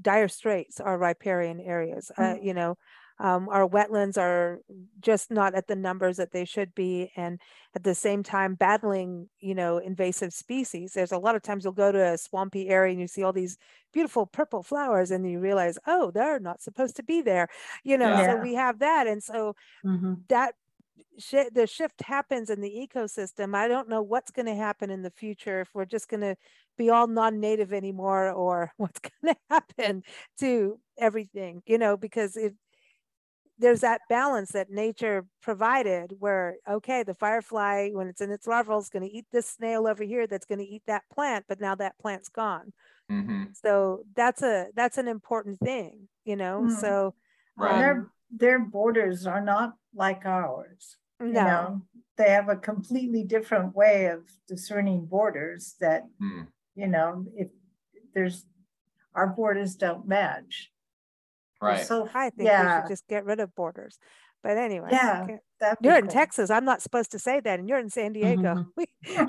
dire 0.00 0.28
straits, 0.28 0.80
our 0.80 0.98
riparian 0.98 1.60
areas. 1.60 2.10
Uh, 2.16 2.34
Mm. 2.34 2.42
you 2.42 2.54
know, 2.54 2.76
um, 3.18 3.48
our 3.50 3.68
wetlands 3.68 4.18
are 4.18 4.60
just 5.00 5.30
not 5.30 5.54
at 5.54 5.66
the 5.68 5.76
numbers 5.76 6.16
that 6.16 6.32
they 6.32 6.44
should 6.44 6.74
be, 6.74 7.12
and 7.16 7.40
at 7.74 7.84
the 7.84 7.94
same 7.94 8.22
time 8.22 8.54
battling, 8.54 9.28
you 9.38 9.54
know, 9.54 9.78
invasive 9.78 10.32
species. 10.32 10.92
There's 10.94 11.12
a 11.12 11.18
lot 11.18 11.36
of 11.36 11.42
times 11.42 11.62
you'll 11.64 11.72
go 11.74 11.92
to 11.92 12.12
a 12.14 12.18
swampy 12.18 12.68
area 12.68 12.92
and 12.92 13.00
you 13.00 13.06
see 13.06 13.22
all 13.22 13.32
these 13.32 13.58
beautiful 13.92 14.26
purple 14.26 14.62
flowers, 14.62 15.10
and 15.10 15.30
you 15.30 15.38
realize, 15.40 15.78
oh, 15.86 16.10
they're 16.10 16.40
not 16.40 16.62
supposed 16.62 16.96
to 16.96 17.02
be 17.04 17.20
there. 17.22 17.48
You 17.84 17.98
know, 17.98 18.16
so 18.16 18.36
we 18.36 18.54
have 18.54 18.78
that, 18.80 19.06
and 19.06 19.22
so 19.22 19.54
Mhm. 19.84 20.24
that 20.28 20.54
shi 21.18 21.44
the 21.52 21.66
shift 21.66 22.02
happens 22.02 22.50
in 22.50 22.60
the 22.60 22.88
ecosystem. 22.88 23.54
I 23.54 23.68
don't 23.68 23.88
know 23.88 24.02
what's 24.02 24.30
going 24.30 24.46
to 24.46 24.54
happen 24.54 24.90
in 24.90 25.02
the 25.02 25.10
future 25.10 25.60
if 25.60 25.68
we're 25.74 25.84
just 25.84 26.08
going 26.08 26.20
to 26.20 26.36
be 26.76 26.90
all 26.90 27.06
non-native 27.06 27.72
anymore 27.72 28.30
or 28.30 28.72
what's 28.76 29.00
going 29.00 29.34
to 29.34 29.40
happen 29.50 30.02
to 30.40 30.78
everything, 30.98 31.62
you 31.66 31.78
know, 31.78 31.96
because 31.96 32.36
it 32.36 32.54
there's 33.58 33.80
that 33.80 34.00
balance 34.08 34.52
that 34.52 34.70
nature 34.70 35.24
provided 35.40 36.14
where 36.18 36.56
okay 36.68 37.02
the 37.02 37.14
firefly 37.14 37.90
when 37.92 38.08
it's 38.08 38.20
in 38.20 38.30
its 38.30 38.46
larval 38.46 38.78
is 38.78 38.88
going 38.88 39.06
to 39.06 39.14
eat 39.14 39.26
this 39.30 39.48
snail 39.48 39.86
over 39.86 40.02
here 40.02 40.26
that's 40.26 40.46
going 40.46 40.58
to 40.58 40.64
eat 40.64 40.82
that 40.86 41.02
plant 41.12 41.44
but 41.48 41.60
now 41.60 41.74
that 41.74 41.96
plant's 41.98 42.28
gone 42.28 42.72
hmm 43.08 43.44
so 43.52 44.02
that's 44.16 44.42
a 44.42 44.66
that's 44.74 44.98
an 44.98 45.06
important 45.06 45.58
thing 45.60 46.08
you 46.24 46.34
know 46.34 46.66
Mm. 46.66 46.80
so 46.80 47.14
Right. 47.56 47.78
Their 47.78 47.92
um, 47.92 48.10
their 48.32 48.58
borders 48.58 49.26
are 49.26 49.40
not 49.44 49.74
like 49.94 50.24
ours. 50.24 50.96
no 51.20 51.26
You 51.26 51.32
know, 51.34 51.82
they 52.16 52.30
have 52.30 52.48
a 52.48 52.56
completely 52.56 53.24
different 53.24 53.76
way 53.76 54.06
of 54.06 54.20
discerning 54.48 55.06
borders 55.06 55.76
that, 55.80 56.02
Mm. 56.20 56.48
you 56.74 56.88
know, 56.88 57.26
if 57.36 57.48
there's 58.14 58.46
our 59.14 59.28
borders 59.28 59.76
don't 59.76 60.06
match. 60.08 60.72
Right. 61.60 61.86
So 61.86 62.08
I 62.12 62.30
think 62.30 62.38
we 62.38 62.46
yeah, 62.46 62.82
should 62.82 62.88
just 62.88 63.06
get 63.06 63.24
rid 63.24 63.38
of 63.40 63.54
borders. 63.54 63.98
But 64.42 64.56
anyway, 64.56 64.88
Yeah, 64.90 65.22
okay. 65.22 65.38
That'd 65.62 65.78
you're 65.80 65.96
in 65.96 66.02
cool. 66.06 66.12
Texas. 66.12 66.50
I'm 66.50 66.64
not 66.64 66.82
supposed 66.82 67.10
to 67.12 67.18
say 67.18 67.40
that, 67.40 67.58
and 67.58 67.68
you're 67.68 67.78
in 67.78 67.88
San 67.88 68.12
Diego. 68.12 68.54
Mhm. 68.54 68.66
We, 68.76 68.86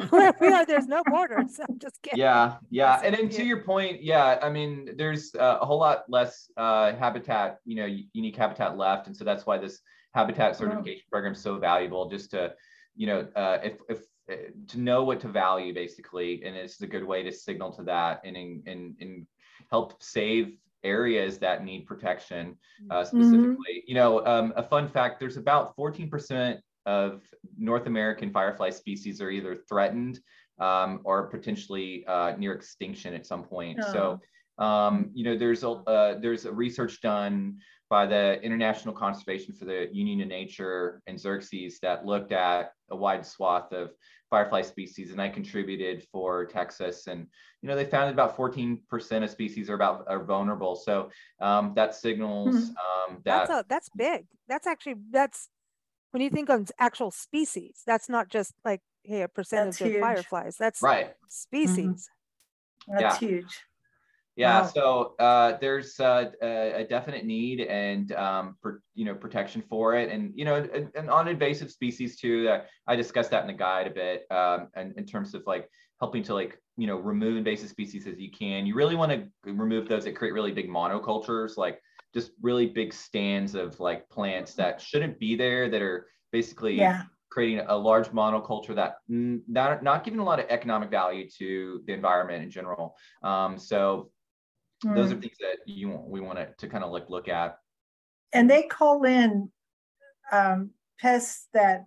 where 0.10 0.34
we 0.42 0.48
are, 0.50 0.66
there's 0.66 0.88
no 0.88 1.04
borders. 1.10 1.60
I'm 1.70 1.80
just 1.80 2.02
kidding. 2.02 2.20
Yeah, 2.20 2.56
yeah, 2.70 2.92
That's 2.92 3.04
and 3.06 3.16
so 3.16 3.22
then 3.22 3.30
to 3.32 3.44
your 3.46 3.62
point, 3.64 4.04
yeah, 4.04 4.40
I 4.42 4.50
mean, 4.50 4.90
there's 4.98 5.34
uh, 5.36 5.60
a 5.62 5.66
whole 5.66 5.80
lot 5.80 6.04
less 6.10 6.50
uh, 6.58 6.94
habitat, 6.96 7.60
you 7.66 7.76
know, 7.76 7.88
unique 8.14 8.36
habitat 8.36 8.78
left, 8.78 9.08
and 9.08 9.16
so 9.16 9.24
that's 9.24 9.46
why 9.46 9.58
this 9.58 9.80
habitat 10.14 10.56
certification 10.58 11.04
program 11.12 11.34
is 11.34 11.42
so 11.42 11.58
valuable. 11.58 12.10
Just 12.10 12.32
to, 12.32 12.54
you 12.96 13.08
know, 13.08 13.28
uh, 13.36 13.60
if 13.64 13.74
if 13.90 14.00
uh, 14.32 14.36
to 14.70 14.80
know 14.80 15.04
what 15.04 15.20
to 15.22 15.28
value 15.28 15.74
basically, 15.74 16.44
and 16.44 16.56
it's 16.56 16.82
a 16.82 16.88
good 16.88 17.04
way 17.04 17.24
to 17.24 17.32
signal 17.32 17.72
to 17.74 17.84
that 17.84 18.22
and 18.26 18.36
and 18.36 18.68
and, 18.68 18.96
and 19.00 19.28
help 19.70 20.02
save 20.02 20.58
areas 20.84 21.38
that 21.40 21.64
need 21.64 21.86
protection 21.86 22.58
uh, 22.90 23.04
specifically. 23.04 23.84
You 23.88 23.96
know, 23.96 24.26
um, 24.26 24.54
a 24.56 24.64
fun 24.64 24.88
fact: 24.88 25.20
there's 25.20 25.38
about 25.38 25.76
14% 25.78 26.60
of 26.86 27.22
North 27.58 27.88
American 27.88 28.32
firefly 28.32 28.70
species 28.70 29.22
are 29.22 29.30
either 29.30 29.56
threatened 29.56 30.20
um, 30.60 31.02
or 31.04 31.28
potentially 31.28 32.06
uh, 32.08 32.34
near 32.38 32.54
extinction 32.54 33.14
at 33.14 33.26
some 33.26 33.44
point. 33.44 33.80
So, 33.92 34.20
um, 34.58 35.10
you 35.14 35.24
know, 35.24 35.38
there's 35.38 35.64
a 35.64 35.70
uh, 35.70 36.20
there's 36.20 36.46
a 36.46 36.52
research 36.52 37.02
done 37.02 37.58
by 37.90 38.06
the 38.06 38.42
International 38.42 38.94
Conservation 38.94 39.54
for 39.54 39.66
the 39.66 39.88
Union 39.92 40.22
of 40.22 40.28
Nature 40.28 41.02
and 41.08 41.18
Xerces 41.18 41.76
that 41.82 42.06
looked 42.06 42.32
at 42.32 42.72
a 42.90 42.96
wide 42.96 43.26
swath 43.26 43.72
of 43.72 43.92
firefly 44.34 44.64
species, 44.64 45.12
and 45.12 45.22
I 45.22 45.30
contributed 45.30 46.08
for 46.12 46.44
Texas. 46.48 47.06
And 47.06 47.28
you 47.62 47.70
know, 47.70 47.76
they 47.76 47.86
found 47.86 48.10
about 48.10 48.36
14% 48.36 49.24
of 49.24 49.30
species 49.30 49.70
are 49.70 49.76
about 49.76 50.06
are 50.08 50.24
vulnerable. 50.24 50.76
So 50.76 51.12
um, 51.40 51.74
that 51.76 51.94
signals 51.94 52.56
um, 52.56 53.22
that 53.26 53.48
That's 53.48 53.50
a, 53.52 53.66
that's 53.70 53.90
big. 53.96 54.26
That's 54.48 54.66
actually 54.66 54.96
that's 55.12 55.50
when 56.10 56.24
you 56.24 56.32
think 56.32 56.50
of 56.50 56.72
actual 56.80 57.12
species, 57.12 57.84
that's 57.86 58.10
not 58.10 58.30
just 58.30 58.54
like, 58.66 58.82
hey, 59.04 59.22
a 59.22 59.28
percentage 59.28 59.82
of 59.82 60.02
fireflies. 60.02 60.56
That's 60.58 60.82
Right. 60.82 61.14
species. 61.30 62.10
That's 62.88 63.02
Yeah. 63.02 63.20
huge. 63.20 63.62
Yeah, 64.36 64.62
Wow. 64.62 64.68
so 64.68 65.16
uh, 65.20 65.58
there's 65.62 66.00
uh, 66.00 66.32
a, 66.42 66.86
definite 66.90 67.24
need 67.24 67.62
and 67.62 68.12
um, 68.14 68.56
for, 68.62 68.82
you 68.96 69.06
know 69.06 69.14
protection 69.14 69.62
for 69.62 69.96
it, 69.96 70.10
and 70.12 70.32
you 70.36 70.44
know 70.44 70.56
and, 70.56 70.90
and 70.96 71.10
on 71.10 71.28
invasive 71.28 71.70
species 71.70 72.18
too. 72.18 72.50
Uh, 72.50 72.62
I 72.88 72.96
discussed 72.96 73.30
that 73.32 73.42
in 73.42 73.48
the 73.48 73.54
guide 73.54 73.86
a 73.86 73.92
bit, 73.92 74.26
um, 74.32 74.70
and 74.76 74.94
in 74.98 75.06
terms 75.06 75.36
of 75.36 75.44
like 75.46 75.70
helping 76.00 76.24
to 76.24 76.34
like 76.34 76.58
you 76.78 76.88
know 76.88 76.98
remove 76.98 77.38
invasive 77.38 77.70
species 77.70 78.08
as 78.08 78.20
you 78.20 78.32
can. 78.32 78.66
You 78.66 78.74
really 78.74 78.96
want 78.96 79.12
to 79.12 79.28
remove 79.52 79.88
those 79.88 80.06
that 80.06 80.16
create 80.16 80.34
really 80.34 80.52
big 80.52 80.68
monocultures, 80.68 81.56
like 81.56 81.80
just 82.12 82.32
really 82.42 82.66
big 82.66 82.92
stands 82.92 83.54
of 83.54 83.80
like 83.80 84.10
plants 84.10 84.56
that 84.56 84.82
shouldn't 84.82 85.20
be 85.20 85.36
there 85.36 85.70
that 85.70 85.82
are 85.82 86.08
basically 86.32 86.78
Yeah. 86.78 87.04
creating 87.30 87.66
a 87.68 87.76
large 87.76 88.10
monoculture 88.10 88.76
that 88.76 88.96
not 89.08 89.84
not 89.84 90.04
giving 90.04 90.20
a 90.20 90.24
lot 90.24 90.40
of 90.40 90.48
economic 90.50 90.90
value 90.90 91.30
to 91.38 91.84
the 91.86 91.94
environment 91.94 92.44
in 92.44 92.50
general. 92.50 92.96
Um, 93.22 93.60
so 93.60 94.10
those 94.84 95.12
are 95.12 95.16
Mm. 95.16 95.22
things 95.22 95.38
that 95.40 95.58
you 95.66 95.90
want, 95.90 96.08
we 96.10 96.22
want 96.22 96.38
to, 96.38 96.54
to 96.58 96.68
kind 96.68 96.84
of 96.84 96.92
like 96.92 97.10
look 97.10 97.28
at. 97.28 97.58
And 98.34 98.50
they 98.50 98.64
call 98.64 99.04
in 99.04 99.52
um, 100.32 100.72
pests 101.00 101.48
that 101.54 101.86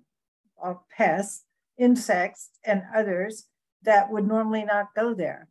are 0.59 0.81
pests, 0.97 1.45
insects, 1.79 2.51
and 2.65 2.83
others 2.95 3.49
that 3.83 4.11
would 4.11 4.27
normally 4.27 4.65
not 4.65 4.95
go 4.95 5.15
there. 5.15 5.49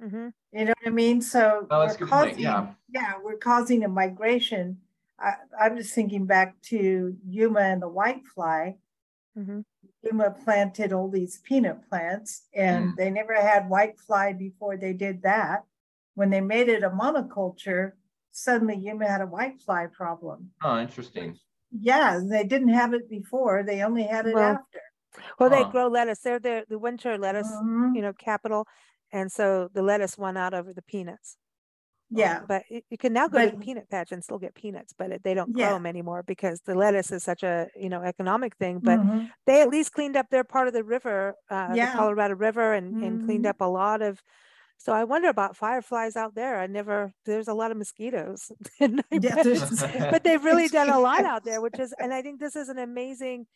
hmm 0.00 0.28
You 0.52 0.64
know 0.66 0.74
what 0.80 0.86
I 0.86 0.90
mean? 0.90 1.20
So 1.20 1.66
Oh, 1.70 1.80
that's 1.80 1.94
we're 1.94 2.06
good 2.06 2.10
point, 2.10 2.30
causing, 2.30 2.42
yeah. 2.42 2.66
yeah, 2.90 3.12
we're 3.22 3.36
causing 3.36 3.84
a 3.84 3.88
migration. 3.88 4.78
I, 5.18 5.34
I'm 5.60 5.76
just 5.76 5.94
thinking 5.94 6.26
back 6.26 6.60
to 6.70 7.16
Yuma 7.26 7.60
and 7.60 7.82
the 7.82 7.90
whitefly. 7.90 8.76
hmm 9.34 9.60
Yuma 10.02 10.30
planted 10.44 10.92
all 10.92 11.08
these 11.10 11.38
peanut 11.38 11.88
plants, 11.88 12.46
and 12.54 12.92
Mm. 12.92 12.96
they 12.96 13.10
never 13.10 13.34
had 13.34 13.68
whitefly 13.68 14.38
before 14.38 14.76
they 14.76 14.92
did 14.92 15.22
that. 15.22 15.64
When 16.18 16.30
they 16.30 16.40
made 16.40 16.68
it 16.68 16.82
a 16.82 16.90
monoculture, 16.90 17.92
suddenly 18.32 18.74
Yuma 18.74 19.06
had 19.06 19.20
a 19.20 19.26
whitefly 19.26 19.92
problem. 19.92 20.50
Oh, 20.62 20.78
interesting. 20.80 21.36
Yeah, 21.70 22.20
they 22.28 22.44
didn't 22.44 22.68
have 22.70 22.92
it 22.92 23.08
before. 23.08 23.62
They 23.62 23.82
only 23.82 24.02
had 24.04 24.26
it 24.26 24.34
Well, 24.34 24.52
after. 24.56 24.80
Well, 25.38 25.50
they 25.50 25.64
grow 25.64 25.88
lettuce. 25.88 26.20
They're 26.20 26.38
the, 26.40 26.66
the 26.68 26.78
winter 26.78 27.18
lettuce, 27.18 27.62
Mhm. 27.62 27.94
you 27.94 28.02
know, 28.02 28.12
capital. 28.12 28.66
And 29.12 29.32
so 29.32 29.68
the 29.72 29.82
lettuce 29.82 30.18
won 30.18 30.36
out 30.36 30.54
over 30.54 30.72
the 30.74 30.82
peanuts. 30.82 31.38
Yeah, 32.10 32.46
But 32.46 32.64
y- 32.70 32.82
you 32.90 32.98
can 32.98 33.12
now 33.12 33.28
go 33.28 33.40
to 33.42 33.48
the 33.50 33.56
peanut 33.56 33.88
patch 33.90 34.12
and 34.12 34.22
still 34.24 34.38
get 34.38 34.54
peanuts, 34.54 34.92
but 34.92 35.10
it- 35.12 35.22
they 35.22 35.34
don't 35.34 35.52
grow 35.52 35.70
Yeah. 35.70 35.74
them 35.74 35.86
anymore 35.86 36.22
because 36.22 36.60
the 36.62 36.74
lettuce 36.74 37.12
is 37.12 37.22
such 37.24 37.42
a, 37.42 37.68
you 37.76 37.88
know, 37.88 38.02
economic 38.02 38.56
thing. 38.56 38.80
But 38.80 39.00
Mhm. 39.00 39.30
they 39.46 39.60
at 39.62 39.68
least 39.68 39.92
cleaned 39.92 40.16
up 40.16 40.28
their 40.30 40.44
part 40.44 40.68
of 40.68 40.74
the 40.74 40.84
river, 40.84 41.34
uh, 41.50 41.76
the 41.76 41.88
Colorado 41.88 42.34
River, 42.34 42.72
and, 42.74 42.96
and 43.00 43.20
cleaned 43.20 43.46
Mhm. 43.46 43.52
up 43.52 43.60
a 43.60 43.64
lot 43.66 44.02
of. 44.02 44.22
So 44.78 44.92
I 44.92 45.04
wonder 45.04 45.28
about 45.28 45.56
fireflies 45.56 46.16
out 46.16 46.36
there. 46.36 46.58
I 46.60 46.68
never, 46.68 47.12
there's 47.26 47.48
a 47.48 47.54
lot 47.54 47.70
of 47.70 47.76
mosquitoes. 47.76 48.50
Yeah, 48.80 49.42
but 50.10 50.22
they've 50.22 50.42
really 50.42 50.68
done 50.68 50.88
a 50.88 51.00
lot 51.00 51.24
out 51.24 51.44
there, 51.44 51.60
which 51.60 51.78
is, 51.78 51.92
and 51.98 52.14
I 52.14 52.22
think 52.22 52.38
this 52.38 52.54
is 52.54 52.68
an 52.68 52.78
amazing 52.78 53.46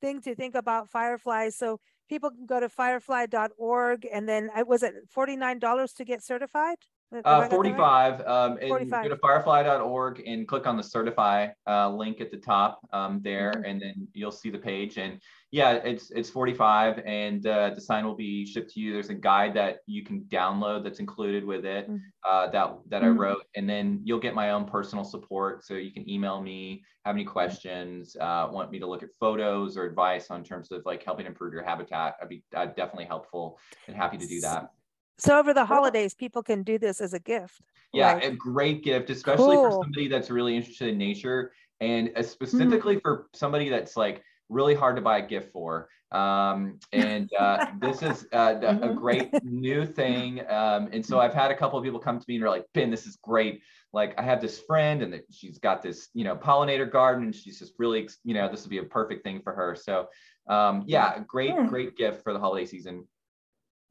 thing 0.00 0.20
to 0.22 0.34
think 0.34 0.56
about 0.56 0.90
fireflies. 0.90 1.56
So 1.56 1.78
people 2.08 2.30
can 2.30 2.46
go 2.46 2.58
to 2.58 2.68
firefly.org 2.68 4.08
and 4.12 4.28
then 4.28 4.50
I 4.54 4.64
was 4.64 4.82
it 4.82 4.94
$49 5.16 5.94
to 5.96 6.04
get 6.04 6.22
certified? 6.22 6.78
I 7.12 7.18
Uh, 7.18 7.22
got 7.22 7.50
that 7.50 7.50
right? 7.50 7.50
45, 7.50 8.20
um, 8.22 8.52
and 8.58 8.68
45. 8.68 9.02
go 9.04 9.08
to 9.10 9.16
firefly.org 9.18 10.22
and 10.26 10.48
click 10.48 10.66
on 10.66 10.76
the 10.76 10.82
certify 10.82 11.48
uh, 11.66 11.90
link 11.90 12.20
at 12.22 12.30
the 12.30 12.38
top 12.38 12.80
um, 12.92 13.20
there, 13.22 13.52
Mhm. 13.52 13.68
and 13.68 13.82
then 13.82 14.08
you'll 14.14 14.32
see 14.32 14.48
the 14.50 14.58
page. 14.58 14.96
And 14.96 15.20
yeah, 15.50 15.72
it's 15.74 16.10
it's 16.10 16.30
45, 16.30 17.00
and 17.04 17.46
uh, 17.46 17.70
the 17.74 17.80
sign 17.80 18.06
will 18.06 18.14
be 18.14 18.46
shipped 18.46 18.70
to 18.72 18.80
you. 18.80 18.92
There's 18.94 19.10
a 19.10 19.14
guide 19.14 19.52
that 19.54 19.80
you 19.86 20.02
can 20.04 20.24
download 20.24 20.84
that's 20.84 21.00
included 21.00 21.44
with 21.44 21.66
it 21.66 21.88
Mm. 21.90 22.00
uh, 22.26 22.48
that 22.48 22.78
that 22.88 23.02
I 23.02 23.08
Mhm. 23.08 23.18
wrote, 23.18 23.44
and 23.56 23.68
then 23.68 24.00
you'll 24.04 24.18
get 24.20 24.34
my 24.34 24.50
own 24.50 24.64
personal 24.64 25.04
support. 25.04 25.64
So 25.64 25.74
you 25.74 25.92
can 25.92 26.08
email 26.08 26.40
me, 26.40 26.82
have 27.04 27.14
any 27.14 27.24
questions, 27.24 28.16
uh, 28.16 28.48
want 28.50 28.70
me 28.70 28.78
to 28.78 28.86
look 28.86 29.02
at 29.02 29.10
photos 29.20 29.76
or 29.76 29.84
advice 29.84 30.30
on 30.30 30.42
terms 30.42 30.72
of 30.72 30.82
like 30.86 31.02
helping 31.02 31.26
improve 31.26 31.52
your 31.52 31.62
habitat. 31.64 32.16
I'd 32.22 32.28
be 32.30 32.42
I'd 32.54 32.74
definitely 32.74 33.04
helpful 33.06 33.58
and 33.86 33.94
happy 33.96 34.16
to 34.16 34.26
do 34.26 34.40
that. 34.40 34.70
So 35.18 35.38
over 35.38 35.54
the 35.54 35.64
holidays, 35.64 36.14
people 36.14 36.42
can 36.42 36.62
do 36.62 36.78
this 36.78 37.00
as 37.00 37.12
a 37.12 37.20
gift. 37.20 37.60
Yeah, 37.92 38.14
like- 38.14 38.24
a 38.24 38.30
great 38.36 38.82
gift, 38.82 39.10
especially 39.10 39.56
for 39.56 39.70
somebody 39.70 40.08
that's 40.08 40.30
really 40.30 40.56
interested 40.56 40.88
in 40.88 40.98
nature 40.98 41.52
and 41.80 42.12
uh, 42.16 42.22
specifically 42.22 42.98
for 43.00 43.28
somebody 43.34 43.68
that's 43.68 43.96
like 43.96 44.22
really 44.48 44.74
hard 44.74 44.96
to 44.96 45.02
buy 45.02 45.18
a 45.18 45.26
gift 45.26 45.52
for. 45.52 45.88
Um, 46.10 46.78
and 46.92 47.30
uh, 47.38 47.66
this 47.80 48.02
is 48.02 48.26
uh, 48.32 48.54
a- 48.62 48.74
Mhm. 48.74 48.96
great 48.96 49.30
new 49.42 49.86
thing. 49.86 50.40
Um, 50.48 50.88
and 50.92 51.04
so 51.04 51.18
I've 51.20 51.32
had 51.34 51.50
a 51.50 51.56
couple 51.56 51.78
of 51.78 51.84
people 51.84 51.98
come 52.00 52.18
to 52.18 52.24
me 52.28 52.36
and 52.36 52.44
are 52.44 52.50
like, 52.50 52.66
Ben, 52.74 52.90
this 52.90 53.06
is 53.06 53.16
great. 53.16 53.62
Like 53.92 54.18
I 54.18 54.22
have 54.22 54.40
this 54.40 54.58
friend 54.60 55.02
and 55.02 55.12
that 55.12 55.24
she's 55.30 55.58
got 55.58 55.82
this, 55.82 56.08
you 56.14 56.24
know, 56.24 56.36
pollinator 56.36 56.90
garden 56.90 57.24
and 57.24 57.34
she's 57.34 57.58
just 57.58 57.74
really, 57.78 58.08
you 58.24 58.34
know, 58.34 58.50
this 58.50 58.62
would 58.62 58.70
be 58.70 58.78
a 58.78 58.84
perfect 58.84 59.22
thing 59.24 59.40
for 59.42 59.52
her. 59.54 59.74
So 59.74 60.08
um, 60.48 60.84
yeah, 60.86 61.18
great, 61.26 61.54
Hmm. 61.54 61.66
great 61.66 61.96
gift 61.96 62.22
for 62.22 62.32
the 62.32 62.38
holiday 62.38 62.66
season. 62.66 63.06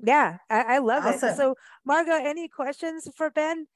Yeah, 0.03 0.37
I, 0.49 0.75
I 0.75 0.77
love 0.79 1.05
it. 1.05 1.19
So 1.19 1.55
Margot, 1.85 2.13
any 2.23 2.47
questions 2.47 3.07
for 3.15 3.29
Ben? 3.29 3.67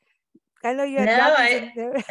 I 0.63 0.73
know 0.73 0.83
you 0.83 0.97
had 0.97 1.05
No, 1.05 1.35
I- 1.37 1.71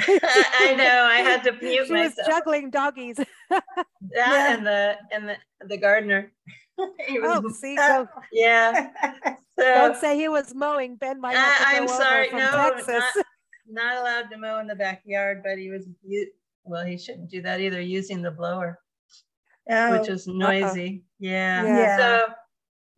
I 0.61 0.75
know, 0.77 1.09
I 1.11 1.17
had 1.17 1.43
to 1.45 1.53
mute 1.63 1.87
She 1.89 1.93
was 1.93 2.13
juggling 2.27 2.71
doggies. 2.71 3.17
That 3.51 3.65
Yeah. 4.13 4.55
and 4.57 4.67
the 4.67 4.97
and 5.13 5.29
the 5.29 5.37
the 5.67 5.77
gardener. 5.77 6.31
He 7.09 7.19
was- 7.19 7.43
Oh, 7.45 7.49
see, 7.51 7.77
so 7.77 8.07
yeah. 8.33 8.91
don't 9.59 9.97
say 9.97 10.17
he 10.17 10.29
was 10.29 10.55
mowing. 10.55 10.97
Ben 10.97 11.21
might 11.21 11.37
have 11.37 11.59
to 11.59 11.69
I, 11.69 11.81
i'm 11.81 11.89
sorry. 11.89 12.29
from 12.31 12.39
No, 12.41 12.51
Texas. 12.71 13.03
not, 13.17 13.27
not 13.69 13.97
allowed 13.97 14.31
to 14.31 14.39
mow 14.39 14.59
in 14.61 14.67
the 14.67 14.75
backyard, 14.77 15.43
but 15.45 15.59
he 15.59 15.71
was 15.71 15.87
u- 16.05 16.31
well. 16.65 16.85
He 16.85 16.99
shouldn't 16.99 17.31
do 17.31 17.43
that 17.43 17.61
either. 17.61 17.81
Using 17.81 18.23
the 18.23 18.31
blower, 18.31 18.79
Oh, 19.71 19.99
which 19.99 20.09
is 20.09 20.27
noisy. 20.27 21.05
Yeah. 21.19 21.65
Yeah. 21.65 21.97
So 21.97 22.27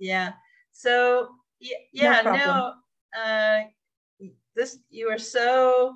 yeah. 0.00 0.32
So 0.76 1.28
y- 1.60 1.70
yeah. 1.92 2.22
problem. 2.22 2.46
No. 2.46 2.74
uh, 3.18 3.60
this 4.54 4.78
you 4.90 5.08
are 5.08 5.18
so 5.18 5.94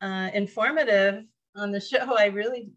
uh, 0.00 0.30
informative 0.34 1.24
on 1.56 1.70
the 1.70 1.80
show. 1.80 2.16
I 2.16 2.26
really 2.26 2.72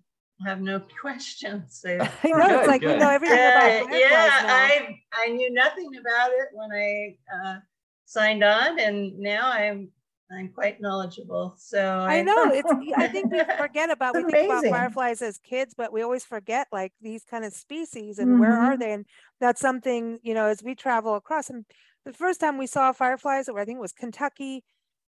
have 0.46 0.62
no 0.62 0.80
questions. 1.02 1.80
So, 1.82 1.90
I 2.24 2.28
know 2.28 2.48
Good, 2.48 2.60
it's 2.60 2.68
like 2.68 2.82
we 2.82 2.96
know 2.96 3.10
everything 3.10 3.38
about 3.38 3.92
yeah, 3.92 4.00
yeah. 4.00 4.42
I 4.48 5.00
I 5.14 5.28
knew 5.30 5.52
nothing 5.52 5.90
about 6.00 6.32
it 6.32 6.48
when 6.54 6.72
I 6.72 7.18
uh, 7.36 7.60
signed 8.06 8.44
on, 8.44 8.80
and 8.80 9.18
now 9.18 9.52
I'm 9.52 9.90
I'm 10.32 10.50
quite 10.50 10.82
knowledgeable. 10.82 11.56
So 11.58 12.00
I 12.08 12.22
know 12.22 12.50
it's. 12.50 12.72
I 12.98 13.08
think 13.08 13.32
we 13.32 13.44
forget 13.58 13.90
about. 13.90 14.16
We 14.16 14.24
think 14.24 14.44
about 14.44 14.68
fireflies 14.68 15.22
as 15.22 15.38
kids, 15.38 15.74
but 15.76 15.94
we 15.94 16.02
always 16.02 16.26
forget 16.26 16.68
like 16.72 16.94
these 17.02 17.24
kind 17.24 17.46
of 17.46 17.54
species 17.54 18.20
and 18.20 18.38
where 18.38 18.56
are 18.58 18.76
Mhm. 18.76 18.80
they? 18.80 18.92
And 18.94 19.06
that's 19.40 19.62
something 19.62 20.20
you 20.24 20.34
know 20.34 20.48
as 20.48 20.64
we 20.64 20.76
travel 20.76 21.16
across. 21.16 21.50
And 21.50 21.66
the 22.06 22.14
first 22.14 22.40
time 22.40 22.58
we 22.58 22.68
saw 22.68 22.92
fireflies, 22.92 23.48
or 23.48 23.60
I 23.60 23.66
think 23.66 23.78
it 23.78 23.82
was 23.82 23.94
Kentucky, 23.94 24.64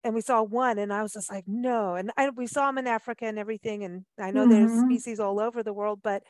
and 0.05 0.15
we 0.15 0.21
saw 0.23 0.43
one, 0.43 0.79
and 0.79 0.93
I 0.93 1.03
was 1.03 1.13
just 1.13 1.31
like, 1.31 1.45
no. 1.47 1.95
And 1.95 2.11
I, 2.17 2.31
we 2.31 2.47
saw 2.47 2.67
them 2.67 2.79
in 2.79 2.87
Africa 2.87 3.27
and 3.27 3.39
everything, 3.39 3.85
and 3.85 4.05
I 4.19 4.31
know 4.33 4.47
there's 4.47 4.73
Mhm. 4.73 4.81
species 4.81 5.21
all 5.21 5.39
over 5.41 5.63
the 5.63 5.73
world, 5.75 6.01
but 6.03 6.23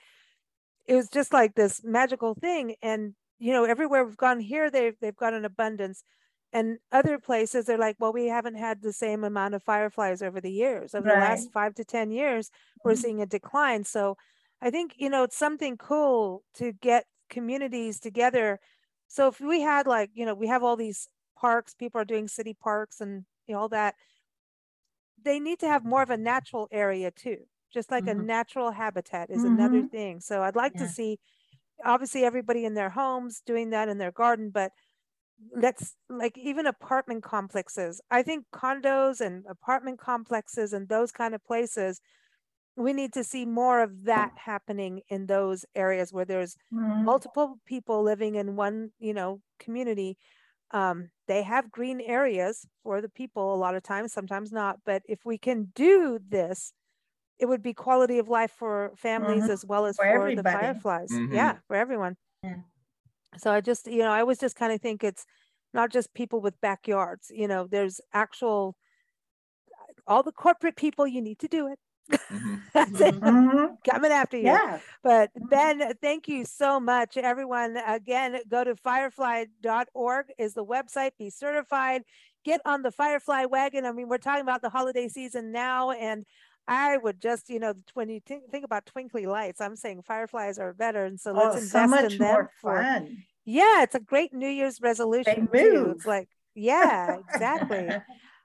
it 0.87 0.95
was 0.95 1.09
just 1.09 1.33
like 1.33 1.55
this 1.55 1.83
magical 1.85 2.35
thing. 2.35 2.75
And 2.83 3.15
you 3.39 3.53
know, 3.53 3.65
everywhere 3.65 4.05
we've 4.05 4.17
gone 4.17 4.41
here, 4.41 4.71
they've 4.71 4.97
they've 5.01 5.17
got 5.17 5.35
an 5.35 5.45
abundance. 5.45 6.05
And 6.53 6.79
other 6.91 7.19
places, 7.19 7.67
they're 7.67 7.79
like, 7.79 7.97
well, 8.01 8.13
we 8.13 8.27
haven't 8.27 8.57
had 8.57 8.83
the 8.83 8.93
same 8.93 9.23
amount 9.25 9.55
of 9.55 9.63
fireflies 9.63 10.21
over 10.23 10.41
the 10.41 10.51
years. 10.51 10.95
Over 10.95 11.07
the 11.07 11.17
last 11.17 11.51
five 11.53 11.75
to 11.77 11.85
10 11.85 12.11
years, 12.11 12.51
we're 12.85 12.95
Mhm. 12.95 12.97
seeing 12.97 13.23
a 13.23 13.27
decline. 13.27 13.85
So 13.85 14.17
I 14.61 14.71
think, 14.71 14.95
you 14.99 15.09
know, 15.11 15.23
it's 15.25 15.37
something 15.39 15.77
cool 15.77 16.45
to 16.55 16.73
get 16.73 17.07
communities 17.29 18.01
together. 18.01 18.59
So 19.09 19.29
if 19.29 19.41
we 19.41 19.61
had 19.61 19.87
like, 19.87 20.11
you 20.15 20.27
know, 20.27 20.35
we 20.35 20.49
have 20.49 20.65
all 20.65 20.77
these 20.77 21.09
parks, 21.37 21.73
people 21.75 22.01
are 22.01 22.05
doing 22.05 22.27
city 22.29 22.55
parks 22.55 23.01
and 23.01 23.27
you 23.47 23.55
know, 23.55 23.61
all 23.61 23.69
that. 23.69 23.95
They 25.23 25.39
need 25.39 25.59
to 25.61 25.69
have 25.69 25.85
more 25.85 26.03
of 26.03 26.11
a 26.11 26.17
natural 26.17 26.69
area 26.73 27.11
too, 27.11 27.47
just 27.71 27.91
like 27.91 28.07
a 28.07 28.15
Mhm. 28.15 28.25
natural 28.25 28.73
habitat 28.73 29.31
is 29.31 29.45
another 29.45 29.83
Mhm. 29.83 29.91
thing. 29.91 30.21
So 30.21 30.43
I'd 30.43 30.57
like 30.57 30.75
Yeah. 30.75 30.77
to 30.77 30.89
see 30.89 31.19
obviously 31.85 32.25
everybody 32.25 32.65
in 32.65 32.75
their 32.75 32.91
homes 32.91 33.43
doing 33.43 33.71
that 33.71 33.89
in 33.89 33.99
their 33.99 34.13
garden, 34.13 34.51
but 34.51 34.73
let's 35.55 35.97
like 36.09 36.37
even 36.39 36.67
apartment 36.67 37.23
complexes. 37.25 38.01
I 38.11 38.23
think 38.23 38.47
condos 38.53 39.21
and 39.21 39.45
apartment 39.47 39.99
complexes 40.01 40.73
and 40.73 40.89
those 40.89 41.13
kind 41.13 41.35
of 41.35 41.45
places, 41.45 42.01
we 42.77 42.93
need 42.93 43.13
to 43.15 43.25
see 43.25 43.47
more 43.47 43.83
of 43.83 44.05
that 44.05 44.33
happening 44.37 45.03
in 45.09 45.27
those 45.27 45.65
areas 45.75 46.13
where 46.13 46.25
there's 46.25 46.57
Mhm. 46.71 47.11
multiple 47.11 47.59
people 47.67 48.03
living 48.03 48.37
in 48.37 48.57
one, 48.57 48.93
you 48.99 49.15
know, 49.15 49.43
community. 49.59 50.19
Um, 50.73 51.11
they 51.29 51.43
have 51.45 51.71
green 51.73 52.01
areas 52.01 52.67
for 52.83 53.01
the 53.03 53.09
people 53.11 53.55
a 53.55 53.59
lot 53.59 53.77
of 53.77 53.83
times, 53.85 54.13
sometimes 54.13 54.53
not. 54.53 54.81
But 54.85 55.03
if 55.09 55.25
we 55.25 55.39
can 55.39 55.67
do 55.75 56.21
this, 56.27 56.73
it 57.39 57.47
would 57.47 57.63
be 57.63 57.75
quality 57.75 58.19
of 58.19 58.29
life 58.29 58.53
for 58.53 58.93
families 58.97 59.49
Mhm. 59.49 59.51
as 59.51 59.65
well 59.67 59.87
as 59.87 59.99
For 59.99 60.05
for, 60.09 60.33
the 60.33 60.45
everybody. 60.45 60.45
fireflies. 60.45 61.23
Mhm. 61.23 61.31
Yeah, 61.31 61.59
for 61.67 61.77
everyone. 61.77 62.17
Yeah. 62.45 62.63
So 63.41 63.53
I 63.53 63.61
just, 63.61 63.87
you 63.87 63.99
know, 63.99 64.11
I 64.13 64.21
always 64.21 64.39
just 64.39 64.57
kind 64.57 64.73
of 64.73 64.81
think 64.81 65.05
it's 65.05 65.27
not 65.75 65.91
just 65.91 66.15
people 66.15 66.41
with 66.41 66.61
backyards. 66.61 67.31
You 67.35 67.49
know, 67.49 67.67
there's 67.67 68.01
actual 68.13 68.77
all 70.07 70.23
the 70.23 70.33
corporate 70.33 70.77
people. 70.77 71.07
You 71.07 71.21
need 71.23 71.39
to 71.41 71.49
do 71.49 71.67
it. 71.69 71.79
Mhm. 72.31 72.63
That's 72.75 73.01
it. 73.01 73.17
Mhm. 73.23 73.77
Coming 73.89 74.13
after 74.13 74.37
you. 74.37 74.45
Yeah. 74.47 74.81
But 75.03 75.31
Mhm. 75.39 75.49
Ben, 75.51 75.95
thank 76.03 76.29
you 76.29 76.45
so 76.45 76.81
much, 76.81 77.17
everyone. 77.17 77.77
Again, 77.79 78.41
go 78.49 78.65
to 78.65 78.77
firefly.org 78.77 80.27
is 80.39 80.55
the 80.55 80.65
website. 80.65 81.13
Be 81.19 81.31
certified. 81.31 82.03
Get 82.45 82.61
on 82.65 82.83
the 82.83 82.91
Firefly 82.93 83.47
wagon. 83.47 83.87
I 83.87 83.93
mean, 83.93 84.09
we're 84.09 84.19
talking 84.19 84.43
about 84.43 84.63
the 84.63 84.71
holiday 84.71 85.09
season 85.09 85.53
now, 85.53 85.91
and 85.93 86.25
I 86.69 86.97
would 86.99 87.21
just, 87.21 87.49
you 87.51 87.59
know, 87.59 87.75
when 87.95 88.09
you 88.09 88.21
think, 88.21 88.51
think 88.51 88.65
about 88.65 88.87
twinkly 88.87 89.27
lights, 89.27 89.61
I'm 89.61 89.77
saying 89.77 90.03
fireflies 90.03 90.59
are 90.59 90.73
better, 90.73 91.05
and 91.05 91.21
so 91.21 91.33
let's 91.33 91.55
Oh, 91.55 91.57
invest 91.57 91.73
so 91.73 91.87
much 91.87 92.13
in 92.13 92.19
them. 92.19 92.29
more 92.29 92.51
for, 92.61 92.83
fun. 92.83 93.25
Yeah, 93.45 93.83
it's 93.83 93.95
a 93.95 94.01
great 94.01 94.33
New 94.33 94.49
Year's 94.49 94.81
resolution 94.81 95.49
too. 95.53 95.93
It's 95.97 96.07
like, 96.07 96.29
yeah, 96.55 97.19
exactly. 97.33 97.89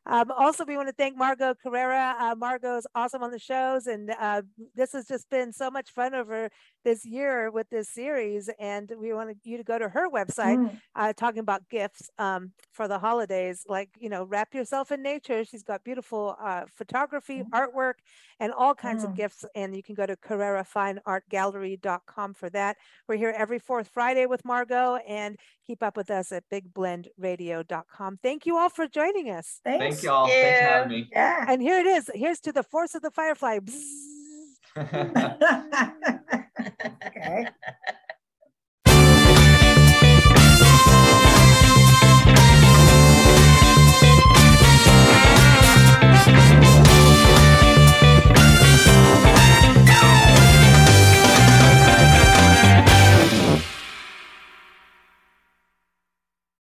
Um, 0.08 0.30
also, 0.30 0.66
we 0.66 0.78
want 0.78 0.88
to 0.88 0.94
thank 0.94 1.18
Margot 1.18 1.56
Carrera. 1.56 2.16
Uh, 2.20 2.36
Margot 2.36 2.78
is 2.78 2.86
awesome 2.94 3.24
on 3.24 3.32
the 3.32 3.40
shows, 3.40 3.88
and 3.88 4.12
uh, 4.20 4.44
this 4.76 4.94
has 4.94 5.08
just 5.08 5.28
been 5.32 5.52
so 5.52 5.72
much 5.72 5.90
fun 5.90 6.14
over 6.14 6.50
this 6.86 7.06
year 7.06 7.52
with 7.52 7.70
this 7.70 7.90
series. 7.90 8.50
And 8.60 8.90
we 8.98 9.12
want 9.12 9.36
you 9.44 9.58
to 9.58 9.64
go 9.64 9.78
to 9.78 9.90
her 9.90 10.10
website, 10.10 10.56
Mm. 10.60 10.80
uh, 10.96 11.12
talking 11.12 11.40
about 11.40 11.68
gifts 11.70 12.10
um, 12.18 12.54
for 12.72 12.88
the 12.88 12.98
holidays. 13.00 13.66
Like 13.68 13.90
you 14.00 14.08
know, 14.10 14.24
wrap 14.24 14.54
yourself 14.54 14.94
in 14.94 15.04
nature. 15.04 15.44
She's 15.44 15.64
got 15.64 15.84
beautiful 15.84 16.38
uh, 16.42 16.64
photography, 16.74 17.44
artwork, 17.52 17.96
and 18.40 18.54
all 18.54 18.74
kinds 18.74 19.04
of 19.04 19.10
Mm. 19.12 19.16
gifts. 19.18 19.44
And 19.56 19.76
you 19.76 19.84
can 19.84 19.96
go 19.96 20.06
to 20.06 20.16
CarreraFineArtGallery.com 20.16 22.34
for 22.36 22.50
that. 22.52 22.78
We're 23.08 23.18
here 23.18 23.34
every 23.38 23.60
fourth 23.60 23.90
Friday 23.90 24.26
with 24.28 24.46
Margot, 24.46 24.96
and 25.08 25.38
keep 25.68 25.82
up 25.84 25.98
with 25.98 26.10
us 26.12 26.32
at 26.32 26.44
BigBlendRadio.com. 26.52 28.20
Thank 28.24 28.46
you 28.46 28.58
all 28.58 28.70
for 28.70 28.88
joining 28.88 29.30
us. 29.32 29.60
Thanks. 29.64 29.84
Thank 29.84 30.04
y'all. 30.04 30.28
Thanks 30.28 30.60
for 30.60 30.66
having 30.66 30.90
me. 30.92 31.10
Yeah. 31.12 31.46
And 31.48 31.60
here 31.62 31.80
it 31.80 31.88
is. 31.88 32.10
Here's 32.14 32.40
to 32.42 32.52
the 32.52 32.64
force 32.64 32.94
of 32.96 33.02
the 33.02 33.12
firefly. 33.12 33.60
Bzzz. 33.60 34.25
okay. 37.08 37.48